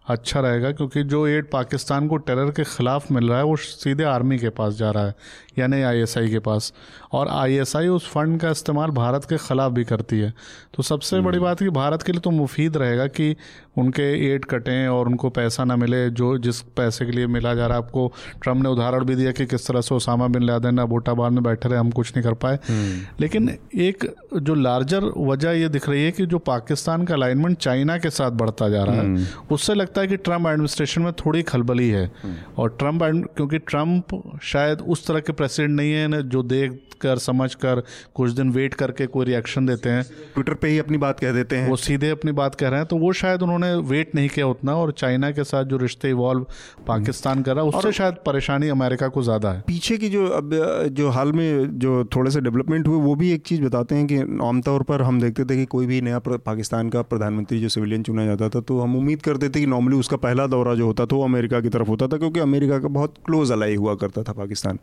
अच्छा 0.08 0.40
रहेगा 0.40 0.70
क्योंकि 0.72 1.02
जो 1.04 1.26
एड 1.26 1.48
पाकिस्तान 1.50 2.06
को 2.08 2.16
टेरर 2.18 2.50
के 2.50 2.64
ख़िलाफ़ 2.66 3.12
मिल 3.12 3.28
रहा 3.28 3.38
है 3.38 3.44
वो 3.44 3.56
सीधे 3.56 4.04
आर्मी 4.04 4.38
के 4.38 4.48
पास 4.50 4.74
जा 4.74 4.90
रहा 4.90 5.06
है 5.06 5.14
यानी 5.58 5.82
आईएसआई 5.82 6.28
के 6.28 6.38
पास 6.38 6.72
और 7.12 7.28
आईएसआई 7.28 7.88
उस 7.88 8.08
फंड 8.08 8.40
का 8.40 8.50
इस्तेमाल 8.50 8.90
भारत 8.92 9.24
के 9.24 9.36
ख़िलाफ़ 9.38 9.72
भी 9.72 9.84
करती 9.84 10.18
है 10.18 10.32
तो 10.74 10.82
सबसे 10.82 11.20
बड़ी 11.20 11.36
हम्म। 11.36 11.46
बात 11.46 11.58
कि 11.58 11.68
भारत 11.70 12.02
के 12.02 12.12
लिए 12.12 12.20
तो 12.20 12.30
मुफीद 12.30 12.76
रहेगा 12.76 13.06
कि 13.08 13.34
उनके 13.78 14.08
एड 14.26 14.44
कटें 14.44 14.88
और 14.88 15.06
उनको 15.06 15.30
पैसा 15.30 15.64
ना 15.64 15.76
मिले 15.76 16.08
जो 16.12 16.36
जिस 16.38 16.60
पैसे 16.76 17.06
के 17.06 17.12
लिए 17.12 17.26
मिला 17.28 17.54
जा 17.54 17.66
रहा 17.66 17.78
है 17.78 17.84
आपको 17.84 18.12
ट्रंप 18.42 18.62
ने 18.62 18.68
उदाहरण 18.68 19.04
भी 19.04 19.14
दिया 19.14 19.32
कि 19.32 19.46
किस 19.46 19.66
तरह 19.66 19.80
से 19.80 19.94
ओसामा 19.94 20.28
बिन 20.28 20.42
लादेन 20.42 20.78
अबोटाबाद 20.78 21.32
में 21.32 21.42
बैठे 21.42 21.68
रहे 21.68 21.78
हम 21.78 21.90
कुछ 21.92 22.12
नहीं 22.12 22.24
कर 22.24 22.34
पाए 22.36 22.58
हम्म। 22.68 23.00
लेकिन 23.20 23.56
एक 23.80 24.06
जो 24.38 24.54
लार्जर 24.56 25.10
वजह 25.18 25.50
ये 25.52 25.68
दिख 25.68 25.88
रही 25.88 26.04
है 26.04 26.10
कि 26.12 26.26
जो 26.26 26.38
पाकिस्तान 26.44 26.69
का 27.04 27.14
अलाइनमेंट 27.14 27.56
चाइना 27.58 27.98
के 27.98 28.10
साथ 28.10 28.30
बढ़ता 28.32 28.68
जा 28.68 28.84
रहा 28.84 28.94
है। 28.94 29.04
हम्म। 29.04 29.54
उससे 29.54 29.74
लगता 29.74 30.00
है 30.00 30.06
कि 30.06 30.16
ट्रंप 30.18 30.46
एडमिनिस्ट्रेशन 30.46 31.02
में 31.02 31.12
थोड़ी 31.16 31.42
खलबली 31.44 31.88
है। 31.90 32.10
और 32.58 32.76
ट्रंप 32.78 33.02
क्योंकि 33.36 33.58
ट्रंप 33.60 34.20
शायद 34.42 34.80
उस 34.80 35.06
तरह 35.06 35.20
के 35.20 35.32
प्रेसिडेंट 35.32 35.76
नहीं 35.76 35.92
है 35.92 36.28
जो 36.28 36.42
देख 36.44 36.80
कर 37.00 37.18
समझ 37.18 37.54
कर 37.54 37.82
कुछ 38.14 38.30
दिन 38.30 38.50
वेट 38.50 38.74
करके 38.74 39.06
कोई 39.06 39.24
रिएक्शन 39.26 39.66
देते 39.66 39.88
हैं। 39.88 40.02
ट्विटर 40.34 40.54
पे 40.54 40.68
ही 40.68 40.78
अपनी 40.78 40.98
बात 40.98 41.20
कह 41.20 41.32
देते 41.32 41.56
हैं। 41.56 41.68
वो 41.68 41.76
सीधे 41.76 42.10
अपनी 42.10 42.32
बात 42.32 42.54
कह 42.54 42.68
रहे 42.68 42.80
हैं 42.80 42.88
तो 42.88 42.96
वो 42.96 43.12
शायद 43.12 43.42
उन्होंने 43.42 43.74
वेट 43.88 44.14
नहीं 44.14 44.28
किया 44.28 44.46
उतना 44.46 44.74
और 44.76 44.92
चाइना 44.92 45.30
के 45.30 45.44
साथ 45.44 45.64
जो 45.64 45.76
रिश्ते 45.76 46.10
इवॉल्व 46.10 46.46
पाकिस्तान 46.86 47.42
कर 47.42 47.54
रहा 47.54 47.64
है 47.64 47.70
उससे 47.70 47.92
शायद 47.92 48.14
परेशानी 48.26 48.68
अमेरिका 48.68 49.08
को 49.08 49.22
ज़्यादा 49.22 49.52
है। 49.52 49.60
पीछे 49.60 49.96
की 49.98 50.08
जो 50.08 50.26
अब 50.28 50.50
जो 50.92 51.08
हाल 51.10 51.32
में 51.32 51.78
जो 51.78 52.04
थोड़े 52.16 52.30
से 52.30 52.40
डेवलपमेंट 52.40 52.88
हुए 52.88 53.00
वो 53.00 53.14
भी 53.14 53.32
एक 53.32 53.46
चीज़ 53.46 53.62
बताते 53.62 53.94
हैं 53.94 54.06
कि 54.06 54.18
आमतौर 54.44 54.82
पर 54.82 55.02
हम 55.02 55.20
देखते 55.20 55.44
थे 55.44 55.56
कि 55.56 55.64
कोई 55.66 55.86
भी 55.86 56.00
नया 56.00 56.18
पाकिस्तान 56.18 56.59
का 56.62 57.02
प्रधानमंत्री 57.02 57.60
जो 57.60 57.68
सिविलियन 57.68 58.02
चुना 58.02 58.24
जाता 58.26 58.48
था 58.48 58.60
तो 58.60 58.80
हम 58.80 58.96
उम्मीद 58.96 59.22
करते 59.22 59.48
थे 59.48 59.60
कि 59.60 59.66
नॉर्मली 59.66 59.96
उसका 59.96 60.16
पहला 60.16 60.46
दौरा 60.46 60.74
जो 60.74 60.86
होता 60.86 61.06
था, 61.06 61.16
वो 61.16 61.24
अमेरिका 61.24 61.60
की 61.60 61.68
तरफ़ 61.68 61.88
होता 61.88 62.08
था, 62.08 62.16
क्योंकि 62.16 62.40
अमेरिका 62.40 62.78
का 62.78 62.88
बहुत 62.88 63.14
क्लोज 63.26 63.52
अलाई 63.52 63.74
हुआ 63.76 63.94
करता 63.94 64.22
था 64.22 64.32
पाकिस्तान। 64.32 64.78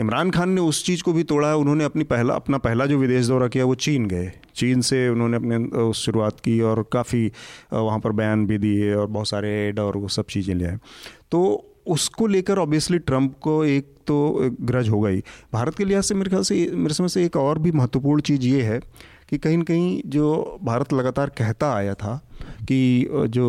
इमरान 0.00 0.30
खान 0.30 0.50
ने 0.50 0.60
उस 0.60 0.84
चीज़ 0.86 1.02
को 1.02 1.12
भी 1.12 1.22
तोड़ा 1.24 1.48
है 1.48 1.56
उन्होंने 1.56 1.84
अपनी 1.84 2.04
पहला, 2.04 2.34
अपना 2.34 2.58
पहला 2.58 2.86
जो 2.86 2.98
विदेश 2.98 3.26
दौरा 3.26 3.48
किया, 3.48 3.64
वो 3.64 3.74
चीन 3.74 4.06
गए। 4.06 4.32
चीन 4.54 4.80
से 4.80 5.08
उन्होंने 5.08 5.36
अपने 5.36 5.92
शुरुआत 5.94 6.40
की 6.40 6.60
और 6.60 6.84
काफ़ी 6.92 7.30
वहाँ 7.72 7.98
पर 7.98 8.12
बयान 8.12 8.46
भी 8.46 8.58
दिए 8.58 8.94
और 8.94 9.06
बहुत 9.06 9.28
सारे 9.28 9.50
एड 9.68 9.78
और 9.78 9.96
वो 9.96 10.08
सब 10.08 10.26
चीज़ें 10.26 10.54
ले 10.54 10.64
आए। 10.64 10.78
तो 11.30 11.40
उसको 11.86 12.26
लेकर 12.26 12.58
ऑब्वियसली 12.58 12.98
ट्रंप 13.00 13.34
को 13.42 13.64
एक 13.64 13.94
तो 14.06 14.16
ग्रज 14.62 14.88
होगा 14.88 15.08
ही। 15.08 15.22
भारत 15.52 15.74
के 15.74 15.84
लिहाज 15.84 16.04
से 16.04 16.14
मेरे 16.14 16.30
ख्याल 16.30 16.42
से, 16.42 16.70
मेरे 16.74 16.94
समझ 16.94 17.10
से 17.10 17.24
एक 17.24 17.36
और 17.36 17.58
भी 17.58 17.72
महत्वपूर्ण 17.72 18.20
चीज़ 18.20 18.42
ये 18.42 18.62
है 18.62 18.80
कि 19.30 19.38
कहीं 19.38 19.56
ना 19.56 19.64
कहीं 19.64 20.00
जो 20.06 20.58
भारत 20.64 20.92
लगातार 20.92 21.30
कहता 21.38 21.72
आया 21.74 21.94
था 21.94 22.16
कि 22.62 23.08
जो 23.28 23.46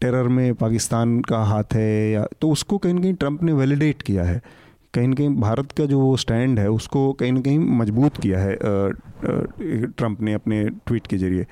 टेरर 0.00 0.28
में 0.28 0.54
पाकिस्तान 0.54 1.20
का 1.20 1.42
हाथ 1.44 1.74
है 1.74 2.10
या 2.10 2.26
तो 2.40 2.50
उसको 2.50 2.78
कहीं 2.78 2.94
ना 2.94 3.00
कहीं 3.00 3.14
ट्रंप 3.14 3.42
ने 3.42 3.52
वैलिडेट 3.52 4.02
किया 4.02 4.24
है। 4.24 4.40
कहीं 4.94 5.08
ना 5.08 5.14
कहीं 5.14 5.28
भारत 5.36 5.72
का 5.72 5.84
जो 5.84 6.16
स्टैंड 6.16 6.58
है, 6.58 6.68
उसको 6.70 7.12
कहीं 7.12 7.32
ना 7.32 7.40
कहीं 7.40 7.58
मज़बूत 7.78 8.16
किया 8.16 8.40
है 8.40 8.56
ट्रंप 9.88 10.20
ने 10.20 10.32
अपने 10.34 10.64
ट्वीट 10.64 11.06
के 11.06 11.18
ज़रिए। 11.18 11.46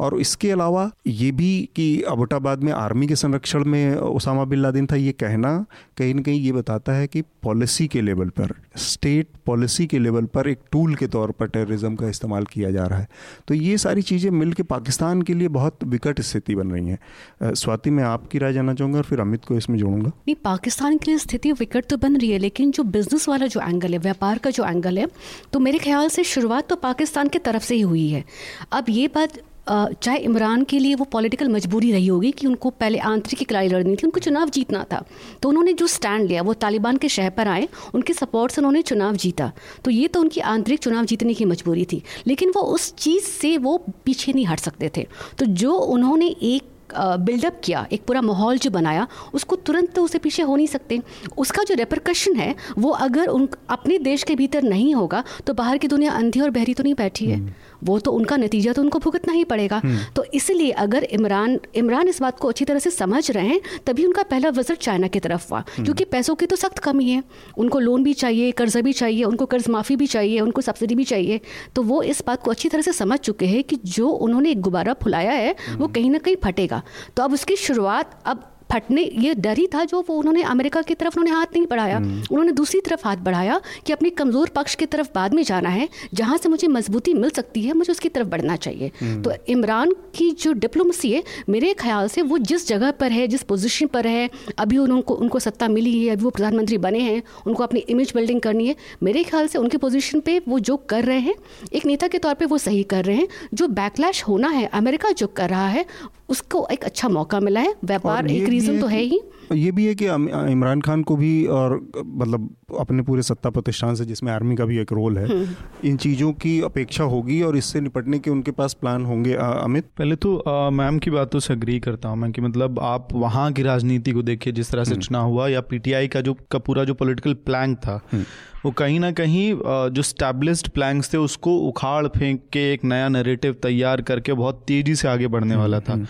और 0.00 0.18
इसके 0.20 0.50
अलावा 0.50 0.90
ये 1.06 1.30
भी 1.32 1.68
कि 1.76 1.86
अबोटाबाद 2.08 2.62
में 2.62 2.72
आर्मी 2.72 3.06
के 3.06 3.16
संरक्षण 3.16 3.64
में 3.64 3.94
उसामा 3.94 4.44
बिन 4.44 4.58
लादेन 4.58 4.86
था, 4.86 4.96
ये 4.96 5.12
कहना 5.14 5.64
कहीं 5.98 6.14
ना 6.14 6.22
कहीं 6.22 6.40
ये 6.40 6.52
बताता 6.52 6.92
है 6.92 7.06
कि 7.06 7.22
पॉलिसी 7.42 7.86
के 7.88 8.00
लेवल 8.00 8.28
पर, 8.30 8.54
स्टेट 8.78 9.28
पॉलिसी 9.46 9.86
के 9.86 9.98
लेवल 9.98 10.24
पर 10.26 10.48
एक 10.48 10.58
टूल 10.72 10.94
के 10.94 11.06
तौर 11.08 11.30
पर 11.30 11.46
टेररिज्म 11.48 11.94
का 11.96 12.08
इस्तेमाल 12.08 12.44
किया 12.44 12.70
जा 12.70 12.86
रहा 12.86 12.98
है। 12.98 13.08
तो 13.48 13.54
ये 13.54 13.78
सारी 13.78 14.02
चीज़ें 14.02 14.30
मिल 14.32 14.52
के 14.52 14.62
पाकिस्तान 14.64 15.22
के 15.22 15.34
लिए 15.34 15.48
बहुत 15.50 15.84
विकट 15.86 16.20
स्थिति 16.22 16.54
बन 16.54 16.70
रही 16.70 16.88
हैं। 16.88 17.54
स्वाति, 17.54 17.90
मैं 17.90 18.04
आपकी 18.04 18.38
राय 18.38 18.52
जानना 18.52 18.74
चाहूँगा 18.74 18.98
और 18.98 19.04
फिर 19.04 19.20
अमित 19.20 19.44
को 19.44 19.56
इसमें 19.56 19.78
जोड़ूँगा। 19.78 20.08
नहीं, 20.08 20.34
पाकिस्तान 20.44 20.98
के 20.98 21.10
लिए 21.10 21.18
स्थिति 21.18 21.52
विकट 21.54 21.86
तो 21.86 21.96
बन 21.98 22.16
रही 22.16 22.30
है, 22.30 22.38
लेकिन 22.38 22.70
जो 22.70 22.82
बिज़नेस 22.84 23.28
वाला 23.28 23.46
जो 23.46 23.60
एंगल 23.60 23.92
है, 23.92 23.98
व्यापार 23.98 24.38
का 24.38 24.50
जो 24.50 24.64
एंगल 24.66 24.98
है 24.98 25.06
तो 25.52 25.60
मेरे 25.60 25.78
ख्याल 25.78 26.08
से 26.08 26.24
शुरुआत 26.26 26.68
तो 26.68 26.76
पाकिस्तान 26.78 27.28
की 27.28 27.38
तरफ़ 27.40 27.62
से 27.64 27.74
ही 27.74 27.80
हुई 27.82 28.08
है। 28.08 28.24
अब 28.72 28.84
ये 28.90 29.06
बात 29.08 29.38
चाहे 29.70 30.18
इमरान 30.18 30.64
के 30.64 30.78
लिए 30.78 30.94
वो 30.94 31.04
पॉलिटिकल 31.04 31.48
मजबूरी 31.48 31.92
रही 31.92 32.06
होगी 32.06 32.30
कि 32.30 32.46
उनको 32.46 32.70
पहले 32.70 32.98
आंतरिक 32.98 33.42
एक 33.42 33.52
लड़ाई 33.52 33.68
लड़नी 33.68 33.96
थी, 33.96 34.04
उनको 34.04 34.20
चुनाव 34.20 34.48
जीतना 34.48 34.84
था। 34.92 35.04
तो 35.42 35.48
उन्होंने 35.48 35.72
जो 35.72 35.86
स्टैंड 35.86 36.28
लिया, 36.28 36.42
वो 36.42 36.54
तालिबान 36.54 36.96
के 36.96 37.08
शहर 37.08 37.30
पर 37.30 37.48
आए, 37.48 37.68
उनके 37.94 38.12
सपोर्ट 38.12 38.52
से 38.52 38.60
उन्होंने 38.60 38.82
चुनाव 38.82 39.16
जीता। 39.16 39.52
तो 39.84 39.90
ये 39.90 40.08
तो 40.08 40.20
उनकी 40.20 40.40
आंतरिक 40.40 40.78
चुनाव 40.78 41.04
जीतने 41.04 41.34
की 41.34 41.44
मजबूरी 41.44 41.84
थी। 41.84 42.02
लेकिन 42.26 42.52
वो 42.56 42.62
उस 42.62 42.94
चीज़ 42.94 43.24
से 43.24 43.58
वो 43.58 43.84
पीछे 44.04 44.32
नहीं 44.32 44.46
हट 44.46 44.60
सकते 44.60 44.90
थे। 44.96 45.06
तो 45.38 45.46
जो 45.46 45.74
उन्होंने 45.74 46.26
एक 46.26 46.62
बिल्डअप 46.98 47.60
किया, 47.64 47.86
एक 47.92 48.04
पूरा 48.04 48.20
माहौल 48.20 48.58
जो 48.58 48.70
बनाया, 48.70 49.06
उसको 49.34 49.56
तुरंत 49.56 49.92
तो 49.92 50.04
उसे 50.04 50.18
पीछे 50.18 50.42
हो 50.42 50.56
नहीं 50.56 50.66
सकते। 50.66 51.00
उसका 51.38 51.62
जो 51.62 51.74
रेपरकशन 51.74 52.36
है, 52.36 52.54
वो 52.78 52.90
अगर 52.90 53.26
उन, 53.26 53.48
अपने 53.68 53.98
देश 53.98 54.22
के 54.22 54.34
भीतर 54.34 54.62
नहीं 54.62 54.94
होगा 54.94 55.24
तो 55.46 55.54
बाहर 55.54 55.78
की 55.78 55.88
दुनिया 55.88 56.12
अंधी 56.12 56.40
और 56.40 56.50
बहरी 56.50 56.74
तो 56.74 56.82
नहीं 56.82 56.94
बैठी 56.94 57.26
है। 57.26 57.36
हम्म। 57.36 57.52
वो 57.84 57.98
तो 57.98 58.12
उनका 58.12 58.36
नतीजा 58.36 58.72
तो 58.72 58.82
उनको 58.82 58.98
भुगतना 58.98 59.32
ही 59.32 59.44
पड़ेगा। 59.44 59.76
हम्म। 59.76 59.98
तो 60.16 60.24
इसलिए 60.34 60.70
अगर 60.78 61.04
इमरान 61.04 61.58
इमरान 61.74 62.08
इस 62.08 62.20
बात 62.22 62.38
को 62.38 62.48
अच्छी 62.48 62.64
तरह 62.64 62.78
से 62.78 62.90
समझ 62.90 63.30
रहे 63.30 63.46
हैं 63.46 63.60
तभी 63.86 64.04
उनका 64.04 64.22
पहला 64.22 64.48
विज़िट 64.50 64.78
चाइना 64.78 65.08
की 65.08 65.20
तरफ़ 65.20 65.46
हुआ। 65.50 65.58
हम्म। 65.60 65.84
क्योंकि 65.84 66.04
पैसों 66.06 66.34
की 66.34 66.46
तो 66.46 66.56
सख्त 66.56 66.78
कमी 66.78 67.10
है। 67.10 67.22
उनको 67.58 67.78
लोन 67.78 68.04
भी 68.04 68.14
चाहिए 68.14 68.50
कर्जा 68.52 68.80
भी 68.80 68.92
चाहिए 68.92 69.24
उनको 69.24 69.46
कर्ज 69.46 69.68
माफ़ी 69.68 69.96
भी 69.96 70.06
चाहिए 70.06 70.40
उनको 70.40 70.60
सब्सिडी 70.60 70.94
भी 70.94 71.04
चाहिए। 71.04 71.40
तो 71.74 71.82
वो 71.84 72.02
इस 72.04 72.22
बात 72.26 72.42
को 72.42 72.50
अच्छी 72.50 72.68
तरह 72.68 72.82
से 72.82 72.92
समझ 72.94 73.18
चुके 73.20 73.46
हैं 73.46 73.64
कि 73.64 73.78
जो 73.86 74.08
उन्होंने 74.08 74.50
एक 74.50 74.60
गुब्बारा 74.60 74.94
फुलाया 75.02 75.32
है 75.32 75.54
वो 75.76 75.88
कहीं 75.88 76.10
ना 76.10 76.18
कहीं 76.18 76.36
फटेगा। 76.44 76.82
तो 77.16 77.22
अब 77.22 77.32
उसकी 77.32 77.56
शुरुआत 77.58 78.22
अब 78.26 78.50
फटने 78.70 79.02
ये 79.16 79.34
डर 79.36 79.58
ही 79.58 79.66
था 79.66 79.84
जो 79.86 80.04
वो 80.08 80.14
उन्होंने 80.16 80.42
अमेरिका 80.44 80.82
की 80.82 80.94
तरफ़ 80.94 81.18
उन्होंने 81.18 81.30
हाथ 81.30 81.54
नहीं 81.54 81.66
बढ़ाया 81.66 81.96
हम्म। 81.96 82.22
उन्होंने 82.22 82.52
दूसरी 82.52 82.80
तरफ़ 82.80 83.06
हाथ 83.06 83.16
बढ़ाया 83.22 83.60
कि 83.86 83.92
अपने 83.92 84.10
कमज़ोर 84.12 84.48
पक्ष 84.56 84.74
की 84.74 84.86
तरफ़ 84.86 85.08
बाद 85.14 85.34
में 85.34 85.42
जाना 85.42 85.68
है 85.70 85.88
जहाँ 86.14 86.36
से 86.38 86.48
मुझे 86.48 86.68
मजबूती 86.68 87.14
मिल 87.16 87.30
सकती 87.30 87.62
है 87.62 87.72
मुझे 87.74 87.90
उसकी 87.92 88.08
तरफ़ 88.10 88.28
बढ़ना 88.28 88.56
चाहिए 88.58 88.90
हम्म। 89.00 89.22
तो 89.22 89.32
इमरान 89.48 89.92
की 90.14 90.30
जो 90.38 90.52
डिप्लोमेसी 90.58 91.12
है 91.12 91.22
मेरे 91.48 91.72
ख्याल 91.76 92.08
से 92.08 92.22
वो 92.24 92.38
जिस 92.46 92.68
जगह 92.68 92.90
पर 93.00 93.12
है 93.12 93.26
जिस 93.28 93.42
पोजिशन 93.44 93.86
पर 93.88 94.06
है 94.06 94.28
अभी 94.58 94.78
उनको 94.78 95.14
उनको 95.16 95.38
सत्ता 95.40 95.68
मिली 95.68 95.98
है 95.98 96.10
अभी 96.10 96.24
वो 96.24 96.30
प्रधानमंत्री 96.32 96.78
बने 96.78 97.00
हैं 97.00 97.22
उनको 97.46 97.62
अपनी 97.62 97.80
इमेज 97.88 98.12
बिल्डिंग 98.14 98.40
करनी 98.40 98.66
है 98.66 98.76
मेरे 99.02 99.24
ख्याल 99.24 99.46
से 99.46 99.58
उनके 99.58 99.76
पोजिशन 99.78 100.20
पर 100.20 100.40
वो 100.48 100.58
जो 100.60 100.76
कर 100.88 101.04
रहे 101.04 101.20
हैं 101.20 101.34
एक 101.72 101.86
नेता 101.86 102.08
के 102.08 102.18
तौर 102.20 102.34
पर 102.34 102.46
वो 102.46 102.58
सही 102.60 102.82
कर 102.86 103.04
रहे 103.04 103.16
हैं 103.16 103.28
जो 103.54 103.68
बैकलैश 103.74 104.22
होना 104.24 104.48
है 104.50 104.66
अमेरिका 104.74 105.10
जो 105.14 105.26
कर 105.34 105.50
रहा 105.50 105.66
है 105.68 105.84
उसको 106.28 106.66
एक 106.70 106.84
अच्छा 106.84 107.08
मौका 107.08 107.40
मिला 107.40 107.60
है 107.60 107.74
व्यापार 107.84 108.30
एक 108.30 108.48
रीज़न 108.48 108.80
तो 108.80 108.86
है 108.86 109.00
ही 109.02 109.20
ये 109.54 109.70
भी 109.72 109.84
है 109.86 109.94
कि 109.94 110.06
इमरान 110.52 110.80
खान 110.80 111.02
को 111.02 111.16
भी 111.16 111.30
और 111.48 111.74
मतलब 111.96 112.48
अपने 112.78 113.02
पूरे 113.02 113.22
सत्ता 113.22 113.50
प्रतिष्ठान 113.50 113.94
से 113.94 114.04
जिसमें 114.04 114.32
आर्मी 114.32 114.56
का 114.56 114.64
भी 114.64 114.78
एक 114.78 114.92
रोल 114.92 115.18
है 115.18 115.26
हम्म। 115.26 115.88
इन 115.88 115.96
चीज़ों 115.96 116.32
की 116.34 116.60
अपेक्षा 116.60 117.04
होगी 117.04 117.40
और 117.42 117.56
इससे 117.56 117.80
निपटने 117.80 118.18
के 118.18 118.30
उनके 118.30 118.50
पास 118.50 118.74
प्लान 118.74 119.04
होंगे 119.04 119.34
अमित 119.34 119.86
पहले 119.98 120.16
तो 120.16 120.70
मैम 120.72 120.98
की 120.98 121.10
बातों 121.10 121.40
से 121.40 121.54
अग्री 121.54 121.78
करता 121.80 122.08
हूँ 122.08 122.18
मैं 122.18 122.30
कि 122.32 122.40
मतलब 122.40 122.80
आप 122.82 123.08
वहाँ 123.14 123.52
की 123.52 123.62
राजनीति 123.62 124.12
को 124.12 124.22
देखिए 124.22 124.52
जिस 124.52 124.70
तरह 124.70 124.84
से 124.84 124.90
हम्म। 124.90 125.02
चुनाव 125.02 125.30
हुआ 125.30 125.48
या 125.48 125.60
पीटीआई 125.62 126.08
का 126.08 126.20
जो 126.20 126.36
का 126.50 126.58
पूरा 126.60 126.84
जो 126.84 126.94
पॉलिटिकल 126.94 127.34
प्लान 127.46 127.74
था 127.76 128.00
हम्म। 128.12 128.24
वो 128.64 128.70
कहीं 128.70 129.00
ना 129.00 129.10
कहीं 129.12 129.52
जो 129.90 130.02
स्टैब्लिश्ड 130.02 130.68
प्लान्स 130.68 131.12
थे 131.12 131.18
उसको 131.18 131.56
उखाड़ 131.58 132.06
फेंक 132.08 132.42
के 132.52 132.72
एक 132.72 132.84
नया 132.84 133.08
नरेटिव 133.08 133.52
तैयार 133.52 134.02
करके 134.02 134.32
बहुत 134.32 134.64
तेज़ी 134.66 134.94
से 134.94 135.08
आगे 135.08 135.26
बढ़ने 135.26 135.56
वाला 135.56 135.80
था। 135.80 136.04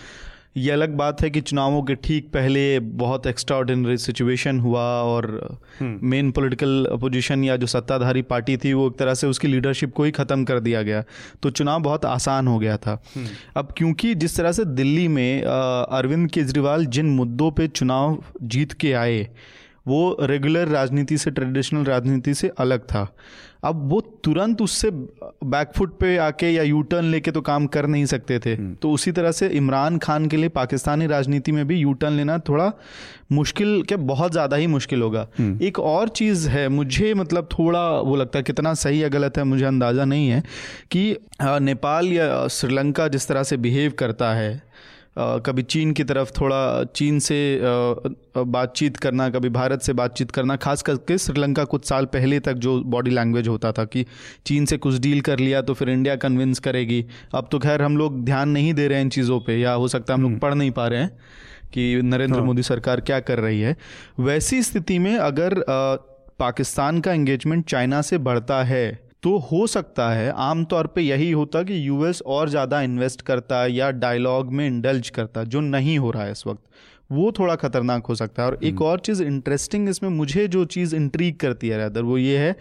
ये 0.56 0.70
अलग 0.70 0.94
बात 0.96 1.20
है 1.22 1.28
कि 1.30 1.40
चुनावों 1.40 1.82
के 1.82 1.94
ठीक 1.94 2.30
पहले 2.32 2.78
बहुत 2.80 3.26
एक्स्ट्रा 3.26 3.96
सिचुएशन 3.96 4.60
हुआ 4.60 4.82
और 5.02 5.58
मेन 5.82 6.30
पॉलिटिकल 6.30 6.88
अपोजिशन 6.92 7.44
या 7.44 7.56
जो 7.56 7.66
सत्ताधारी 7.66 8.22
पार्टी 8.22 8.56
थी 8.56 8.72
वो 8.72 8.86
एक 8.86 8.96
तरह 8.98 9.14
से 9.14 9.26
उसकी 9.26 9.48
लीडरशिप 9.48 9.92
को 9.94 10.04
ही 10.04 10.10
ख़त्म 10.10 10.44
कर 10.44 10.60
दिया 10.60 10.82
गया। 10.82 11.04
तो 11.42 11.50
चुनाव 11.50 11.82
बहुत 11.82 12.04
आसान 12.04 12.48
हो 12.48 12.58
गया 12.58 12.76
था। 12.76 13.02
हम्म। 13.16 13.26
अब 13.56 13.74
क्योंकि 13.76 14.14
जिस 14.14 14.36
तरह 14.36 14.52
से 14.52 14.64
दिल्ली 14.64 15.06
में 15.08 15.42
अरविंद 15.42 16.30
केजरीवाल 16.30 16.86
जिन 16.86 17.10
मुद्दों 17.10 17.50
पे 17.50 17.68
चुनाव 17.68 18.22
जीत 18.42 18.72
के 18.72 18.92
आए 18.94 19.26
वो 19.88 20.16
रेगुलर 20.22 20.68
राजनीति 20.68 21.18
से 21.18 21.30
ट्रेडिशनल 21.30 21.84
राजनीति 21.84 22.34
से 22.34 22.50
अलग 22.58 22.84
था 22.84 23.06
अब 23.64 23.88
वो 23.90 24.00
तुरंत 24.24 24.60
उससे 24.62 24.90
बैकफुट 24.90 25.98
पे 25.98 26.16
आके 26.18 26.50
या 26.50 26.62
यू 26.62 26.82
टर्न 26.82 27.04
लेके 27.04 27.30
तो 27.30 27.40
काम 27.40 27.66
कर 27.66 27.86
नहीं 27.86 28.04
सकते 28.06 28.38
थे 28.38 28.54
हम्म। 28.54 28.74
तो 28.74 28.90
उसी 28.90 29.12
तरह 29.12 29.32
से 29.32 29.48
इमरान 29.52 29.98
खान 29.98 30.26
के 30.26 30.36
लिए 30.36 30.48
पाकिस्तानी 30.50 31.06
राजनीति 31.06 31.52
में 31.52 31.66
भी 31.66 31.76
यू 31.76 31.92
टर्न 31.94 32.12
लेना 32.12 32.38
थोड़ा 32.48 32.72
मुश्किल 33.32 33.82
क्या 33.82 33.98
बहुत 34.04 34.32
ज़्यादा 34.32 34.56
ही 34.56 34.66
मुश्किल 34.66 35.02
होगा 35.02 35.26
हम्म। 35.38 35.64
एक 35.64 35.78
और 35.80 36.08
चीज़ 36.10 36.48
है 36.48 36.68
मुझे 36.68 37.12
मतलब 37.14 37.48
थोड़ा 37.52 37.88
वो 37.90 38.16
लगता 38.16 38.38
है 38.38 38.42
कितना 38.42 38.74
सही 38.76 39.02
या 39.02 39.08
गलत 39.08 39.38
है 39.38 39.44
मुझे 39.44 39.64
अंदाज़ा 39.64 40.04
नहीं 40.04 40.28
है 40.28 40.42
कि 40.90 41.04
नेपाल 41.42 42.12
या 42.12 42.46
श्रीलंका 42.50 43.08
जिस 43.08 43.28
तरह 43.28 43.42
से 43.42 43.56
बिहेव 43.58 43.92
करता 43.98 44.32
है 44.34 44.50
कभी 45.18 45.62
चीन 45.64 45.92
की 45.92 46.04
तरफ़ 46.04 46.30
थोड़ा 46.32 46.84
चीन 46.86 47.18
से 47.20 47.38
बातचीत 48.38 48.96
करना 48.96 49.28
कभी 49.30 49.48
भारत 49.50 49.82
से 49.82 49.92
बातचीत 49.92 50.30
करना 50.30 50.56
खास 50.58 50.82
करके 50.82 51.16
श्रीलंका 51.18 51.64
कुछ 51.66 51.84
साल 51.84 52.06
पहले 52.08 52.38
तक 52.40 52.54
जो 52.58 52.80
बॉडी 52.86 53.10
लैंग्वेज 53.10 53.48
होता 53.48 53.72
था 53.72 53.84
कि 53.86 54.04
चीन 54.46 54.66
से 54.66 54.76
कुछ 54.78 54.98
डील 54.98 55.20
कर 55.20 55.38
लिया 55.38 55.62
तो 55.62 55.74
फिर 55.74 55.90
इंडिया 55.90 56.16
कन्विंस 56.18 56.58
करेगी 56.58 57.04
अब 57.34 57.48
तो 57.52 57.58
खैर 57.58 57.82
हम 57.82 57.96
लोग 57.96 58.22
ध्यान 58.24 58.48
नहीं 58.50 58.72
दे 58.74 58.86
रहे 58.88 58.98
हैं 58.98 59.04
इन 59.04 59.10
चीज़ों 59.10 59.40
पे 59.40 59.56
या 59.56 59.72
हो 59.74 59.88
सकता 59.88 60.12
है 60.12 60.16
हम 60.16 60.22
लोग 60.22 60.30
हम्म। 60.30 60.40
पढ़ 60.40 60.54
नहीं 60.54 60.70
पा 60.70 60.86
रहे 60.86 61.00
हैं 61.00 61.10
कि 61.72 62.00
नरेंद्र 62.04 62.36
हाँ। 62.36 62.46
मोदी 62.46 62.62
सरकार 62.62 63.00
क्या 63.02 63.20
कर 63.22 63.40
रही 63.40 63.60
है 63.60 63.76
वैसी 64.20 64.62
स्थिति 64.62 64.98
में 64.98 65.14
अगर 65.16 65.62
पाकिस्तान 66.38 67.00
का 67.00 67.12
एंगेजमेंट 67.12 67.64
चाइना 67.66 68.00
से 68.02 68.18
बढ़ता 68.20 68.62
है 68.64 69.07
तो 69.22 69.36
हो 69.42 69.66
सकता 69.66 70.08
है 70.10 70.30
आमतौर 70.38 70.86
पे 70.86 71.02
यही 71.02 71.30
होता 71.30 71.62
कि 71.62 71.86
यूएस 71.88 72.20
और 72.26 72.48
ज़्यादा 72.48 72.80
इन्वेस्ट 72.80 73.22
करता 73.22 73.64
या 73.66 73.90
डायलॉग 73.92 74.52
में 74.52 74.66
इंडल्ज 74.66 75.08
करता 75.10 75.44
जो 75.44 75.60
नहीं 75.60 75.98
हो 75.98 76.10
रहा 76.10 76.24
है 76.24 76.32
इस 76.32 76.46
वक्त। 76.46 76.62
वो 77.10 77.30
थोड़ा 77.38 77.54
खतरनाक 77.56 78.06
हो 78.06 78.14
सकता 78.14 78.42
है। 78.42 78.48
और 78.48 78.58
एक 78.64 78.74
हम्म। 78.74 78.84
और 78.84 78.98
चीज़ 79.00 79.22
इंटरेस्टिंग 79.22 79.88
इसमें 79.88 80.10
मुझे 80.10 80.46
जो 80.48 80.64
चीज़ 80.64 80.94
इंट्रीक 80.96 81.40
करती 81.40 81.68
है 81.68 81.78
रैदर 81.78 82.02
वो 82.02 82.18
ये 82.18 82.38
है 82.38 82.52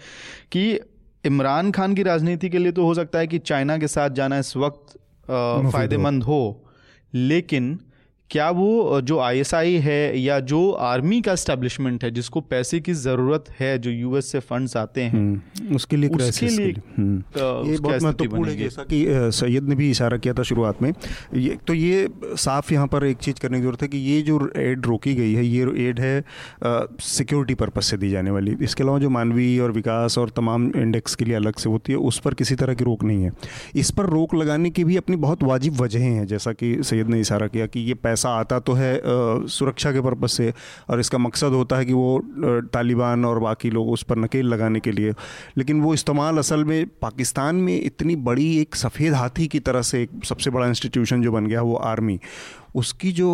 कि 0.52 0.80
इमरान 1.24 1.72
खान 1.72 1.94
की 1.96 2.04
राजनीति 2.04 2.50
के 2.50 2.58
लिए 2.58 2.72
तो 2.72 2.84
हो 2.84 2.94
सकता 2.94 3.20
है 3.20 3.28
कि 3.28 3.40
चाइना 3.40 3.78
के 3.78 3.88
साथ 3.88 4.10
जाना 4.10 4.38
इस 4.40 4.56
वक्त 4.58 4.98
फ़ायदेमंद 5.72 6.24
हो 6.24 6.40
लेकिन 7.14 7.80
क्या 8.32 8.50
वो 8.50 9.00
जो 9.02 9.18
आईएसआई 9.20 9.76
है 9.78 10.20
या 10.20 10.40
जो 10.42 10.60
आर्मी 10.72 11.20
का 11.22 11.36
स्टैब्लिशमेंट 11.36 12.04
है 12.04 12.10
जिसको 12.12 12.42
पैसे 12.44 12.80
की 12.80 12.94
ज़रूरत 12.94 13.46
है 13.60 13.78
जो 13.80 13.92
यूएस 13.92 14.32
से 14.32 14.40
फंड्स 14.40 14.76
आते 14.78 15.02
हैं 15.02 15.12
हम्म, 15.12 15.76
उसके 15.76 15.98
लिए 15.98 16.10
उसके 16.10 16.48
लिए, 16.48 16.74
हम्म। 16.98 17.70
ये 17.70 17.78
बहुत 17.78 18.04
महत्वपूर्ण 18.04 18.50
है 18.50 18.56
जैसा 18.56 18.84
कि 18.84 19.06
सैयद 19.34 19.70
ने 19.70 19.76
भी 19.76 19.90
इशारा 19.92 20.18
किया 20.18 20.34
था 20.34 20.44
शुरुआत 20.44 20.82
में। 20.82 20.92
ये 21.36 21.58
तो 21.68 21.74
ये 21.74 22.08
साफ़ 22.24 22.74
यहाँ 22.74 22.88
पर 22.88 23.06
एक 23.06 23.18
चीज़ 23.18 23.40
करने 23.42 23.58
की 23.58 23.64
ज़रूरत 23.64 23.82
है 23.82 23.88
कि 23.88 23.98
ये 24.00 24.22
जो 24.22 24.40
एड 24.58 24.86
रोकी 24.86 25.14
गई 25.16 25.34
है 25.34 25.46
ये 25.46 25.88
एड 25.88 26.00
है 26.00 26.24
सिक्योरिटी 26.64 27.56
पर्पज 27.56 27.84
से 27.84 27.98
दी 27.98 28.10
जाने 28.10 28.32
वाली। 28.32 28.56
इसके 28.62 28.84
अलावा 28.84 29.00
जो 29.00 29.10
मानवीय 29.10 29.60
और 29.60 29.72
विकास 29.72 30.18
और 30.18 30.30
तमाम 30.36 30.72
इंडेक्स 30.76 31.16
के 31.16 31.26
लिए 31.26 31.36
अलग 31.36 31.56
से 31.56 31.70
होती 31.70 31.92
है 31.92 31.98
उस 32.12 32.20
पर 32.20 32.34
किसी 32.34 32.56
तरह 32.56 32.74
की 32.74 32.84
रोक 32.84 33.04
नहीं 33.04 33.24
है। 33.24 33.32
इस 33.76 33.92
पर 33.92 34.10
रोक 34.10 34.36
लगाने 34.36 34.70
की 34.70 34.84
भी 34.84 34.98
अपनी 34.98 35.16
बहुत 35.18 35.44
वाजिब 35.44 35.82
वजहें 35.82 36.10
हैं 36.10 36.28
जैसा 36.28 36.54
कि 36.54 36.76
सैयद 36.84 37.10
ने 37.10 37.20
इशारा 37.20 37.48
किया 37.48 37.66
कि 37.68 37.80
ये 37.80 37.94
पैसा 37.94 38.16
पैसा 38.18 38.30
आता 38.36 38.60
तो 38.60 38.74
है 38.74 39.02
सुरक्षा 39.48 39.92
के 39.92 40.02
पर्पज़ 40.02 40.32
से। 40.32 40.54
और 40.90 41.00
इसका 41.00 41.18
मकसद 41.18 41.54
होता 41.54 41.78
है 41.78 41.86
कि 41.86 41.94
वो 41.94 42.22
तालिबान 42.74 43.26
और 43.26 43.40
बाकी 43.40 43.70
लोग 43.70 43.90
उस 43.92 44.04
पर 44.04 44.18
नकेल 44.18 44.46
लगाने 44.48 44.80
के 44.80 44.92
लिए। 44.92 45.14
लेकिन 45.58 45.82
वो 45.82 45.94
इस्तेमाल 45.94 46.38
असल 46.38 46.64
में 46.66 46.86
पाकिस्तान 47.02 47.56
में 47.56 47.80
इतनी 47.80 48.16
बड़ी 48.26 48.48
एक 48.62 48.76
सफ़ेद 48.76 49.14
हाथी 49.14 49.48
की 49.48 49.60
तरह 49.60 49.82
से 49.82 50.02
एक 50.04 50.26
सबसे 50.26 50.50
बड़ा 50.50 50.68
इंस्टीट्यूशन 50.68 51.22
जो 51.22 51.32
बन 51.32 51.48
गया 51.48 51.62
वो 51.62 51.76
आर्मी 51.86 52.20
उसकी 52.76 53.12
जो 53.12 53.30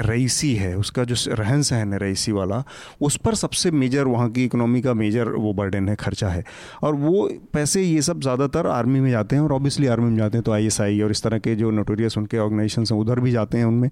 रईसी 0.00 0.54
है, 0.54 0.74
उसका 0.76 1.04
जो 1.04 1.14
रहन 1.34 1.62
सहन 1.62 1.92
है 1.92 1.98
रईसी 1.98 2.32
वाला, 2.32 2.62
उस 3.00 3.16
पर 3.16 3.34
सबसे 3.34 3.70
मेजर 3.70 4.04
वहाँ 4.06 4.30
की 4.30 4.44
इकोनॉमी 4.44 4.80
का 4.82 4.94
मेजर 4.94 5.28
वो 5.28 5.52
बर्डन 5.54 5.88
है, 5.88 5.94
खर्चा 5.96 6.28
है। 6.28 6.44
और 6.82 6.94
वो 6.94 7.28
पैसे 7.52 7.82
ये 7.82 8.02
सब 8.02 8.20
ज़्यादातर 8.20 8.66
आर्मी 8.66 9.00
में 9.00 9.10
जाते 9.10 9.36
हैं 9.36 9.42
और 9.42 9.52
ऑब्वियसली 9.52 9.86
आर्मी 9.86 10.10
में 10.10 10.16
जाते 10.16 10.38
हैं 10.38 10.44
तो 10.44 10.52
आईएसआई 10.52 11.00
और 11.00 11.10
इस 11.10 11.22
तरह 11.22 11.38
के 11.38 11.54
जो 11.54 11.70
नोटोरियस 11.72 12.18
उनके 12.18 12.38
ऑर्गेनाइजेशन 12.38 12.84
हैं, 12.84 13.00
उधर 13.00 13.20
भी 13.20 13.30
जाते 13.30 13.58
हैं 13.58 13.64
उनमें। 13.64 13.90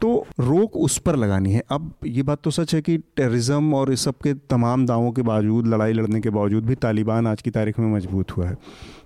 तो 0.00 0.14
रोक 0.40 0.76
उस 0.76 0.98
पर 0.98 1.16
लगानी 1.16 1.52
है। 1.52 1.62
अब 1.70 1.92
ये 2.06 2.22
बात 2.22 2.42
तो 2.44 2.50
सच 2.50 2.74
है 2.74 2.80
कि 2.82 2.96
टेररिज्म 3.16 3.74
और 3.74 3.92
इस 3.92 4.04
सब 4.04 4.14
के 4.16 4.34
तमाम 4.50 4.86
दावों 4.86 5.12
के 5.12 5.22
बावजूद, 5.22 5.66
लड़ाई 5.66 5.92
लड़ने 5.92 6.20
के 6.20 6.30
बावजूद 6.30 6.64
भी 6.64 6.74
तालिबान 6.76 7.26
आज 7.26 7.42
की 7.42 7.50
तारीख 7.50 7.78
में 7.78 7.92
मज़बूत 7.94 8.36
हुआ 8.36 8.48
है। 8.48 8.56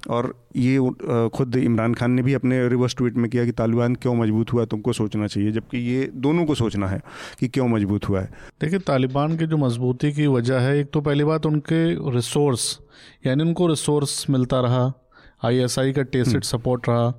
और 0.09 0.34
ये 0.56 0.78
खुद 1.34 1.56
इमरान 1.56 1.94
खान 1.94 2.11
ने 2.11 2.22
भी 2.22 2.34
अपने 2.34 2.68
रिवर्स 2.68 2.94
ट्वीट 2.96 3.16
में 3.16 3.30
किया 3.30 3.44
कि 3.44 3.52
तालिबान 3.52 3.94
क्यों 3.94 4.14
मज़बूत 4.14 4.52
हुआ 4.52 4.64
तुमको 4.64 4.92
सोचना 4.92 5.26
चाहिए 5.26 5.50
जबकि 5.52 5.78
ये 5.78 6.11
दोनों 6.14 6.44
को 6.44 6.54
सोचना 6.54 6.88
है 6.88 7.00
कि 7.40 7.48
क्यों 7.48 7.68
मज़बूत 7.68 8.09
हुआ 8.09 8.20
है। 8.20 8.30
देखिए 8.61 8.78
तालिबान 8.78 9.36
के 9.38 9.46
जो 9.46 9.56
मजबूती 9.56 10.12
की 10.12 10.26
वजह 10.26 10.61
है 10.61 10.78
एक 10.78 10.90
तो 10.92 11.00
पहली 11.00 11.24
बात 11.24 11.46
उनके 11.46 11.84
रिसोर्स 12.14 12.78
यानी 13.26 13.42
उनको 13.42 13.66
रिसोर्स 13.66 14.24
मिलता 14.30 14.61
रहा 14.61 14.92
आईएसआई 15.44 15.92
का 15.92 16.02
टेस्टेड 16.02 16.44
सपोर्ट 16.44 16.88
रहा 16.88 17.11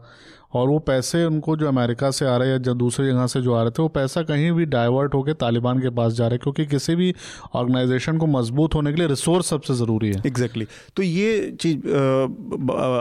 और 0.54 0.68
वो 0.68 0.78
पैसे 0.80 1.24
उनको 1.26 1.56
जो 1.58 1.68
अमेरिका 1.68 2.12
से 2.12 2.26
आ 2.26 2.36
रहे 2.38 2.50
या 2.50 2.58
दूसरी 2.58 3.08
जगह 3.08 3.28
से 3.28 3.41
जो 3.41 3.54
आ 3.54 3.62
रहे 3.62 3.72
थे, 3.72 3.82
वो 3.82 3.88
पैसा 3.89 4.24
कहीं 4.24 4.52
भी 4.52 4.66
डाइवर्ट 4.66 5.14
होकर 5.14 5.34
तालिबान 5.34 5.80
के 5.80 5.89
पास 5.89 6.14
जा 6.14 6.28
रहे 6.28 6.38
क्योंकि 6.38 6.66
किसी 6.66 6.95
भी 6.95 7.14
ऑर्गेनाइजेशन 7.56 8.18
को 8.18 8.28
मज़बूत 8.28 8.76
होने 8.76 8.91
के 8.91 8.97
लिए 8.97 9.08
रिसोर्स 9.08 9.50
सबसे 9.50 9.74
ज़रूरी 9.74 10.08
है 10.08 10.22
एग्जैक्टली 10.26 10.66
exactly. 10.66 10.95
तो 10.95 11.04
ये 11.04 11.58
चीज़ 11.62 11.78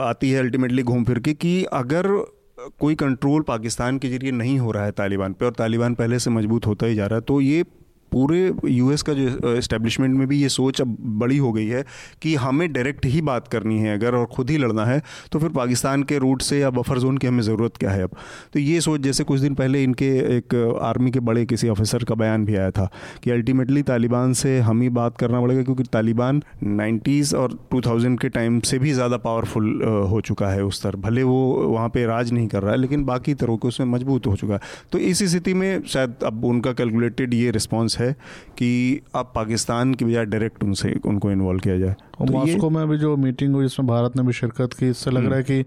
आती 0.09 0.31
है 0.31 0.39
अल्टीमेटली 0.39 0.83
घूम 0.83 1.03
फिर 1.03 1.19
के 1.19 1.33
कि 1.33 1.63
अगर 1.63 2.07
कोई 2.79 2.95
कंट्रोल 2.95 3.41
पाकिस्तान 3.41 3.97
के 3.99 4.09
ज़रिए 4.09 4.31
नहीं 4.31 4.57
हो 4.59 4.71
रहा 4.71 4.85
है 4.85 4.91
तालिबान 4.91 5.33
पे 5.33 5.45
और 5.45 5.51
तालिबान 5.51 5.93
पहले 5.95 6.19
से 6.19 6.29
मज़बूत 6.29 6.65
होता 6.67 6.85
ही 6.85 6.95
जा 6.95 7.05
रहा 7.05 7.15
है 7.15 7.21
तो 7.21 7.41
ये 7.41 7.63
पूरे 8.11 8.39
यूएस 8.65 9.01
का 9.01 9.13
जो 9.13 9.53
इस्टेब्लिशमेंट 9.55 10.15
में 10.15 10.27
भी 10.27 10.41
ये 10.41 10.49
सोच 10.49 10.81
अब 10.81 10.97
बड़ी 11.19 11.37
हो 11.37 11.51
गई 11.51 11.67
है 11.67 11.83
कि 12.21 12.35
हमें 12.35 12.71
डायरेक्ट 12.73 13.05
ही 13.05 13.21
बात 13.21 13.47
करनी 13.47 13.79
है 13.79 13.97
अगर 13.97 14.15
और 14.15 14.25
ख़ुद 14.35 14.49
ही 14.49 14.57
लड़ना 14.57 14.85
है 14.85 15.01
तो 15.31 15.39
फिर 15.39 15.49
पाकिस्तान 15.49 16.03
के 16.03 16.17
रूट 16.17 16.41
से 16.41 16.59
या 16.59 16.69
बफर 16.69 16.99
जोन 16.99 17.17
की 17.17 17.27
हमें 17.27 17.41
ज़रूरत 17.41 17.77
क्या 17.77 17.91
है 17.91 18.03
अब? 18.03 18.09
तो 18.53 18.59
ये 18.59 18.81
सोच 18.81 19.01
जैसे 19.01 19.23
कुछ 19.23 19.39
दिन 19.39 19.55
पहले 19.55 19.83
इनके 19.83 20.09
एक 20.37 20.55
आर्मी 20.81 21.11
के 21.11 21.19
बड़े 21.19 21.45
किसी 21.45 21.69
ऑफिसर 21.69 22.03
का 22.03 22.15
बयान 22.15 22.45
भी 22.45 22.55
आया 22.55 22.71
था 22.71 22.89
कि 23.23 23.31
अल्टीमेटली 23.31 23.81
तालिबान 23.83 24.33
से 24.33 24.59
हम 24.59 24.81
ही 24.81 24.89
बात 24.89 25.17
करना 25.17 25.41
पड़ेगा 25.41 25.63
क्योंकि 25.63 25.83
तालिबान 25.83 26.43
नाइन्टीज़ 26.63 27.35
और 27.35 27.57
टू 27.71 27.81
के 28.15 28.29
टाइम 28.29 28.59
से 28.59 28.79
भी 28.79 28.91
ज़्यादा 28.91 29.17
पावरफुल 29.17 29.81
हो 30.09 30.21
चुका 30.21 30.47
है 30.47 30.63
उस 30.63 30.81
तरह 30.83 31.01
भले 31.01 31.23
वो 31.23 31.39
वहाँ 31.67 31.89
पर 31.89 32.07
राज 32.07 32.31
नहीं 32.31 32.47
कर 32.47 32.61
रहा 32.63 32.71
है, 32.71 32.77
लेकिन 32.77 33.03
बाकी 33.05 33.33
तरह 33.33 33.55
के 33.55 33.67
उसमें 33.67 33.87
मज़बूत 33.87 34.27
हो 34.27 34.35
चुका 34.35 34.53
है। 34.53 34.59
तो 34.91 34.97
इस 34.97 35.23
स्थिति 35.23 35.53
में 35.53 35.83
शायद 35.87 36.15
अब 36.25 36.45
उनका 36.45 36.71
कैलकुलेटेड 36.73 37.33
ये 37.33 37.51
रिस्पॉन्स 37.51 37.98
है 37.99 38.11
कि 38.57 39.01
अब 39.15 39.31
पाकिस्तान 39.35 39.93
की 39.93 40.05
बजाय 40.05 40.25
डायरेक्ट 40.25 40.63
उनसे 40.63 40.93
उनको 41.05 41.31
इन्वॉल्व 41.31 41.59
किया 41.59 41.77
जाए। 41.77 41.95
तो 42.19 42.33
मॉस्को 42.33 42.69
में 42.69 42.87
भी 42.89 42.97
जो 42.97 43.15
मीटिंग 43.17 43.53
हुई 43.53 43.63
जिसमें 43.63 43.87
भारत 43.87 44.15
ने 44.17 44.23
भी 44.23 44.33
शिरकत 44.33 44.73
की 44.73 44.89
इससे 44.89 45.11
लग 45.11 45.25
रहा 45.25 45.35
है 45.35 45.43
कि 45.43 45.65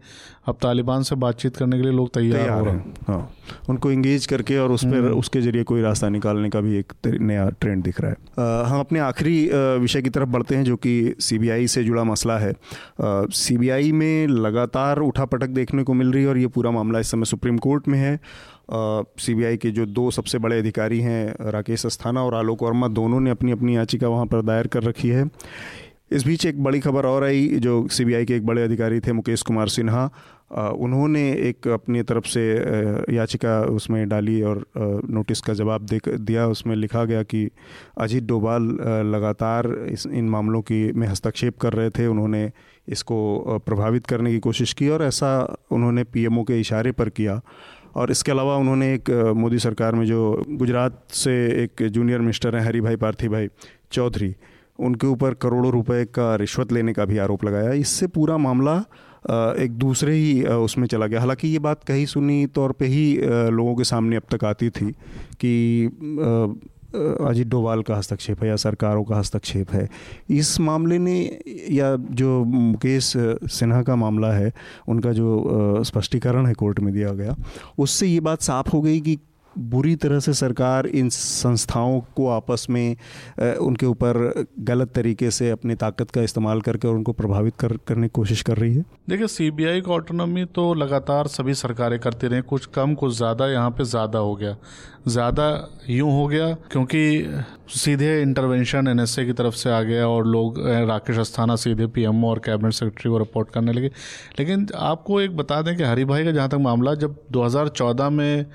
अब 0.48 0.56
तालिबान 0.62 1.02
से 1.02 1.16
बातचीत 1.16 1.56
करने 1.56 1.76
के 1.76 1.82
लिए 1.82 1.92
लोग 1.92 2.08
तैयार 2.14 2.50
हो 2.50 2.64
रहे 2.64 2.74
हैं। 2.74 2.94
हाँ। 3.08 3.30
उनको 3.68 3.90
इंगेज 3.92 4.26
करके 4.26 4.58
और 4.58 4.72
उस 4.72 4.84
पर 4.84 4.98
हम्म। 4.98 5.18
उसके 5.18 5.40
ज़रिए 5.40 5.62
कोई 5.62 5.82
रास्ता 5.82 6.08
निकालने 6.08 6.50
का 6.50 6.60
भी 6.60 6.76
एक 6.78 6.92
नया 7.06 7.48
ट्रेंड 7.50 7.82
दिख 7.84 8.00
रहा 8.00 8.10
है। 8.10 8.64
हम 8.66 8.80
अपने 8.80 8.98
आखिरी 9.00 9.38
विषय 9.54 10.02
की 10.02 10.10
तरफ़ 10.10 10.28
बढ़ते 10.28 10.56
हैं 10.56 10.64
जो 10.64 10.76
कि 10.76 11.14
सीबीआई 11.20 11.66
से 11.66 11.84
जुड़ा 11.84 12.04
मसला 12.04 12.38
है। 12.38 12.54
सीबीआई 13.02 13.92
में 13.92 14.26
लगातार 14.26 14.98
उठापटक 14.98 15.48
देखने 15.50 15.82
को 15.82 15.94
मिल 15.94 16.12
रही 16.12 16.22
है 16.22 16.28
और 16.28 16.38
ये 16.38 16.46
पूरा 16.46 16.70
मामला 16.70 16.98
इस 16.98 17.10
समय 17.10 17.24
सुप्रीम 17.24 17.58
कोर्ट 17.58 17.88
में 17.88 17.98
है। 17.98 18.18
सीबीआई 18.72 19.56
के 19.56 19.70
जो 19.70 19.86
दो 19.86 20.10
सबसे 20.10 20.38
बड़े 20.38 20.58
अधिकारी 20.58 21.00
हैं, 21.00 21.50
राकेश 21.50 21.86
अस्थाना 21.86 22.22
और 22.24 22.34
आलोक 22.34 22.62
वर्मा, 22.62 22.88
दोनों 22.88 23.20
ने 23.20 23.30
अपनी 23.30 23.52
अपनी 23.52 23.76
याचिका 23.76 24.08
वहाँ 24.08 24.26
पर 24.26 24.42
दायर 24.42 24.66
कर 24.66 24.82
रखी 24.82 25.08
है। 25.08 25.28
इस 26.12 26.26
बीच 26.26 26.44
एक 26.46 26.62
बड़ी 26.64 26.80
खबर 26.80 27.06
और 27.06 27.24
आई, 27.24 27.46
जो 27.58 27.86
सीबीआई 27.88 28.24
के 28.24 28.34
एक 28.36 28.46
बड़े 28.46 28.62
अधिकारी 28.62 29.00
थे, 29.00 29.12
मुकेश 29.12 29.42
कुमार 29.42 29.68
सिन्हा। 29.68 30.10
उन्होंने 30.52 31.22
एक 31.48 31.68
अपनी 31.68 32.02
तरफ़ 32.02 32.26
से 32.28 32.42
याचिका 33.14 33.60
उसमें 33.66 34.08
डाली 34.08 34.40
और 34.42 34.64
नोटिस 35.10 35.40
का 35.40 35.52
जवाब 35.52 35.86
दे 35.86 36.00
दिया। 36.08 36.46
उसमें 36.46 36.74
लिखा 36.76 37.04
गया 37.04 37.22
कि 37.22 37.48
अजीत 37.98 38.24
डोभाल 38.24 38.62
लगातार 39.06 39.72
इस, 39.90 40.06
इन 40.06 40.28
मामलों 40.28 40.60
की 40.62 40.92
में 40.92 41.06
हस्तक्षेप 41.08 41.58
कर 41.58 41.72
रहे 41.72 41.90
थे। 41.90 42.06
उन्होंने 42.06 42.50
इसको 42.88 43.58
प्रभावित 43.66 44.06
करने 44.06 44.32
की 44.32 44.38
कोशिश 44.38 44.72
की 44.72 44.88
और 44.88 45.02
ऐसा 45.02 45.32
उन्होंने 45.70 46.04
पीएमओ 46.04 46.42
के 46.42 46.60
इशारे 46.60 46.92
पर 46.92 47.08
किया। 47.08 47.40
और 47.96 48.10
इसके 48.10 48.32
अलावा 48.32 48.56
उन्होंने 48.56 48.92
एक 48.94 49.10
मोदी 49.36 49.58
सरकार 49.58 49.94
में 49.94 50.04
जो 50.06 50.44
गुजरात 50.50 51.02
से 51.14 51.34
एक 51.64 51.82
जूनियर 51.88 52.20
मिनिस्टर 52.20 52.56
हैं 52.56 52.64
हरी 52.66 52.80
भाई 52.80 52.96
पार्थी 52.96 53.28
भाई 53.28 53.48
चौधरी, 53.92 54.34
उनके 54.78 55.06
ऊपर 55.06 55.34
करोड़ों 55.34 55.72
रुपए 55.72 56.04
का 56.14 56.34
रिश्वत 56.36 56.72
लेने 56.72 56.92
का 56.92 57.04
भी 57.04 57.18
आरोप 57.18 57.44
लगाया। 57.44 57.72
इससे 57.72 58.06
पूरा 58.08 58.36
मामला 58.38 58.76
एक 59.60 59.72
दूसरे 59.78 60.14
ही 60.14 60.42
उसमें 60.44 60.86
चला 60.86 61.06
गया। 61.06 61.20
हालाँकि 61.20 61.48
ये 61.48 61.58
बात 61.58 61.84
कहीं 61.84 62.06
सुनी 62.06 62.46
तौर 62.46 62.72
पे 62.72 62.86
ही 62.86 63.04
लोगों 63.50 63.74
के 63.76 63.84
सामने 63.84 64.16
अब 64.16 64.22
तक 64.30 64.44
आती 64.44 64.70
थी 64.70 64.90
कि 65.40 65.88
अजीत 66.94 67.46
डोवाल 67.46 67.82
का 67.82 67.96
हस्तक्षेप 67.96 68.42
है 68.42 68.48
या 68.48 68.56
सरकारों 68.56 69.04
का 69.04 69.16
हस्तक्षेप 69.16 69.70
है। 69.70 69.88
इस 70.30 70.58
मामले 70.60 70.98
ने 70.98 71.18
या 71.70 71.96
जो 71.96 72.44
मुकेश 72.44 73.12
सिन्हा 73.16 73.82
का 73.82 73.96
मामला 73.96 74.32
है, 74.32 74.52
उनका 74.88 75.12
जो 75.12 75.82
स्पष्टीकरण 75.84 76.46
है 76.46 76.54
कोर्ट 76.54 76.80
में 76.80 76.92
दिया 76.94 77.12
गया, 77.12 77.36
उससे 77.78 78.06
ये 78.06 78.20
बात 78.20 78.42
साफ़ 78.42 78.70
हो 78.70 78.80
गई 78.80 79.00
कि 79.00 79.18
बुरी 79.58 79.94
तरह 79.96 80.20
से 80.20 80.32
सरकार 80.34 80.86
इन 80.86 81.08
संस्थाओं 81.08 82.00
को 82.16 82.28
आपस 82.30 82.66
में 82.70 82.96
उनके 83.40 83.86
ऊपर 83.86 84.46
गलत 84.60 84.92
तरीके 84.94 85.30
से 85.30 85.50
अपनी 85.50 85.74
ताकत 85.76 86.10
का 86.10 86.22
इस्तेमाल 86.22 86.60
करके 86.60 86.88
और 86.88 86.94
उनको 86.94 87.12
प्रभावित 87.12 87.56
कर, 87.56 87.76
करने 87.78 88.06
की 88.06 88.12
कोशिश 88.14 88.42
कर 88.42 88.56
रही 88.56 88.74
है? 88.74 88.84
देखिए 89.08 89.26
सीबीआई 89.28 89.80
का 89.80 89.92
ऑटोनॉमी 89.92 90.44
तो 90.54 90.72
लगातार 90.74 91.26
सभी 91.28 91.54
सरकारें 91.54 91.98
करती 92.00 92.26
रही। 92.26 92.42
कुछ 92.42 92.66
कम, 92.66 92.94
कुछ 92.94 93.16
ज़्यादा, 93.16 93.48
यहाँ 93.48 93.70
पे 93.70 93.84
ज़्यादा 93.84 94.18
हो 94.18 94.34
गया। 94.36 94.56
ज़्यादा 95.08 95.46
यूँ 95.90 96.10
हो 96.12 96.26
गया 96.28 96.52
क्योंकि 96.72 97.42
सीधे 97.74 98.20
इंटरवेंशन 98.22 98.88
एनएसए 98.88 99.24
की 99.24 99.32
तरफ़ 99.32 99.54
से 99.54 99.70
आ 99.70 99.80
गया 99.82 100.06
और 100.08 100.26
लोग 100.26 100.58
राकेश 100.88 101.18
अस्थाना 101.18 101.56
सीधे 101.56 101.86
पीएमओ 101.86 102.28
और 102.28 102.38
कैबिनेट 102.44 102.72
सेक्रेटरी 102.72 103.10
को 103.10 103.18
रिपोर्ट 103.18 103.50
करने 103.50 103.72
लगे। 103.72 103.90
लेकिन 104.38 104.66
आपको 104.76 105.20
एक 105.20 105.36
बता 105.36 105.60
दें 105.62 105.76
कि 105.76 105.82
हरी 105.82 106.04
भाई 106.04 106.24
का 106.24 106.30
जहाँ 106.30 106.48
तक 106.48 106.58
मामला, 106.60 106.94
जब 106.94 107.16
2014 107.32 108.10
में 108.10 108.46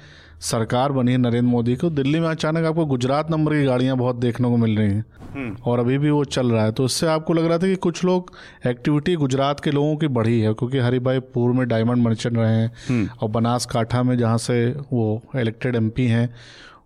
सरकार 0.41 0.91
बनी 0.91 1.11
है 1.11 1.17
नरेंद्र 1.17 1.49
मोदी 1.49 1.75
को। 1.75 1.89
दिल्ली 1.89 2.19
में 2.19 2.27
अचानक 2.29 2.65
आपको 2.65 2.85
गुजरात 2.85 3.31
नंबर 3.31 3.53
की 3.53 3.63
गाड़ियाँ 3.63 3.97
बहुत 3.97 4.15
देखने 4.15 4.49
को 4.49 4.57
मिल 4.57 4.77
रही 4.77 4.91
हैं। 4.91 5.05
हम्म। 5.33 5.57
और 5.65 5.79
अभी 5.79 5.97
भी 5.97 6.09
वो 6.09 6.23
चल 6.23 6.51
रहा 6.51 6.63
है। 6.65 6.71
तो 6.71 6.85
उससे 6.85 7.07
आपको 7.07 7.33
लग 7.33 7.45
रहा 7.45 7.57
था 7.57 7.67
कि 7.67 7.75
कुछ 7.75 8.03
लोग 8.03 8.31
एक्टिविटी 8.67 9.15
गुजरात 9.15 9.59
के 9.59 9.71
लोगों 9.71 9.95
की 9.95 10.07
बढ़ी 10.07 10.39
है 10.39 10.53
क्योंकि 10.53 10.79
हरिभाई 10.79 11.19
पूर्व 11.19 11.53
में 11.53 11.67
डायमंड 11.67 12.03
मर्चेंट 12.03 12.37
रहे 12.37 12.55
हैं 12.55 12.71
हम्म। 12.89 13.09
और 13.21 13.29
बनासकाठा 13.29 14.03
में 14.03 14.17
जहाँ 14.17 14.37
से 14.37 14.69
वो 14.93 15.21
इलेक्टेड 15.35 15.75
एमपी 15.75 16.07
हैं 16.07 16.29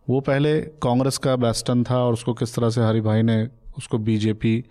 वो 0.09 0.19
पहले 0.19 0.59
कांग्रेस 0.61 1.17
का 1.17 1.35
बेस्टन 1.35 1.83
था 1.83 1.97
और 1.97 2.13
उसको 2.13 2.33
किस 2.33 2.55
तरह 2.55 2.69
से 2.69 2.81
हरिभाई 2.81 3.21
ने 3.21 3.47
उसको 3.77 3.97
बीजेपी 3.97 4.63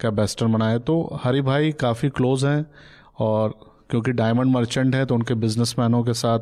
का 0.00 0.10
बेस्टन 0.10 0.52
बनाया। 0.52 0.78
तो 0.78 1.20
हरिभाई 1.24 1.72
काफ़ी 1.72 2.08
क्लोज 2.08 2.44
हैं 2.44 2.66
और 3.18 3.54
क्योंकि 3.90 4.12
डायमंड 4.12 4.52
मर्चेंट 4.52 4.94
है 4.94 5.04
तो 5.06 5.14
उनके 5.14 5.34
बिजनेसमैनों 5.34 6.02
के 6.04 6.12
साथ 6.12 6.38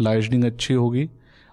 लाइजनिंग 0.00 0.44
अच्छी 0.44 0.74
होगी। 0.74 1.08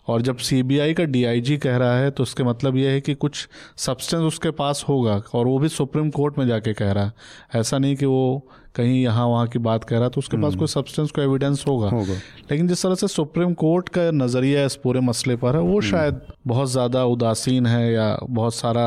और 0.08 0.22
जब 0.22 0.38
सीबीआई 0.38 0.94
का 0.94 1.04
डीआईजी 1.04 1.58
कह 1.58 1.78
रहा 1.78 1.98
है 1.98 2.12
तो 2.12 2.24
उसके 2.24 2.44
मतलब 2.44 2.78
यह 2.78 2.90
है 2.90 3.02
कि 3.02 3.14
कुछ 3.14 3.50
सब्सटेंस 3.78 4.22
उसके 4.22 4.52
पास 4.52 4.86
होगा 4.90 5.24
और 5.34 5.48
वो 5.48 5.60
भी 5.60 5.70
सुप्रीम 5.70 6.10
कोर्ट 6.10 6.38
में 6.38 6.48
जाके 6.48 6.74
कह 6.74 6.92
रहा 6.92 7.06
है। 7.06 7.14
ऐसा 7.56 7.78
नहीं 7.78 7.96
कि 7.96 8.06
वो 8.06 8.48
कहीं 8.76 9.02
यहाँ 9.02 9.26
वहाँ 9.28 9.48
की 9.48 9.60
बात 9.62 9.84
कह 9.84 9.98
रहा 9.98 10.10
तो 10.10 10.20
उसके 10.20 10.38
पास 10.38 10.46
हम्म। 10.46 10.60
कोई 10.60 10.68
सब्सटेंस 10.70 11.12
को 11.12 11.22
एविडेंस 11.22 11.64
होगा 11.68 11.90
होगा 11.90 12.14
लेकिन 12.52 12.68
जिस 12.68 12.84
तरह 12.84 12.96
से 12.96 13.08
सुप्रीम 13.10 13.54
कोर्ट 13.56 13.90
का 13.90 14.10
नज़रिया 14.14 14.66
इस 14.66 14.76
पूरे 14.78 15.00
मसले 15.02 15.36
पर 15.38 15.56
है 15.56 15.62
वो 15.62 15.72
हम्म। 15.72 15.90
शायद 15.90 16.22
बहुत 16.48 16.70
ज़्यादा 16.70 17.04
उदासीन 17.08 17.66
है 17.66 17.92
या 17.94 18.08
बहुत 18.32 18.56
सारा 18.56 18.86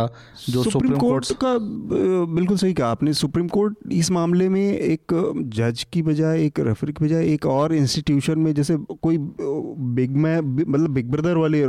जो 0.49 0.63
सुप्रीम 0.65 0.97
कोर्ट 0.99 1.33
का 1.41 1.57
बिल्कुल 2.31 2.57
सही 2.57 2.75
कहा 2.75 2.91
आपने 2.91 3.13
सुप्रीम 3.15 3.49
कोर्ट 3.51 3.93
इस 3.95 4.11
मामले 4.11 4.49
में 4.49 4.63
एक 4.63 5.15
जज 5.55 5.85
की 5.93 6.03
बजाय 6.03 6.45
एक 6.45 6.61
रेफरी 6.63 6.93
की 6.93 7.05
बजाय 7.05 7.33
एक 7.33 7.47
और 7.49 7.75
इंस्टीट्यूशन 7.75 8.39
में 8.39 8.53
जैसे 8.55 8.77
कोई 9.03 9.19
बिग 9.19 10.17
मैं 10.19 10.39
मतलब 10.41 10.91
बिग 10.91 11.11
ब्रदर 11.11 11.37
वाली 11.37 11.65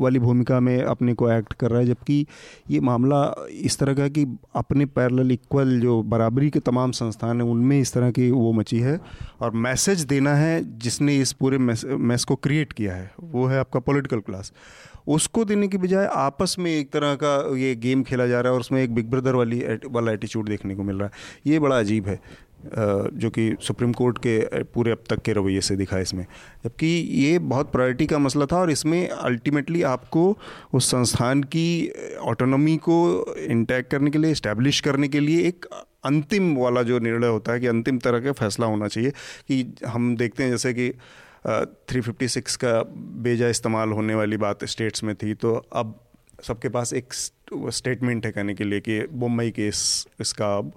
वाली 0.00 0.18
भूमिका 0.20 0.60
में 0.60 0.76
अपने 0.84 1.14
को 1.14 1.30
एक्ट 1.30 1.52
कर 1.54 1.70
रहा 1.70 1.80
है 1.80 1.86
जबकि 1.86 2.24
ये 2.70 2.80
मामला 2.82 3.22
इस 3.62 3.78
तरह 3.78 3.94
का 3.94 4.08
कि 4.10 4.26
अपने 4.56 4.86
पैरल 4.92 5.32
इक्वल 5.32 5.78
जो 5.80 6.02
बराबरी 6.10 6.50
के 6.50 6.60
तमाम 6.62 6.92
संस्थान 6.94 7.40
हैं 7.40 7.48
उनमें 7.50 7.78
इस 7.80 7.92
तरह 7.92 8.10
की 8.10 8.30
वो 8.30 8.52
मची 8.52 8.78
है 8.80 8.98
और 9.40 9.50
मैसेज 9.58 10.00
देना 10.04 10.34
है 10.34 10.78
जिसने 10.78 11.16
इस 11.16 11.32
पूरे 11.32 11.58
मैस 11.58 12.24
को 12.24 12.36
क्रिएट 12.36 12.72
किया 12.72 12.94
है। 12.94 13.10
वो 13.20 13.46
है 13.46 13.58
आपका 13.58 13.80
पॉलिटिकल 13.80 14.20
क्लास 14.20 14.52
उसको 15.08 15.44
देने 15.44 15.68
की 15.68 15.78
बजाय 15.78 16.06
आपस 16.06 16.54
में 16.58 16.70
एक 16.70 16.90
तरह 16.90 17.14
का 17.14 17.56
ये 17.58 17.74
गेम 17.76 18.02
खेला 18.02 18.26
जा 18.26 18.40
रहा 18.40 18.50
है 18.50 18.54
और 18.54 18.60
उसमें 18.60 18.82
एक 18.82 18.94
बिग 18.94 19.08
ब्रदर 19.10 19.34
वाली 19.34 19.62
वाला 19.86 20.12
एटीट्यूड 20.12 20.48
देखने 20.48 20.74
को 20.74 20.82
मिल 20.82 20.96
रहा 20.96 21.06
है। 21.06 21.52
ये 21.52 21.58
बड़ा 21.58 21.78
अजीब 21.78 22.08
है। 22.08 22.20
जो 22.74 23.30
कि 23.30 23.56
सुप्रीम 23.62 23.92
कोर्ट 23.92 24.18
के 24.18 24.62
पूरे 24.64 24.92
अब 24.92 25.02
तक 25.10 25.22
के 25.22 25.32
रवैये 25.32 25.60
से 25.60 25.76
दिखा 25.76 25.98
इसमें। 25.98 26.26
जबकि 26.64 26.86
ये 27.10 27.38
बहुत 27.38 27.72
प्रायोरिटी 27.72 28.06
का 28.06 28.18
मसला 28.18 28.46
था 28.46 28.56
और 28.56 28.70
इसमें 28.70 29.08
अल्टीमेटली 29.08 29.82
आपको 29.82 30.38
उस 30.74 30.90
संस्थान 30.90 31.42
की 31.42 31.92
ऑटोनॉमी 32.20 32.76
को 32.76 32.98
इंटैक्ट 33.36 33.90
करने 33.90 34.10
के 34.10 34.18
लिए 34.18 34.30
इस्टेब्लिश 34.30 34.80
करने 34.80 35.08
के 35.08 35.20
लिए 35.20 35.48
एक 35.48 35.66
अंतिम 36.04 36.56
वाला 36.56 36.82
जो 36.82 36.98
निर्णय 36.98 37.26
होता 37.26 37.52
है 37.52 37.60
कि 37.60 37.66
अंतिम 37.66 37.98
तरह 37.98 38.20
का 38.20 38.32
फैसला 38.32 38.66
होना 38.66 38.88
चाहिए 38.88 39.10
कि 39.48 39.74
हम 39.86 40.16
देखते 40.16 40.42
हैं 40.42 40.50
जैसे 40.50 40.74
कि 40.74 40.90
थ्री 41.88 42.00
फिफ्टी 42.00 42.28
सिक्स 42.28 42.56
का 42.56 42.82
बेजा 43.22 43.48
इस्तेमाल 43.48 43.90
होने 43.90 44.14
वाली 44.14 44.36
बात 44.36 44.64
स्टेट्स 44.64 45.04
में 45.04 45.14
थी 45.14 45.34
तो 45.34 45.54
अब 45.72 46.00
सबके 46.42 46.68
पास 46.68 46.92
एक 46.92 47.12
स्टेटमेंट 47.70 48.26
है 48.26 48.32
कहने 48.32 48.54
के 48.54 48.64
लिए 48.64 48.80
कि 48.80 49.08
मुंबई 49.12 49.50
केस 49.50 50.06
इसका 50.20 50.70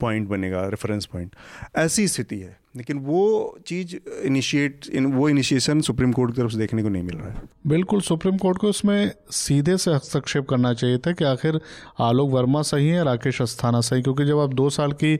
पॉइंट 0.00 0.28
बनेगा 0.28 0.66
रेफरेंस 0.68 1.06
पॉइंट 1.06 1.34
ऐसी 1.76 2.08
स्थिति 2.08 2.38
है। 2.40 2.56
लेकिन 2.74 2.98
वो 2.98 3.58
चीज़ 3.66 3.94
इनिशिएट 4.24 4.86
इन 4.88 5.06
वो 5.12 5.28
इनिशिएशन 5.28 5.80
सुप्रीम 5.80 6.12
कोर्ट 6.12 6.34
की 6.34 6.40
तरफ़ 6.40 6.52
से 6.52 6.58
देखने 6.58 6.82
को 6.82 6.88
नहीं 6.88 7.02
मिल 7.02 7.16
रहा 7.16 7.28
है। 7.28 7.42
बिल्कुल 7.66 8.00
सुप्रीम 8.00 8.36
कोर्ट 8.36 8.58
को 8.58 8.68
इसमें 8.68 9.10
सीधे 9.30 9.76
से 9.76 9.92
हस्तक्षेप 9.92 10.46
करना 10.48 10.72
चाहिए 10.74 10.98
था 10.98 11.12
कि 11.12 11.24
आखिर 11.24 11.60
आलोक 12.00 12.30
वर्मा 12.30 12.62
सही 12.62 12.88
है 12.88 13.04
राकेश 13.04 13.40
अस्थाना 13.42 13.80
सही? 13.80 14.02
क्योंकि 14.02 14.24
जब 14.24 14.38
आप 14.38 14.54
दो 14.54 14.68
साल 14.70 14.92
की 14.92 15.18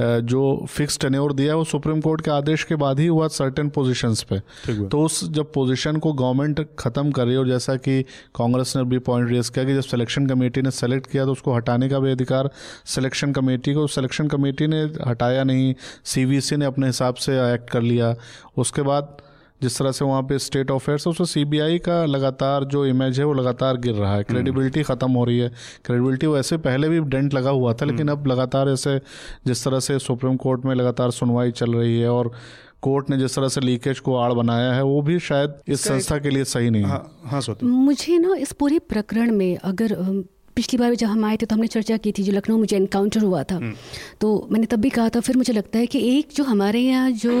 जो 0.00 0.66
फिक्स 0.70 0.98
टेन्योर 0.98 1.32
दिया 1.32 1.54
वो 1.56 1.64
सुप्रीम 1.64 2.00
कोर्ट 2.00 2.20
के 2.20 2.30
आदेश 2.30 2.64
के 2.64 2.76
बाद 2.76 3.00
ही 3.00 3.06
हुआ 3.06 3.28
सर्टेन 3.30 3.68
पोजिशंस 3.70 4.22
पे। 4.22 4.38
तो 4.86 5.02
उस 5.02 5.22
जब 5.30 5.52
पोजिशन 5.52 5.96
को 5.96 6.12
गवर्नमेंट 6.12 6.66
ख़त्म 6.78 7.10
कर 7.10 7.24
रही 7.24 7.34
है 7.34 7.40
और 7.40 7.48
जैसा 7.48 7.76
कि 7.78 8.02
कांग्रेस 8.36 8.76
ने 8.76 8.84
भी 8.84 8.98
पॉइंट 9.00 9.30
रेज 9.30 9.48
किया 9.48 9.64
कि 9.64 9.74
जब 9.74 9.82
सिलेक्शन 9.82 10.26
कमेटी 10.26 10.62
ने 10.62 10.70
सेलेक्ट 10.72 11.10
किया 11.10 11.24
तो 11.24 11.32
उसको 11.32 11.54
हटाने 11.54 11.88
का 11.88 11.98
भी 11.98 12.12
अधिकार 12.12 12.50
सिलेक्शन 12.86 13.32
कमेटी 13.32 13.74
को। 13.74 13.86
सिलेक्शन 13.88 14.28
कमेटी 14.28 14.66
ने 14.66 14.82
हटाया 15.08 15.44
नहीं 15.44 15.74
सी 16.06 16.56
ने 16.56 16.64
अपने 16.64 16.89
हिसाब 16.90 17.14
से 17.16 17.32
एक्ट 17.44 17.70
कर 17.70 17.82
लिया। 17.82 18.14
उसके 18.58 18.82
बाद 18.82 19.16
जिस 19.60 19.78
तरह 19.78 19.92
से 19.92 20.04
वहाँ 20.04 20.22
पे 20.22 20.38
स्टेट 20.38 20.70
अफेयर्स 20.70 21.06
है 21.06 21.10
उसमें 21.10 21.26
सीबीआई 21.26 21.78
का 21.78 22.04
लगातार 22.06 22.64
जो 22.64 22.84
इमेज 22.86 23.18
है 23.20 23.24
वो 23.26 23.32
लगातार 23.32 23.76
गिर 23.76 23.94
रहा 23.94 24.14
है। 24.14 24.22
क्रेडिबिलिटी 24.22 24.82
ख़त्म 24.82 25.10
हो 25.12 25.24
रही 25.24 25.38
है। 25.38 25.48
क्रेडिबिलिटी 25.84 26.26
वैसे 26.26 26.56
पहले 26.58 26.88
भी 26.88 27.00
डेंट 27.10 27.34
लगा 27.34 27.50
हुआ 27.50 27.72
था 27.72 27.86
लेकिन 27.86 28.08
अब 28.08 28.26
लगातार 28.26 28.68
ऐसे 28.68 28.98
जिस 29.46 29.64
तरह 29.64 29.80
से 29.80 29.98
सुप्रीम 29.98 30.36
कोर्ट 30.36 30.64
में 30.64 30.74
लगातार 30.74 31.10
सुनवाई 31.10 31.50
चल 31.52 31.74
रही 31.74 32.00
है 32.00 32.08
और 32.08 32.32
कोर्ट 32.82 33.10
ने 33.10 33.16
जिस 33.18 33.34
तरह 33.36 33.48
से 33.48 33.60
लीकेज 33.60 33.98
को 33.98 34.16
आड़ 34.16 34.32
बनाया 34.32 34.72
है 34.72 34.82
वो 34.82 35.00
भी 35.02 35.18
शायद 35.20 35.54
इस 35.68 35.80
संस्था 35.80 36.18
के 36.18 36.30
लिए 36.30 36.44
सही 36.44 36.70
नहीं 36.70 36.82
है। 36.82 36.88
हाँ, 36.88 37.20
हाँ 37.24 37.56
मुझे 37.62 38.18
ना 38.18 38.34
इस 38.36 38.52
पूरे 38.52 38.78
प्रकरण 38.78 39.30
में 39.30 39.56
अगर 39.56 39.92
पिछली 40.60 40.78
बार 40.78 40.94
जब 40.94 41.08
हम 41.08 41.24
आए 41.24 41.36
थे 41.36 41.46
तो 41.46 41.54
हमने 41.54 41.66
चर्चा 41.68 41.96
की 41.98 42.12
थी 42.12 42.22
जो 42.22 42.32
लखनऊ 42.32 42.58
मुझे 42.58 42.76
इनकाउंटर 42.76 43.22
हुआ 43.22 43.42
था 43.44 43.54
हम्म। 43.56 43.74
तो 44.20 44.48
मैंने 44.50 44.66
तब 44.66 44.80
भी 44.80 44.90
कहा 44.90 45.08
था 45.08 45.20
फिर 45.22 45.36
मुझे 45.36 45.52
लगता 45.52 45.78
है 45.78 45.86
कि 45.86 45.98
एक 46.08 46.34
जो 46.36 46.44
हमारे 46.44 46.80
यहाँ 46.80 47.10
जो 47.16 47.32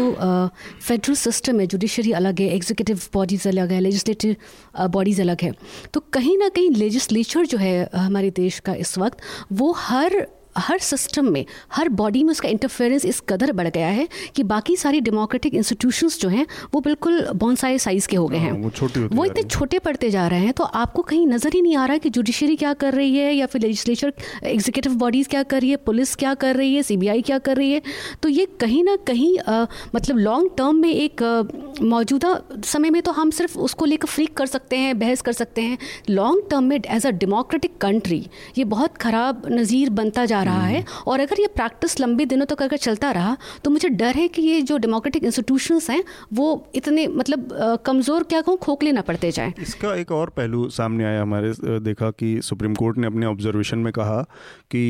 फेडरल 0.80 1.14
सिस्टम 1.16 1.60
है 1.60 1.66
जुडिशरी 1.66 2.12
अलग 2.14 2.40
है 2.40 2.48
एग्जीक्यूटिव 2.54 3.00
बॉडीज़ 3.12 3.48
अलग 3.48 3.72
है 3.72 3.80
लेजिस्लेटिव 3.80 4.88
बॉडीज़ 4.90 5.20
अलग 5.22 5.42
है 5.42 5.52
तो 5.94 6.00
कहीं 6.12 6.36
ना 6.38 6.48
कहीं 6.50 6.70
लेजिस्लेचर 6.72 7.46
जो 7.46 7.58
है 7.58 7.74
हमारे 7.94 8.30
देश 8.36 8.58
का 8.60 8.74
इस 8.80 8.98
वक्त 8.98 9.18
वो 9.52 9.72
हर 9.78 10.26
हर 10.58 10.78
सिस्टम 10.80 11.30
में 11.32 11.44
हर 11.72 11.88
बॉडी 12.00 12.22
में 12.24 12.30
उसका 12.30 12.48
इंटरफेरेंस 12.48 13.04
इस 13.04 13.20
कदर 13.28 13.52
बढ़ 13.52 13.68
गया 13.68 13.88
है 13.88 14.08
कि 14.36 14.42
बाकी 14.44 14.76
सारी 14.76 15.00
डेमोक्रेटिक 15.00 15.54
इंस्टीट्यूशंस 15.54 16.20
जो 16.20 16.28
हैं 16.28 16.46
वो 16.74 16.80
बिल्कुल 16.80 17.20
बॉन्साई 17.36 17.78
साइज़ 17.78 18.08
के 18.08 18.16
हो 18.16 18.26
गए 18.26 18.38
हैं 18.38 18.50
हाँ, 18.52 18.58
वो 18.58 18.70
वो 19.16 19.24
इतने 19.24 19.42
छोटे 19.44 19.78
पड़ते 19.78 20.10
जा 20.10 20.26
रहे 20.28 20.40
हैं 20.40 20.52
तो 20.52 20.64
आपको 20.64 21.02
कहीं 21.02 21.26
नज़र 21.26 21.52
ही 21.54 21.62
नहीं 21.62 21.76
आ 21.76 21.86
रहा 21.86 21.98
कि 21.98 22.10
जुडिशरी 22.10 22.56
क्या 22.56 22.72
कर 22.74 22.94
रही 22.94 23.16
है 23.16 23.32
या 23.34 23.46
फिर 23.46 23.62
लेजिस्लेचर 23.62 24.12
एग्जीक्यूटिव 24.44 24.94
बॉडीज़ 24.98 25.28
क्या 25.28 25.42
कर 25.44 25.60
रही 25.60 25.70
है 25.70 25.76
पुलिस 25.86 26.14
क्या 26.16 26.34
कर 26.36 26.56
रही 26.56 26.74
है 26.74 26.82
सीबीआई 26.82 27.22
क्या 27.22 27.38
कर 27.38 27.56
रही 27.56 27.72
है। 27.72 27.82
तो 28.22 28.28
ये 28.28 28.46
कहीं 28.60 28.82
ना 28.84 28.96
कहीं 29.06 29.38
आ, 29.38 29.66
मतलब 29.94 30.16
लॉन्ग 30.18 30.50
टर्म 30.58 30.76
में 30.76 30.90
एक 30.90 31.22
मौजूदा 31.82 32.34
समय 32.64 32.90
में 32.90 33.00
तो 33.02 33.12
हम 33.12 33.30
सिर्फ़ 33.30 33.58
उसको 33.58 33.84
लेकर 33.84 34.08
फ्रीक 34.08 34.36
कर 34.36 34.46
सकते 34.46 34.76
हैं 34.76 34.98
बहस 34.98 35.20
कर 35.20 35.32
सकते 35.32 35.62
हैं। 35.62 35.78
लॉन्ग 36.10 36.42
टर्म 36.50 36.64
में 36.64 36.76
एज 36.78 37.06
अ 37.06 37.10
डेमोक्रेटिक 37.20 37.76
कंट्री 37.80 38.26
ये 38.58 38.64
बहुत 38.66 38.96
ख़राब 38.98 39.42
नज़ीर 39.50 39.90
बनता 39.90 40.24
जा 40.26 40.39
जा 40.40 40.44
रहा 40.44 40.66
है 40.66 40.84
और 41.06 41.20
अगर 41.20 41.40
ये 41.40 41.46
प्रैक्टिस 41.56 41.98
लंबे 42.00 42.24
दिनों 42.26 42.46
तक 42.46 42.62
अगर 42.62 42.76
चलता 42.78 43.10
रहा 43.10 43.36
तो 43.64 43.70
मुझे 43.70 43.88
डर 43.90 44.16
है 44.16 44.26
कि 44.28 44.42
ये 44.42 44.60
जो 44.62 44.76
डेमोक्रेटिक 44.78 45.24
इंस्टीट्यूशंस 45.24 45.90
हैं 45.90 46.02
वो 46.34 46.46
इतने 46.74 47.06
मतलब 47.08 47.48
कमज़ोर 47.86 48.22
क्या 48.24 48.40
कहूँ 48.40 48.58
खोखले 48.58 48.92
ना 48.92 49.00
पड़ते 49.02 49.30
जाएँ। 49.30 49.52
इसका 49.60 49.94
एक 49.94 50.12
और 50.12 50.30
पहलू 50.30 50.68
सामने 50.70 51.04
आया 51.04 51.22
हमारे 51.22 51.52
देखा 51.80 52.10
कि 52.10 52.40
सुप्रीम 52.42 52.74
कोर्ट 52.74 52.98
ने 52.98 53.06
अपने 53.06 53.26
ऑब्जर्वेशन 53.26 53.78
में 53.78 53.92
कहा 53.92 54.20
कि 54.70 54.82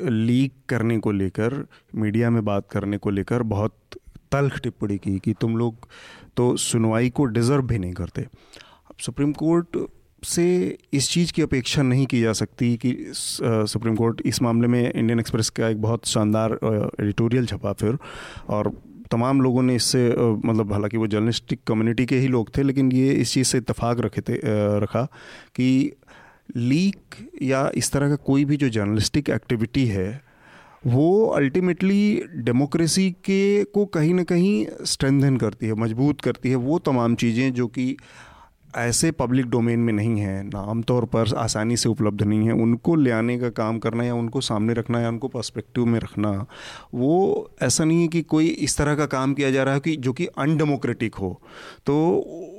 लीक 0.00 0.52
करने 0.68 0.98
को 0.98 1.12
लेकर 1.12 1.64
मीडिया 1.96 2.30
में 2.30 2.44
बात 2.44 2.68
करने 2.70 2.98
को 2.98 3.10
लेकर 3.10 3.42
बहुत 3.44 3.98
तल्ख 4.32 4.58
टिप्पणी 4.60 4.98
की 4.98 5.18
कि 5.18 5.34
तुम 5.40 5.56
लोग 5.56 5.88
तो 6.36 6.56
सुनवाई 6.56 7.10
को 7.10 7.24
डिज़र्व 7.26 7.66
भी 7.66 7.78
नहीं 7.78 7.92
करते। 7.92 8.22
अब 8.22 8.96
सुप्रीम 9.00 9.32
कोर्ट 9.32 9.76
से 10.22 10.76
इस 10.92 11.08
चीज़ 11.10 11.32
की 11.32 11.42
अपेक्षा 11.42 11.82
नहीं 11.82 12.06
की 12.06 12.20
जा 12.20 12.32
सकती 12.32 12.76
कि 12.76 12.96
सुप्रीम 13.12 13.96
कोर्ट 13.96 14.20
इस 14.26 14.40
मामले 14.42 14.68
में 14.68 14.80
इंडियन 14.82 15.20
एक्सप्रेस 15.20 15.50
का 15.50 15.68
एक 15.68 15.80
बहुत 15.82 16.06
शानदार 16.08 16.58
एडिटोरियल 17.00 17.46
छपा 17.46 17.72
फिर। 17.72 17.98
और 18.48 18.72
तमाम 19.10 19.40
लोगों 19.42 19.62
ने 19.62 19.74
इससे 19.74 20.08
मतलब 20.44 20.72
हालाँकि 20.72 20.96
वो 20.96 21.06
जर्नलिस्टिक 21.06 21.60
कम्युनिटी 21.66 22.06
के 22.06 22.16
ही 22.16 22.28
लोग 22.28 22.56
थे, 22.56 22.62
लेकिन 22.62 22.92
ये 22.92 23.12
इस 23.12 23.32
चीज़ 23.34 23.48
से 23.48 23.58
इतफाक़ 23.58 24.00
रखे 24.00 24.20
थे 24.20 24.40
रखा 24.80 25.04
कि 25.56 25.92
लीक 26.56 27.14
या 27.42 27.70
इस 27.76 27.92
तरह 27.92 28.08
का 28.08 28.16
कोई 28.26 28.44
भी 28.44 28.56
जो 28.56 28.68
जर्नलिस्टिक 28.68 29.30
एक्टिविटी 29.30 29.86
है, 29.86 30.08
वो 30.86 31.26
अल्टीमेटली 31.26 32.22
डेमोक्रेसी 32.36 33.10
के 33.24 33.64
को 33.64 33.84
कहीं 33.86 34.14
ना 34.14 34.22
कहीं 34.24 34.66
स्ट्रेंथन 34.84 35.36
करती 35.36 35.66
है, 35.66 35.74
मज़बूत 35.74 36.20
करती 36.20 36.48
है, 36.48 36.54
वो 36.56 36.78
तमाम 36.80 37.14
चीज़ें 37.14 37.52
जो 37.54 37.66
कि 37.68 37.96
ऐसे 38.78 39.10
पब्लिक 39.12 39.46
डोमेन 39.46 39.80
में 39.80 39.92
नहीं 39.92 40.20
है, 40.20 40.42
ना 40.44 40.60
आमतौर 40.60 41.04
पर 41.06 41.34
आसानी 41.36 41.76
से 41.76 41.88
उपलब्ध 41.88 42.22
नहीं 42.22 42.46
है। 42.46 42.52
उनको 42.54 42.94
ले 42.94 43.10
आने 43.10 43.38
का 43.38 43.48
काम 43.52 43.78
करना 43.78 44.04
या 44.04 44.14
उनको 44.14 44.40
सामने 44.40 44.74
रखना 44.74 45.00
या 45.00 45.08
उनको 45.08 45.28
पर्सपेक्टिव 45.28 45.86
में 45.86 45.98
रखना, 46.00 46.30
वो 46.94 47.50
ऐसा 47.62 47.84
नहीं 47.84 48.02
है 48.02 48.08
कि 48.08 48.22
कोई 48.24 48.46
इस 48.48 48.76
तरह 48.78 48.94
का 48.94 49.06
काम 49.08 49.34
किया 49.34 49.50
जा 49.50 49.62
रहा 49.62 49.74
है 49.74 49.80
कि 49.80 49.96
जो 49.98 50.12
कि 50.12 50.26
अनडेमोक्रेटिक 50.38 51.14
हो। 51.14 51.30
तो 51.86 51.94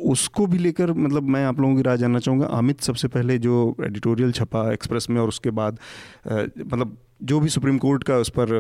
उसको 0.05 0.45
भी 0.47 0.57
लेकर 0.57 0.93
मतलब 0.93 1.30
मैं 1.30 1.45
आप 1.45 1.59
लोगों 1.59 1.76
की 1.76 1.82
राय 1.82 1.97
जानना 1.97 2.20
चाहूँगा। 2.20 2.45
अमित 2.47 2.82
सबसे 2.82 3.07
पहले 3.07 3.38
जो 3.39 3.76
एडिटोरियल 3.84 4.32
छपा 4.32 4.72
एक्सप्रेस 4.74 5.07
में 5.09 5.22
और 5.22 5.28
उसके 5.28 5.49
बाद 5.51 5.80
मतलब 6.28 6.97
जो 7.24 7.39
भी 7.39 7.49
सुप्रीम 7.49 7.78
कोर्ट 7.78 8.03
का 8.03 8.17
उस 8.17 8.30
पर 8.30 8.53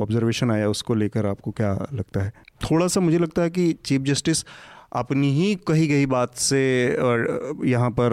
ऑब्जर्वेशन 0.00 0.50
आया, 0.50 0.68
उसको 0.68 0.94
लेकर 0.94 1.26
आपको 1.26 1.50
क्या 1.50 1.72
लगता 1.92 2.22
है? 2.22 2.32
थोड़ा 2.62 2.86
सा 2.86 3.00
मुझे 3.00 3.18
लगता 3.18 3.42
है 3.42 3.50
कि 3.50 3.72
चीफ 3.84 4.02
जस्टिस 4.02 4.44
अपनी 4.92 5.30
ही 5.32 5.54
कही 5.68 5.86
गई 5.86 6.06
बात 6.06 6.34
से 6.36 6.60
यहाँ 7.66 7.90
पर 7.90 8.12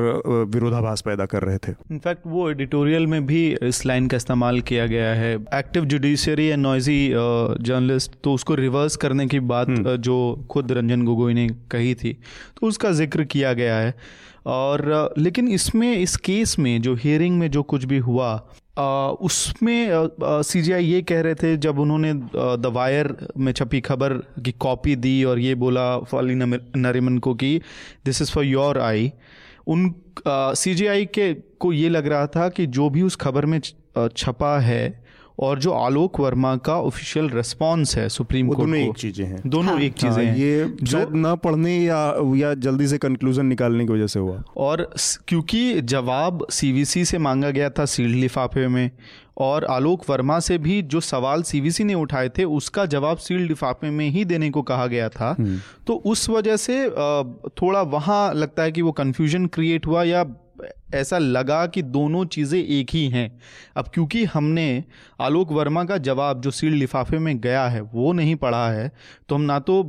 विरोधाभास 0.50 1.02
पैदा 1.02 1.26
कर 1.26 1.44
रहे 1.44 1.58
थे। 1.58 1.72
इनफैक्ट 1.92 2.22
वो 2.28 2.50
एडिटोरियल 2.50 3.08
में 3.08 3.26
भी 3.26 3.42
इस 3.64 3.86
लाइन 3.86 4.08
का 4.08 4.18
इस्तेमाल 4.18 4.62
किया 4.62 4.86
गया 4.88 5.14
है। 5.16 5.34
Active 5.56 5.86
judiciary 5.86 6.46
and 6.46 6.62
noisy 6.64 7.10
journalist 7.10 8.12
तो 8.24 8.34
उसको 8.34 8.56
रिवर्स 8.56 8.96
करने 8.98 9.28
की 9.28 9.40
बात 9.50 9.68
जो 10.02 10.18
खुद 10.52 10.72
रंजन 10.72 11.04
गोगोई 11.06 11.34
ने 11.34 11.48
कही 11.72 11.94
थी 11.96 12.14
तो 12.62 12.68
उसका 12.68 12.92
ज़िक्र 12.94 13.24
किया 13.26 13.54
गया 13.54 13.78
है। 13.78 13.94
और 14.48 15.14
लेकिन 15.18 15.48
इसमें 15.50 15.92
इस 15.94 16.16
केस 16.18 16.58
में 16.60 16.82
जो 16.82 16.96
हियरिंग 16.96 17.38
में 17.40 17.50
जो 17.52 17.64
कुछ 17.66 17.84
भी 17.86 17.98
हुआ 18.00 18.36
उसमें 18.78 20.10
सी 20.22 20.44
सीजीआई 20.44 20.84
ये 20.84 21.02
कह 21.02 21.22
रहे 21.22 21.36
थे, 21.36 21.56
जब 21.58 21.80
उन्होंने 21.80 22.14
द 22.14 22.72
वायर 22.74 23.16
में 23.38 23.52
छपी 23.54 23.82
खबर 23.82 24.14
की 24.44 24.52
कॉपी 24.52 24.96
दी 24.96 25.24
और 25.24 25.40
ये 25.40 25.56
बोला 25.56 26.00
फाली 26.00 26.36
नरिमन 26.36 27.18
को 27.18 27.34
कि 27.36 27.62
this 28.06 28.22
is 28.22 28.32
for 28.32 28.46
your 28.46 28.80
eye 28.80 29.12
on 29.68 29.94
C 30.28 30.54
CJI 30.56 31.06
के 31.06 31.34
को 31.34 31.74
ये 31.74 31.90
लग 31.90 32.08
रहा 32.08 32.28
था 32.28 32.50
कि 32.50 32.66
जो 32.68 32.90
भी 32.90 33.02
उस 33.02 33.16
खबर 33.16 33.46
में 33.46 33.60
छपा 34.16 34.58
है 34.60 35.09
और 35.40 35.60
जो 35.60 35.72
आलोक 35.72 36.20
वर्मा 36.20 36.56
का 36.56 36.76
ऑफिशियल 36.82 37.30
रेस्पॉन्स 37.30 37.96
है 37.98 38.08
सुप्रीम 38.10 38.48
कोर्ट 38.48 38.60
दोनों 38.60 38.86
को 38.86 38.90
एक 38.90 38.98
चीज़ें 38.98 39.26
हैं। 39.26 39.42
दोनों 39.46 39.74
हाँ। 39.74 39.82
एक 39.82 39.94
चीज़ें 39.94 40.26
हाँ, 40.26 40.36
ये 40.36 40.76
जो 40.84 41.06
ना 41.10 41.34
पढ़ने 41.36 41.78
या 41.78 42.02
या 42.36 42.54
जल्दी 42.56 42.88
से 42.88 42.98
कंक्लूजन 42.98 43.46
निकालने 43.46 43.86
की 43.86 43.94
वजह 43.94 44.08
से 44.08 44.20
हुआ। 44.20 44.44
और 44.58 44.90
क्योंकि 45.28 45.82
जवाब 45.82 46.46
सीवीसी 46.52 47.06
से 47.06 47.18
मांगा 47.18 47.50
गया 47.50 47.70
था 47.70 47.86
सील्ड 47.86 48.16
लिफाफे 48.16 48.68
में 48.68 48.90
और 49.38 49.66
आलोक 49.66 50.10
वर्मा 50.10 50.40
से 50.40 50.58
भी 50.58 50.82
जो 50.82 51.00
सवाल 51.00 51.44
सीवीसी 51.44 51.84
ने 51.84 51.94
उठाए 51.94 52.30
थे 52.30 52.44
उसका 52.44 52.86
जवाब 52.86 53.18
सील्ड 53.18 53.48
लिफाफे 53.48 53.90
में 53.90 54.10
ही 54.10 54.26
देने 54.26 54.50
को 54.50 54.62
कहा 54.62 54.88
गया 54.88 55.10
था। 55.10 55.36
तो 55.88 55.94
उस 56.06 56.30
वजह 56.30 56.58
से 56.58 56.90
थोड़ा 57.62 57.82
वहाँ 57.82 58.34
लगता 58.34 58.64
है 58.64 58.72
कि 58.72 58.82
वो 58.82 58.92
कन्फ्यूज़न 58.92 59.46
क्रिएट 59.48 59.88
हुआ 59.88 60.04
या 60.04 60.24
ऐसा 60.94 61.18
लगा 61.18 61.66
कि 61.68 61.82
दोनों 61.82 62.26
चीज़ें 62.26 62.60
एक 62.60 62.90
ही 62.90 63.08
हैं। 63.10 63.30
अब 63.78 63.88
क्योंकि 63.94 64.24
हमने 64.26 64.84
आलोक 65.22 65.52
वर्मा 65.52 65.84
का 65.84 65.98
जवाब 66.00 66.42
जो 66.42 66.52
सील 66.52 66.74
लिफाफे 66.74 67.20
में 67.20 67.40
गया 67.40 67.68
है, 67.68 67.82
वो 67.82 68.14
नहीं 68.14 68.36
पढ़ा 68.36 68.70
है 68.70 68.92
तो 69.30 69.36
हम 69.36 69.42
ना 69.42 69.60
तो 69.60 69.84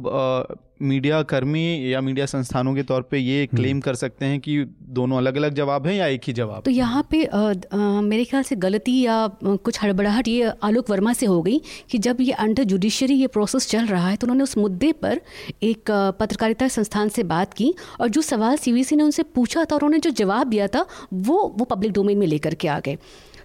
मीडिया 0.82 1.22
कर्मी 1.22 1.92
या 1.94 2.00
मीडिया 2.00 2.26
संस्थानों 2.26 2.74
के 2.74 2.82
तौर 2.82 3.02
पे 3.02 3.18
ये 3.18 3.46
क्लेम 3.46 3.80
कर 3.80 3.94
सकते 3.94 4.24
हैं 4.24 4.40
कि 4.40 4.64
दोनों 4.82 5.16
अलग 5.16 5.36
अलग 5.36 5.54
जवाब 5.54 5.86
हैं 5.86 5.94
या 5.94 6.06
एक 6.06 6.20
ही 6.26 6.32
जवाब? 6.32 6.62
तो 6.64 6.70
यहाँ 6.70 7.06
पे 7.10 7.24
अ, 7.24 7.38
अ, 7.72 7.76
मेरे 7.76 8.24
ख्याल 8.24 8.42
से 8.42 8.56
गलती 8.56 9.00
या 9.00 9.30
कुछ 9.44 9.82
हड़बड़ाहट 9.82 10.28
ये 10.28 10.52
आलोक 10.62 10.90
वर्मा 10.90 11.12
से 11.12 11.26
हो 11.26 11.42
गई 11.42 11.60
कि 11.90 11.98
जब 11.98 12.16
ये 12.20 12.32
अंडर 12.32 12.64
जुडिशरी 12.64 13.14
ये 13.14 13.26
प्रोसेस 13.26 13.68
चल 13.68 13.86
रहा 13.86 14.08
है 14.08 14.16
तो 14.16 14.24
उन्होंने 14.24 14.42
उस 14.42 14.58
मुद्दे 14.58 14.92
पर 14.92 15.20
एक 15.62 15.90
पत्रकारिता 16.20 16.68
संस्थान 16.68 17.08
से 17.08 17.22
बात 17.22 17.54
की 17.54 17.74
और 18.00 18.08
जो 18.08 18.22
सवाल 18.22 18.56
सीवीसी 18.56 18.96
ने 18.96 19.02
उनसे 19.02 19.22
पूछा 19.22 19.64
था 19.64 19.74
और 19.74 19.84
उन्होंने 19.84 19.98
जो 19.98 20.10
जवाब 20.10 20.46
दिया 20.46 20.66
था 20.66 20.86
वो 21.14 21.54
वो 21.56 21.64
पब्लिक 21.64 21.92
डोमेन 21.92 22.18
में 22.18 22.26
लेकर 22.26 22.54
के 22.54 22.68
आ 22.68 22.80
गए। 22.80 22.98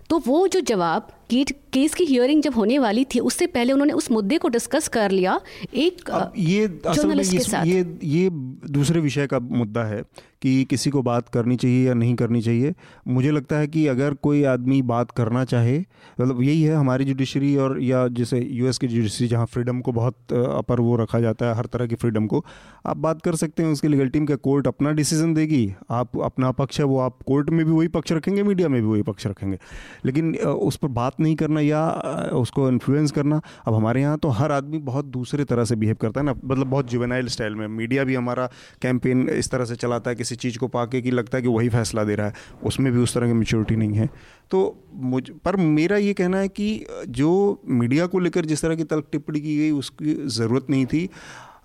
तो 0.09 0.23
वो 0.27 0.47
जो 0.47 0.59
जवाब 0.59 1.07
केट 1.29 1.51
केस 1.73 1.93
की 1.93 2.03
हियरिंग 2.03 2.41
जब 2.41 2.53
होने 2.53 2.77
वाली 2.79 3.05
थी 3.05 3.19
उससे 3.21 3.47
पहले 3.47 3.73
उन्होंने 3.73 3.93
उस 3.93 4.11
मुद्दे 4.11 4.37
को 4.37 4.47
डिस्कस 4.49 4.87
कर 4.87 5.11
लिया 5.11 5.39
एक 5.75 6.31
ये 6.37 6.65
असल 6.87 7.15
में 7.15 7.23
साथ। 7.23 7.65
ये 7.65 7.97
ये 8.03 8.29
दूसरे 8.71 8.99
विषय 8.99 9.27
का 9.27 9.39
मुद्दा 9.39 9.83
है 9.83 10.01
कि 10.41 10.63
किसी 10.69 10.89
को 10.89 11.01
बात 11.01 11.29
करनी 11.29 11.55
चाहिए 11.55 11.85
या 11.87 11.93
नहीं 11.93 12.15
करनी 12.15 12.41
चाहिए। 12.41 12.73
मुझे 13.07 13.31
लगता 13.31 13.57
है 13.57 13.67
कि 13.67 13.85
अगर 13.87 14.13
कोई 14.13 14.43
आदमी 14.45 14.81
बात 14.83 15.11
करना 15.11 15.43
चाहे 15.45 15.77
मतलब 16.21 16.41
यही 16.41 16.61
है 16.61 16.75
हमारी 16.75 17.05
जुडिशरी 17.05 17.55
और 17.57 17.79
या 17.81 18.07
जैसे 18.09 18.39
यूएस 18.41 18.77
की 18.77 18.87
जुडिशरी 18.87 19.27
जहाँ 19.27 19.45
फ्रीडम 19.45 19.79
को 19.81 19.91
बहुत 19.91 20.33
अपर 20.33 20.79
वो 20.79 20.95
रखा 20.95 21.19
जाता 21.19 21.45
है 21.45 21.55
हर 21.55 21.65
तरह 21.65 21.87
की 21.87 21.95
फ्रीडम 21.95 22.27
को 22.27 22.43
आप 22.85 22.97
बात 22.97 23.21
कर 23.21 23.35
सकते 23.35 23.63
हैं 23.63 23.71
उसके 23.71 23.87
लीगल 23.87 24.09
टीम 24.09 24.25
का 24.25 24.35
कोर्ट 24.37 24.67
अपना 24.67 24.91
डिसीज़न 24.91 25.33
देगी। 25.33 25.73
आप 25.91 26.19
अपना 26.23 26.51
पक्ष 26.51 26.79
है 26.79 26.85
वो 26.85 26.99
आप 26.99 27.21
कोर्ट 27.27 27.49
में 27.49 27.65
भी 27.65 27.71
वही 27.71 27.87
पक्ष 27.87 28.11
रखेंगे 28.11 28.43
मीडिया 28.43 28.69
में 28.69 28.81
भी 28.81 28.87
वही 28.87 29.01
पक्ष 29.03 29.27
रखेंगे। 29.27 29.57
लेकिन 30.05 30.35
उस 30.35 30.75
पर 30.77 30.87
बात 30.89 31.14
नहीं 31.19 31.35
करना 31.35 31.61
या 31.61 31.89
उसको 32.33 32.69
इन्फ्लुएंस 32.69 33.11
करना। 33.11 33.41
अब 33.67 33.73
हमारे 33.73 34.01
यहाँ 34.01 34.17
तो 34.17 34.29
हर 34.29 34.51
आदमी 34.51 34.77
बहुत 34.77 35.05
दूसरे 35.05 35.43
तरह 35.43 35.65
से 35.65 35.75
बिहेव 35.75 35.95
करता 35.95 36.19
है 36.19 36.25
ना। 36.25 36.33
मतलब 36.45 36.67
बहुत 36.67 36.89
जुवेनाइल 36.89 37.27
स्टाइल 37.27 37.55
में। 37.55 37.67
मीडिया 37.67 38.03
भी 38.03 38.15
हमारा 38.15 38.49
कैंपेन 38.81 39.27
इस 39.29 39.51
तरह 39.51 39.65
से 39.65 39.75
चलाता 39.75 40.09
है, 40.09 40.15
किसी 40.15 40.35
चीज़ 40.35 40.59
को 40.59 40.67
पाके 40.67 41.01
कि 41.01 41.11
लगता 41.11 41.37
है 41.37 41.41
कि 41.41 41.49
वही 41.49 41.69
फैसला 41.69 42.03
दे 42.03 42.15
रहा 42.15 42.27
है। 42.27 42.33
उसमें 42.63 42.91
भी 42.93 42.99
उस 42.99 43.13
तरह 43.13 43.27
की 43.27 43.33
मेच्योरिटी 43.33 43.75
नहीं 43.75 43.93
है। 43.93 44.09
तो 44.51 44.83
मुझ, 44.95 45.23
पर 45.29 45.55
मेरा 45.55 45.97
ये 45.97 46.13
कहना 46.13 46.37
है 46.37 46.47
कि 46.47 46.85
जो 47.07 47.61
मीडिया 47.67 48.05
को 48.05 48.19
लेकर 48.19 48.45
जिस 48.45 48.61
तरह 48.61 48.75
की 48.75 48.83
तल्ख 48.83 49.05
टिप्पणी 49.11 49.41
की 49.41 49.57
गई, 49.57 49.71
उसकी 49.71 50.13
ज़रूरत 50.27 50.67
नहीं 50.69 50.85
थी। 50.85 51.09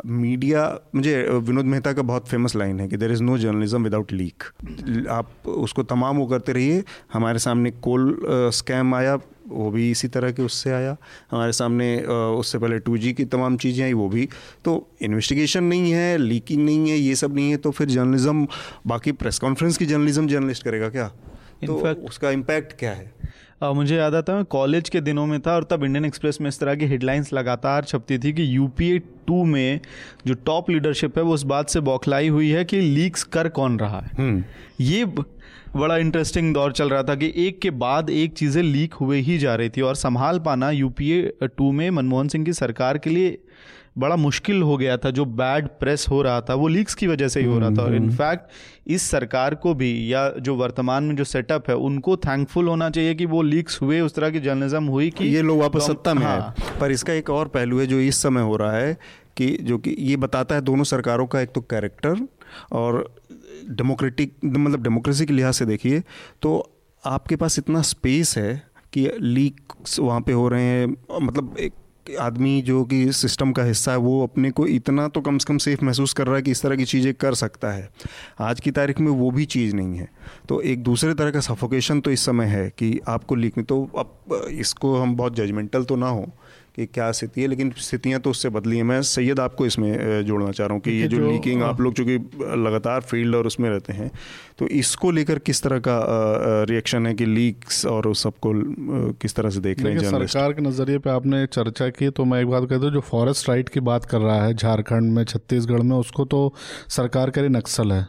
मीडिया 0.07 0.62
मुझे 0.94 1.22
विनोद 1.22 1.64
मेहता 1.64 1.92
का 1.92 2.03
बहुत 2.03 2.28
फ़ेमस 2.28 2.57
लाइन 2.57 2.80
है 2.80 2.88
कि 2.88 2.96
there 2.96 3.12
is 3.12 3.22
no 3.22 3.38
journalism 3.38 3.82
without 3.84 4.12
leak 4.12 4.44
आप 5.11 5.48
उसको 5.48 5.82
तमाम 5.82 6.16
वो 6.16 6.26
करते 6.26 6.53
रहिए। 6.53 6.84
हमारे 7.12 7.38
सामने 7.38 7.70
कोल 7.70 8.18
स्कैम 8.53 8.94
आया 8.94 9.18
वो 9.48 9.70
भी 9.70 9.90
इसी 9.90 10.09
तरह 10.09 10.32
के 10.32 10.42
उससे 10.42 10.70
आया। 10.70 10.96
हमारे 11.30 11.53
सामने 11.53 11.96
उससे 12.40 12.59
पहले 12.59 12.78
टू 12.78 12.98
जी 12.98 13.12
की 13.12 13.24
तमाम 13.24 13.57
चीज़ें 13.57 13.84
आई 13.84 13.92
वो 13.92 14.09
भी। 14.09 14.28
तो 14.64 14.88
इन्वेस्टिगेशन 15.03 15.64
नहीं 15.64 15.92
है 15.92 16.16
लीकिंग 16.18 16.64
नहीं 16.64 16.90
है 16.90 16.98
ये 16.98 17.14
सब 17.14 17.34
नहीं 17.34 17.51
है 17.51 17.57
तो 17.57 17.70
फिर 17.70 17.88
जर्नलिज्म 17.88 18.46
बाकी 18.86 19.12
प्रेस 19.12 19.38
कॉन्फ्रेंस 19.38 19.78
की 19.78 19.86
जर्नलिज्म 19.86 20.26
जर्नलिस्ट 20.28 20.64
करेगा 20.64 20.88
क्या? 20.88 21.09
तो 21.66 21.72
Infact- 21.72 22.09
उसका 22.09 22.30
इम्पैक्ट 22.30 22.78
क्या 22.78 22.90
है? 22.90 23.12
अ, 23.63 23.73
मुझे 23.73 23.97
याद 23.97 24.15
आता 24.15 24.33
है 24.33 24.37
मैं 24.39 24.45
कॉलेज 24.45 24.89
के 24.89 25.01
दिनों 25.01 25.27
में 25.27 25.41
था 25.41 25.55
और 25.55 25.65
तब 25.65 25.85
इंडियन 25.85 26.05
एक्सप्रेस 26.05 26.41
में 26.41 26.49
इस 26.49 26.61
तरह 26.61 26.75
की 26.75 26.87
हेडलाइंस 26.87 27.33
लगातार 27.33 27.85
छपती 27.85 28.19
थी 28.19 28.33
कि 28.33 28.57
यूपीए 28.57 28.99
टू 28.99 29.45
में 29.45 29.81
जो 30.27 30.35
टॉप 30.35 30.71
लीडरशिप 30.71 31.19
है 31.19 31.25
वो 31.25 31.35
उस 31.35 31.43
बात 31.43 31.69
से 31.69 31.81
बौखलाई 31.81 32.29
हुई 32.29 32.49
है 32.51 32.65
कि 32.65 32.81
लीक्स 32.81 33.23
कर 33.25 33.49
कौन 33.49 33.79
रहा 33.79 34.01
है। 34.01 34.45
ये 34.81 35.05
बड़ा 35.77 35.97
इंटरेस्टिंग 35.97 36.55
दौर 36.55 36.73
चल 36.73 36.89
रहा 36.89 37.03
था 37.03 37.15
कि 37.15 37.33
एक 37.37 37.61
के 37.61 37.71
बाद 37.71 38.11
एक 38.11 38.33
चीज़ें 38.33 38.63
लीक 38.63 38.95
हुए 38.95 39.19
ही 39.19 39.39
जा 39.39 39.55
रही 39.55 39.69
थी 39.69 39.81
और 39.81 39.95
संभाल 39.95 40.39
पाना 40.39 40.71
यूपीए 40.71 41.33
टू 41.43 41.73
में 41.73 41.91
मनमोहन 41.91 42.29
सिंह 42.29 42.45
की 42.45 42.53
सरकार 42.53 42.99
के 42.99 43.11
लिए 43.11 43.39
बड़ा 44.01 44.16
मुश्किल 44.16 44.62
हो 44.62 44.76
गया 44.76 44.96
था 44.96 45.11
जो 45.11 45.24
बैड 45.24 45.66
प्रेस 45.80 46.07
हो 46.11 46.20
रहा 46.22 46.40
था 46.40 46.55
वो 46.55 46.68
लीक्स 46.68 46.94
की 46.94 47.07
वजह 47.07 47.28
से 47.28 47.40
ही 47.40 47.46
हो 47.46 47.59
रहा 47.59 47.70
था। 47.70 47.82
और 47.82 47.94
इनफैक्ट 47.94 48.51
इस 48.86 49.03
सरकार 49.03 49.55
को 49.55 49.74
भी 49.74 49.90
या 50.12 50.28
जो 50.40 50.55
वर्तमान 50.55 51.05
में 51.05 51.16
जो 51.16 51.24
सेटअप 51.24 51.68
है 51.70 51.76
उनको 51.76 52.16
थैंकफुल 52.16 52.68
होना 52.68 52.90
चाहिए 52.90 53.14
कि 53.14 53.26
वो 53.26 53.42
लीक्स 53.42 53.80
हुए 53.82 54.01
उस 54.01 54.14
तरह 54.14 54.30
की 54.30 54.40
जर्नलिज्म 54.40 54.84
हुई 54.84 55.11
कि 55.11 55.24
ये 55.24 55.42
लोग 55.42 55.61
वापस 55.61 55.86
सत्ता 55.86 56.14
में 56.14 56.22
हाँ। 56.22 56.55
है। 56.59 56.78
पर 56.80 56.90
इसका 56.90 57.12
एक 57.12 57.30
और 57.30 57.48
पहलू 57.48 57.80
है 57.80 57.86
जो 57.86 57.98
इस 58.01 58.22
समय 58.22 58.42
हो 58.42 58.57
रहा 58.57 58.72
है 58.72 58.96
कि 59.36 59.51
जो 59.62 59.78
कि 59.78 59.96
ये 59.98 60.16
बताता 60.16 60.55
है 60.55 60.61
दोनों 60.61 60.84
सरकारों 60.84 61.26
का 61.26 61.40
एक 61.40 61.53
तो 61.53 61.61
कैरेक्टर 61.61 62.26
और 62.72 63.14
डेमोक्रेटिक 63.70 64.34
मतलब 64.44 64.82
डेमोक्रेसी 64.82 65.26
के 65.26 65.32
लिहाज 65.32 65.55
से 65.55 65.66
देखिए 65.66 66.03
तो 66.42 66.53
आपके 67.05 67.36
पास 67.36 67.59
इतना 67.59 67.82
स्पेस 67.82 68.36
है 68.38 68.62
कि 68.92 69.11
लीक्स 69.20 69.98
वहाँ 70.01 70.20
पे 70.20 70.32
हो 70.32 70.48
रहे 70.48 70.62
हैं 70.62 70.86
मतलब 71.22 71.55
एक 71.59 71.72
आदमी 72.20 72.61
जो 72.62 72.84
कि 72.84 73.12
सिस्टम 73.12 73.53
का 73.53 73.62
हिस्सा 73.64 73.92
है, 73.92 73.98
वो 73.98 74.22
अपने 74.22 74.51
को 74.51 74.66
इतना 74.66 75.07
तो 75.09 75.20
कम 75.20 75.38
से 75.38 75.44
कम 75.48 75.59
सेफ़ 75.59 75.84
महसूस 75.84 76.12
कर 76.12 76.26
रहा 76.26 76.36
है 76.36 76.42
कि 76.42 76.51
इस 76.51 76.62
तरह 76.62 76.76
की 76.76 76.84
चीज़ें 76.84 77.12
कर 77.14 77.34
सकता 77.34 77.72
है। 77.72 77.88
आज 78.40 78.61
की 78.61 78.70
तारीख 78.70 79.01
में 79.01 79.11
वो 79.11 79.30
भी 79.30 79.44
चीज़ 79.46 79.74
नहीं 79.76 79.98
है। 79.98 80.09
तो 80.48 80.61
एक 80.61 80.82
दूसरे 80.82 81.14
तरह 81.14 81.30
का 81.30 81.40
सफोकेशन 81.40 82.01
तो 82.01 82.11
इस 82.11 82.24
समय 82.26 82.46
है 82.46 82.68
कि 82.78 82.98
आपको 83.09 83.34
लिखने 83.34 83.62
तो 83.62 83.82
अब 83.98 84.46
इसको 84.51 84.96
हम 84.96 85.16
बहुत 85.16 85.36
जजमेंटल 85.36 85.84
तो 85.84 85.96
ना 85.96 86.09
हो 86.09 86.26
कि 86.77 86.87
क्या 86.87 87.11
स्थिति 87.12 87.41
है 87.41 87.47
लेकिन 87.47 87.73
स्थितियाँ 87.79 88.21
तो 88.21 88.31
उससे 88.31 88.49
बदली 88.51 88.77
हैं। 88.77 88.85
मैं 88.85 89.01
सैयद 89.05 89.41
आपको 89.41 89.66
इसमें 89.66 90.25
जोड़ना 90.25 90.51
चाह 90.51 90.66
रहा 90.66 90.75
हूँ 90.75 90.83
कि 90.83 90.91
ये 90.91 91.09
जो, 91.09 91.16
जो 91.16 91.31
लीकिंग 91.31 91.62
आप 91.62 91.81
लोग 91.81 91.95
चूँकि 91.95 92.16
लगातार 92.59 93.01
फ़ील्ड 93.01 93.35
और 93.35 93.47
उसमें 93.47 93.68
रहते 93.71 93.93
हैं 93.93 94.11
तो 94.59 94.66
इसको 94.79 95.11
लेकर 95.11 95.39
किस 95.41 95.62
तरह 95.62 95.79
का 95.79 95.99
रिएक्शन 96.68 97.07
है 97.07 97.14
कि 97.14 97.27
लीक्स 97.27 97.85
और 97.87 98.07
उस 98.09 98.23
सबको 98.23 98.53
किस 99.21 99.35
तरह 99.35 99.51
से 99.51 99.61
देख 99.61 99.83
रहे 99.83 99.93
हैं 99.95 100.27
सरकार 100.27 100.53
के 100.53 100.62
नज़रिए 100.62 100.99
पे 100.99 101.11
आपने 101.11 101.45
चर्चा 101.47 101.89
की 101.89 102.11
तो 102.11 102.25
मैं 102.25 102.41
एक 102.41 102.49
बात 102.49 102.68
कहता 102.68 102.85
हूँ 102.85 102.93
जो 102.93 103.01
फॉरेस्ट 103.11 103.49
राइट 103.49 103.68
की 103.68 103.81
बात 103.81 104.05
कर 104.05 104.21
रहा 104.21 104.45
है 104.45 104.55
झारखंड 104.55 105.12
में 105.12 105.25
छत्तीसगढ़ 105.25 105.83
में 105.83 105.97
उसको 105.97 106.25
तो 106.25 106.53
सरकार 106.89 107.31
करे 107.31 107.49
नक्सल 107.49 107.93
है। 107.93 108.07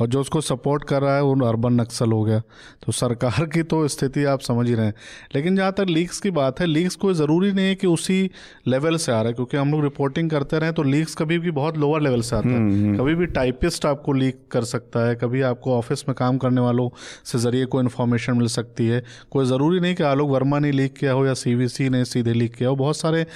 और 0.00 0.06
जो 0.06 0.20
उसको 0.20 0.40
सपोर्ट 0.40 0.84
कर 0.84 1.02
रहा 1.02 1.16
है 1.16 1.22
वो 1.22 1.46
अर्बन 1.46 1.72
नक्सल 1.72 2.12
हो 2.12 2.22
गया। 2.24 2.40
तो 2.86 2.92
सरकार 2.92 3.46
की 3.46 3.62
तो 3.62 3.88
स्थिति 3.88 4.24
आप 4.24 4.40
समझ 4.40 4.68
ही 4.68 4.74
रहे 4.74 4.86
हैं। 4.86 4.94
लेकिन 5.34 5.56
जहाँ 5.56 5.72
तक 5.72 5.86
लीक्स 5.88 6.20
की 6.20 6.30
बात 6.30 6.60
है 6.60 6.66
लीक्स 6.66 6.94
कोई 6.96 7.14
ज़रूरी 7.14 7.52
नहीं 7.52 7.66
है 7.66 7.74
कि 7.74 7.86
उसी 7.86 8.30
लेवल 8.66 8.96
से 8.96 9.12
आ 9.12 9.14
रहा 9.14 9.26
है 9.26 9.32
क्योंकि 9.32 9.56
हम 9.56 9.72
लोग 9.72 9.82
रिपोर्टिंग 9.82 10.30
करते 10.30 10.58
रहे 10.58 10.72
तो 10.72 10.82
लीक्स 10.82 11.14
कभी 11.14 11.38
भी 11.38 11.50
बहुत 11.50 11.78
लोअर 11.78 12.00
लेवल 12.00 12.20
से 12.20 12.36
आता 12.36 12.48
है। 12.48 12.56
हम्म, 12.56 12.72
हम्म। 12.72 12.98
कभी 12.98 13.14
भी 13.14 13.26
टाइपिस्ट 13.26 13.86
आपको 13.86 14.12
लीक 14.12 14.40
कर 14.50 14.64
सकता 14.64 15.08
है 15.08 15.14
कभी 15.14 15.40
आपको 15.40 15.78
ऑफ़िस 15.78 16.08
में 16.08 16.14
काम 16.14 16.38
करने 16.38 16.60
वालों 16.60 16.90
से 17.24 17.38
ज़रिए 17.38 17.64
कोई 17.66 17.82
इन्फॉर्मेशन 17.82 18.36
मिल 18.36 18.46
सकती 18.46 18.86
है। 18.86 19.04
कोई 19.30 19.46
ज़रूरी 19.46 19.80
नहीं 19.80 19.94
कि 19.94 20.02
आलोक 20.02 20.30
वर्मा 20.30 20.58
ने 20.58 20.72
लीक 20.72 20.94
किया 20.94 21.12
हो 21.12 21.26
या 21.26 21.34
सीवीसी 21.34 21.88
ने 21.88 22.04
सीधे 22.04 22.32
लीक 22.32 22.54
किया 22.54 22.68
हो। 22.68 22.76
बहुत 22.76 22.96
सारे 22.96 23.26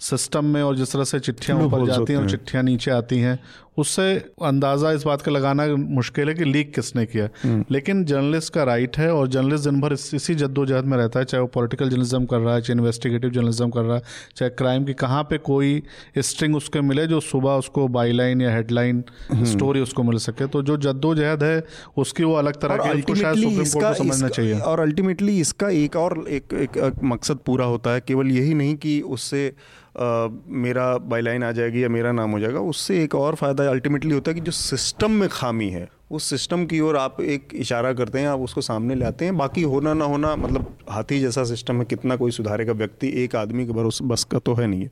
सिस्टम 0.00 0.44
में 0.44 0.62
और 0.62 0.76
जिस 0.76 0.92
तरह 0.92 1.04
से 1.04 1.20
चिट्ठियाँ 1.20 1.58
ऊपर 1.58 1.86
जाती 1.86 2.12
हैं 2.12 2.20
और 2.20 2.30
चिट्ठियाँ 2.30 2.64
नीचे 2.64 2.90
आती 2.90 3.18
हैं 3.18 3.38
उससे 3.76 4.12
अंदाज़ा 4.42 4.90
इस 4.92 5.04
बात 5.04 5.22
का 5.22 5.32
लगाना 5.32 5.66
मुश्किल 5.90 6.28
है 6.28 6.34
कि 6.34 6.44
लीक 6.44 6.74
किसने 6.74 7.04
किया 7.06 7.28
हम्म। 7.42 7.64
लेकिन 7.70 8.04
जर्नलिस्ट 8.04 8.52
का 8.52 8.64
राइट 8.64 8.98
है 8.98 9.12
और 9.12 9.28
जर्नलिस्ट 9.28 9.64
दिन 9.64 9.80
भर 9.80 9.92
इस, 9.92 10.14
इसी 10.14 10.34
जद्दोजहद 10.34 10.84
में 10.84 10.96
रहता 10.98 11.18
है 11.18 11.24
चाहे 11.24 11.40
वो 11.40 11.46
पॉलिटिकल 11.48 11.88
जर्नलिज्म 11.90 12.24
कर 12.26 12.38
रहा 12.38 12.54
है 12.54 12.60
चाहे 12.60 12.78
इन्वेस्टिगेटिव 12.78 13.30
जर्नलिज्म 13.30 13.70
कर 13.70 13.82
रहा 13.82 13.96
है 13.96 14.02
चाहे 14.36 14.50
क्राइम 14.52 14.84
की 14.84 14.94
कहाँ 14.96 15.22
पे 15.24 15.38
कोई 15.40 15.82
स्ट्रिंग 16.20 16.56
उसके 16.56 16.80
मिले 16.82 17.06
जो 17.06 17.20
सुबह 17.22 17.50
उसको 17.56 17.86
बाईलाइन 17.90 18.40
या 18.40 18.54
हेडलाइन 18.54 19.02
स्टोरी 19.32 19.78
हम्म। 19.78 19.82
उसको 19.82 20.02
मिल 20.02 20.18
सके 20.20 20.46
तो 20.48 20.62
जो 20.62 20.76
जद्दोजहद 20.80 21.42
है 21.42 21.62
उसकी 21.98 22.24
वो 22.24 22.34
अलग 22.36 22.60
तरह 22.60 22.76
की 22.76 23.14
शायद 23.14 23.36
सुप्रीम 23.36 23.64
कोर्ट 23.64 23.86
को 23.86 23.94
समझना 23.94 24.28
चाहिए 24.30 24.58
और 24.62 24.80
अल्टीमेटली 24.80 25.38
इसका 25.40 25.68
एक 25.76 25.96
और 25.96 26.24
एक, 26.28 26.54
एक, 26.54 26.76
एक 26.78 27.04
मकसद 27.04 27.38
पूरा 27.46 27.64
होता 27.66 27.92
है 27.92 28.00
केवल 28.02 28.30
यही 28.30 28.54
नहीं 28.54 28.76
कि 28.76 29.00
उससे 29.10 29.52
मेरा 29.98 30.96
बाईलाइन 31.04 31.44
आ 31.44 31.50
जाएगी 31.52 31.82
या 31.82 31.88
मेरा 31.88 32.12
नाम 32.12 32.30
हो 32.30 32.38
जाएगा 32.40 32.60
उससे 32.64 33.02
एक 33.02 33.14
और 33.14 33.34
फ़ायदा 33.34 33.59
अल्टीमेटली 33.68 34.14
होता 34.14 34.30
है 34.30 34.34
कि 34.34 34.40
जो 34.40 34.52
सिस्टम 34.52 35.10
में 35.10 35.28
खामी 35.28 35.68
है 35.70 35.88
उस 36.10 36.24
सिस्टम 36.24 36.64
की 36.66 36.78
ओर 36.80 36.96
आप 36.96 37.20
एक 37.20 37.48
इशारा 37.54 37.92
करते 37.92 38.18
हैं 38.18 38.28
आप 38.28 38.40
उसको 38.40 38.60
सामने 38.60 38.94
ले 38.94 39.04
आते 39.04 39.24
हैं। 39.24 39.36
बाकी 39.38 39.62
होना 39.64 39.92
ना 39.94 40.04
होना 40.04 40.34
मतलब 40.36 40.78
हाथी 40.90 41.18
जैसा 41.20 41.44
सिस्टम 41.44 41.78
है 41.78 41.84
कितना 41.84 42.16
कोई 42.16 42.30
सुधारेगा 42.30 42.72
व्यक्ति 42.72 43.08
एक 43.24 43.36
आदमी 43.36 43.66
के 43.66 43.72
भरोसे 43.72 44.04
बस 44.04 44.24
का 44.24 44.38
तो 44.38 44.54
है 44.54 44.66
नहीं 44.66 44.82
है। 44.82 44.90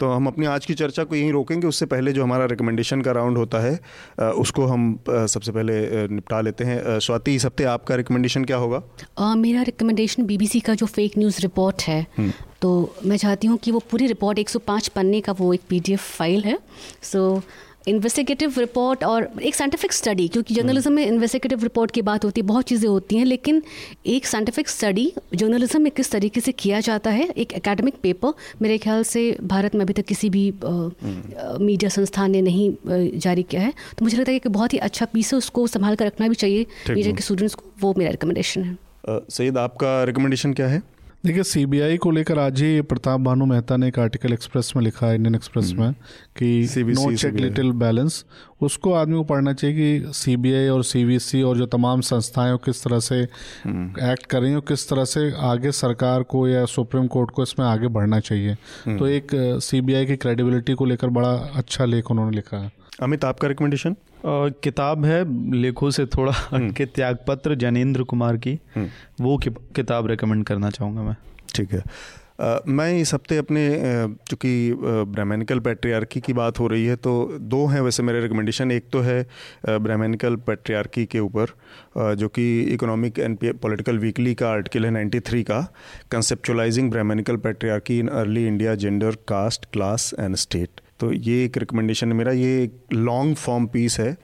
तो 0.00 0.10
हम 0.10 0.26
अपनी 0.26 0.46
आज 0.46 0.66
की 0.66 0.74
चर्चा 0.74 1.04
को 1.04 1.14
यहीं 1.14 1.32
रोकेंगे। 1.32 1.66
उससे 1.66 1.86
पहले 1.86 2.12
जो 2.12 2.22
हमारा 2.22 2.44
रिकमेंडेशन 2.44 3.02
का 3.02 3.12
राउंड 3.12 3.38
होता 3.38 3.60
है 3.60 3.74
उसको 4.20 4.66
हम 4.66 4.98
सबसे 5.08 5.52
पहले 5.52 6.06
निपटा 6.08 6.40
लेते 6.40 6.64
हैं। 6.64 6.98
स्वाति 7.00 7.34
इस 7.34 7.46
हफ़्ते 7.46 7.64
आपका 7.66 7.94
रिकमेंडेशन 7.94 8.44
क्या 8.44 8.56
होगा? 8.56 8.82
आ, 9.18 9.34
मेरा 9.34 9.62
रिकमेंडेशन 9.62 10.26
बीबीसी 10.26 10.60
का 10.60 10.74
जो 10.74 10.86
फेक 10.86 11.18
न्यूज़ 11.18 11.40
रिपोर्ट 11.42 11.82
है 11.82 12.00
हम्म। 12.18 12.32
तो 12.62 12.94
मैं 13.04 13.16
चाहती 13.16 13.46
हूँ 13.46 13.58
कि 13.58 13.70
वो 13.70 13.82
पूरी 13.90 14.06
रिपोर्ट 14.06 14.38
105 14.38 14.88
पन्ने 14.88 15.20
का 15.20 15.32
वो 15.32 15.52
एक 15.54 15.60
पीडीएफ 15.68 16.16
फ़ाइल 16.16 16.44
है। 16.44 16.58
सो 17.02 17.28
so, 17.30 17.42
इन्वेस्टिगेटिव 17.86 18.54
रिपोर्ट 18.58 19.04
और 19.04 19.28
एक 19.42 19.54
साइंटिफिक 19.54 19.92
स्टडी 19.92 20.26
क्योंकि 20.28 20.54
जर्नलिज्म 20.54 20.92
में 20.92 21.06
इन्वेस्टिगेटिव 21.06 21.62
रिपोर्ट 21.62 21.90
की 21.90 22.02
बात 22.02 22.24
होती 22.24 22.40
है 22.40 22.46
बहुत 22.46 22.64
चीज़ें 22.64 22.88
होती 22.88 23.16
हैं 23.16 23.24
लेकिन 23.24 23.62
एक 24.06 24.26
साइंटिफिक 24.26 24.68
स्टडी 24.68 25.12
जर्नलिज्म 25.34 25.80
में 25.82 25.90
किस 25.92 26.10
तरीके 26.12 26.40
से 26.40 26.52
किया 26.52 26.80
जाता 26.80 27.10
है 27.10 27.28
एक 27.36 27.52
एकेडमिक 27.52 27.94
पेपर 28.02 28.32
मेरे 28.62 28.78
ख्याल 28.78 29.02
से 29.04 29.24
भारत 29.44 29.74
में 29.74 29.82
अभी 29.84 29.92
तक 29.92 30.04
किसी 30.04 30.30
भी 30.30 30.44
मीडिया 30.64 31.88
संस्थान 31.90 32.30
ने 32.30 32.40
नहीं 32.42 33.18
जारी 33.18 33.42
किया 33.42 33.62
है। 33.62 33.72
तो 33.98 34.04
मुझे 34.04 34.16
लगता 34.16 34.32
है 34.32 34.38
कि 34.38 34.48
बहुत 34.48 34.72
ही 34.72 34.78
अच्छा 34.80 35.06
पीस 35.12 35.32
है 35.32 35.38
उसको 35.38 35.66
संभाल 35.66 35.96
कर 35.96 36.06
रखना 36.06 36.28
भी 36.28 36.34
चाहिए 36.34 36.66
मीडिया 36.90 37.14
के 37.14 37.22
स्टूडेंट्स 37.22 37.54
को 37.54 37.72
वो 37.80 37.94
मेरा 37.98 38.10
रिकमेंडेशन 38.10 38.62
है। 38.62 38.76
सईद 39.30 39.58
आपका 39.58 40.02
रिकमेंडेशन 40.04 40.52
क्या 40.52 40.66
है? 40.68 40.82
देखिए 41.24 41.42
सीबीआई 41.42 41.96
को 41.96 42.10
लेकर 42.10 42.38
आज 42.38 42.60
ही 42.62 42.80
प्रताप 42.82 43.20
भानु 43.20 43.44
मेहता 43.46 43.76
ने 43.76 43.86
एक 43.88 43.98
आर्टिकल 43.98 44.32
एक्सप्रेस 44.32 44.72
में 44.76 44.82
लिखा 44.82 45.06
है 45.06 45.14
इंडियन 45.14 45.34
एक्सप्रेस 45.34 45.70
हम्म। 45.70 45.82
में 45.82 45.92
कि 46.36 46.84
नो 46.88 47.14
चेक 47.14 47.34
लिटिल 47.34 47.70
बैलेंस 47.74 48.24
उसको 48.60 48.92
आदमी 48.92 49.16
को 49.16 49.22
पढ़ना 49.24 49.52
चाहिए 49.52 49.76
कि 49.76 50.12
सीबीआई 50.12 50.68
और 50.68 50.84
सीवीसी 50.84 51.42
और 51.42 51.56
जो 51.56 51.66
तमाम 51.68 52.00
संस्थाएँ 52.00 52.56
किस 52.64 52.84
तरह 52.84 53.00
से 53.00 53.22
एक्ट 53.22 53.66
हम्म। 53.66 54.14
कर 54.30 54.40
रही 54.40 54.50
हैं 54.50 54.60
किस 54.60 54.88
तरह 54.88 55.04
से 55.06 55.30
आगे 55.44 55.72
सरकार 55.72 56.22
को 56.26 56.46
या 56.48 56.64
सुप्रीम 56.66 57.06
कोर्ट 57.06 57.30
को 57.30 57.42
इसमें 57.42 57.66
आगे 57.66 57.88
बढ़ना 57.90 58.20
चाहिए 58.20 58.56
हम्म। 58.86 58.98
तो 58.98 59.06
एक 59.08 59.30
सीबीआई 59.62 60.06
की 60.06 60.16
क्रेडिबिलिटी 60.16 60.74
को 60.74 60.84
लेकर 60.84 61.08
बड़ा 61.10 61.32
अच्छा 61.54 61.84
लेख 61.84 62.10
उन्होंने 62.10 62.36
लिखा 62.36 62.56
है 62.56 62.72
अमित 63.02 63.24
आपका 63.24 63.48
रिकमेंडेशन 63.48 63.96
किताब 64.26 65.04
है 65.04 65.52
लेखों 65.52 65.90
से 65.90 66.06
थोड़ा 66.06 66.32
हम्म। 66.32 66.66
हटके 66.68 66.86
त्यागपत्र 66.86 67.54
जैनेन्द्र 67.54 68.02
कुमार 68.02 68.36
की। 68.36 68.58
हम्म। 68.76 68.88
वो 69.20 69.40
किताब 69.76 70.06
रिकमेंड 70.06 70.44
करना 70.44 70.70
चाहूँगा 70.70 71.02
मैं। 71.02 71.16
ठीक 71.54 71.72
है। 71.72 71.82
Uh, 72.42 72.58
मैं 72.68 72.98
इस 72.98 73.14
हफ़्ते 73.14 73.36
अपने 73.36 73.80
चूँकि 74.28 74.74
ब्राह्मणिकल 74.82 75.58
पेट्रियार्की 75.58 76.20
की 76.20 76.32
बात 76.32 76.58
हो 76.60 76.66
रही 76.66 76.86
है 76.86 76.96
तो 76.96 77.38
दो 77.40 77.66
हैं 77.66 77.80
वैसे 77.80 78.02
मेरे 78.02 78.20
रिकमेंडेशन 78.20 78.70
एक 78.70 78.84
तो 78.92 79.00
है 79.00 79.26
ब्राह्मणिकल 79.66 80.36
पेट्रियार्की 80.36 81.06
के 81.06 81.20
ऊपर 81.20 81.46
जो 82.14 82.28
कि 82.28 82.62
इकोनॉमिक 82.62 83.18
एंड 83.18 83.38
पॉलिटिकल 83.44 83.98
वीकली 83.98 84.34
का 84.34 84.50
आर्टिकल 84.50 84.86
है 84.86 85.10
93 85.10 85.42
का। 85.42 85.74
Conceptualising 86.10 86.90
brahmanical 86.90 87.36
patriarchy 87.36 87.98
in 87.98 88.08
early 88.08 88.46
India 88.46 88.74
gender 88.74 89.10
caste 89.10 89.64
class 89.72 90.14
and 90.20 90.36
state 90.36 90.80
तो 91.00 91.12
ये 91.12 91.44
एक 91.44 91.56
रिकमेंडेशन 91.58 92.08
है। 92.08 92.16
मेरा 92.18 92.32
ये 92.32 92.62
एक 92.62 92.92
लॉन्ग 92.92 93.36
फॉर्म 93.36 93.66
पीस 93.66 93.98
है। 94.00 94.16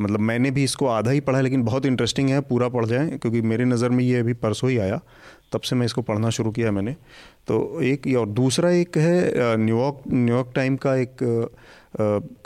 मतलब 0.00 0.20
मैंने 0.20 0.50
भी 0.50 0.64
इसको 0.64 0.86
आधा 0.86 1.10
ही 1.10 1.20
पढ़ा 1.20 1.38
है, 1.38 1.44
लेकिन 1.44 1.62
बहुत 1.64 1.86
इंटरेस्टिंग 1.86 2.28
है। 2.30 2.40
पूरा 2.42 2.68
पढ़ 2.68 2.86
जाए, 2.86 3.08
क्योंकि 3.12 3.40
मेरी 3.42 3.64
नज़र 3.64 3.90
में 3.90 4.04
ये 4.04 4.18
अभी 4.20 4.32
परसों 4.36 4.70
ही 4.70 4.78
आया। 4.78 5.00
तब 5.52 5.60
से 5.60 5.76
मैं 5.76 5.86
इसको 5.86 6.02
पढ़ना 6.02 6.30
शुरू 6.30 6.50
किया 6.50 6.70
मैंने। 6.72 6.92
तो 7.48 7.80
एक 7.82 8.06
और 8.18 8.28
दूसरा 8.30 8.70
एक 8.70 8.98
है 8.98 9.56
न्यूयॉर्क 9.58 10.02
न्यूयॉर्क 10.08 10.52
टाइम 10.54 10.76
का 10.76 10.94
एक 10.96 11.16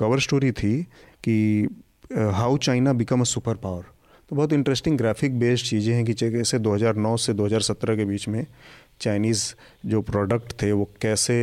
कवर 0.01 0.21
स्टोरी 0.21 0.53
थी 0.53 0.83
कि 1.25 1.69
how 2.13 2.57
China 2.59 2.93
become 2.93 3.21
a 3.21 3.25
super 3.25 3.55
power 3.55 3.85
तो 4.31 4.37
बहुत 4.37 4.53
इंटरेस्टिंग 4.53 4.97
ग्राफिक 4.99 5.39
बेस्ड 5.39 5.67
चीज़ें 5.67 5.95
हैं 5.95 6.05
कि 6.05 6.13
जैसे 6.15 6.59
2009 6.59 7.17
से 7.17 7.33
2017 7.35 7.97
के 7.97 8.05
बीच 8.05 8.29
में 8.29 8.45
चाइनीज़ 9.01 9.43
जो 9.87 10.01
प्रोडक्ट 10.03 10.53
थे, 10.63 10.71
वो 10.73 10.89
कैसे 11.03 11.37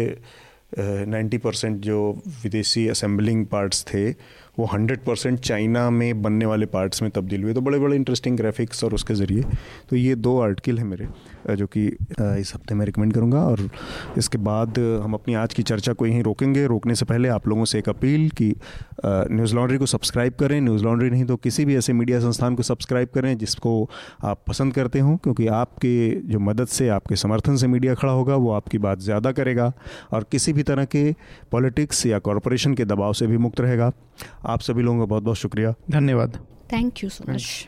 नाइन्टी 0.79 1.37
परसेंट 1.37 1.81
जो 1.81 2.21
विदेशी 2.43 2.87
असेंबलिंग 2.87 3.45
पार्ट्स 3.45 3.83
थे, 3.83 4.09
वो 4.59 4.65
हंड्रेड 4.65 4.99
परसेंट 4.99 5.39
चाइना 5.39 5.89
में 5.89 6.21
बनने 6.21 6.45
वाले 6.45 6.65
पार्ट्स 6.65 7.01
में 7.01 7.11
तब्दील 7.11 7.43
हुए। 7.43 7.53
तो 7.53 7.61
बड़े 7.61 7.79
बड़े 7.79 7.95
इंटरेस्टिंग 7.95 8.37
ग्राफिक्स 8.37 8.83
और 8.83 8.93
उसके 8.93 9.13
ज़रिए। 9.13 9.43
तो 9.89 9.95
ये 9.95 10.15
दो 10.15 10.39
आर्टिकल 10.39 10.77
हैं 10.77 10.85
मेरे। 10.85 11.07
जो 11.49 11.67
कि 11.67 11.85
इस 12.19 12.51
हफ़्ते 12.55 12.75
मैं 12.75 12.85
रिकमेंड 12.85 13.13
करूँगा 13.13 13.43
और 13.45 13.69
इसके 14.17 14.37
बाद 14.39 14.79
हम 15.03 15.13
अपनी 15.13 15.33
आज 15.35 15.53
की 15.53 15.63
चर्चा 15.63 15.93
को 15.93 16.05
यहीं 16.05 16.23
रोकेंगे। 16.23 16.65
रोकने 16.67 16.95
से 16.95 17.05
पहले 17.05 17.29
आप 17.29 17.47
लोगों 17.47 17.65
से 17.65 17.79
एक 17.79 17.89
अपील 17.89 18.29
कि 18.31 18.53
न्यूज़ 19.05 19.55
लॉन्ड्री 19.55 19.77
को 19.77 19.85
सब्सक्राइब 19.85 20.33
करें। 20.39 20.59
न्यूज़ 20.61 20.83
लॉन्ड्री 20.83 21.09
नहीं 21.09 21.25
तो 21.25 21.35
किसी 21.37 21.65
भी 21.65 21.75
ऐसे 21.77 21.93
मीडिया 21.93 22.19
संस्थान 22.19 22.55
को 22.55 22.63
सब्सक्राइब 22.63 23.09
करें 23.15 23.37
जिसको 23.37 23.73
आप 24.23 24.43
पसंद 24.47 24.73
करते 24.73 24.99
हों 24.99 25.15
क्योंकि 25.17 25.47
आपके 25.55 26.09
जो 26.29 26.39
मदद 26.41 26.67
से 26.69 26.89
आपके 26.89 27.15
समर्थन 27.15 27.55
से 27.55 27.67
मीडिया 27.67 27.95
खड़ा 27.95 28.13
होगा 28.13 28.35
वो 28.35 28.51
आपकी 28.51 28.77
बात 28.79 28.99
ज़्यादा 29.01 29.31
करेगा 29.31 29.71
और 30.13 30.25
किसी 30.31 30.53
भी 30.53 30.63
तरह 30.63 30.85
के 30.85 31.11
पॉलिटिक्स 31.51 32.05
या 32.05 32.19
कॉरपोरेशन 32.19 32.73
के 32.73 32.85
दबाव 32.85 33.13
से 33.13 33.27
भी 33.27 33.37
मुक्त 33.37 33.61
रहेगा। 33.61 33.91
आप 34.45 34.61
सभी 34.61 34.83
लोगों 34.83 34.99
का 34.99 35.05
बहुत 35.05 35.23
बहुत 35.23 35.37
शुक्रिया। 35.37 35.73
धन्यवाद। 35.91 36.39
Thank 36.71 37.03
you 37.03 37.09
so 37.09 37.31
much 37.31 37.67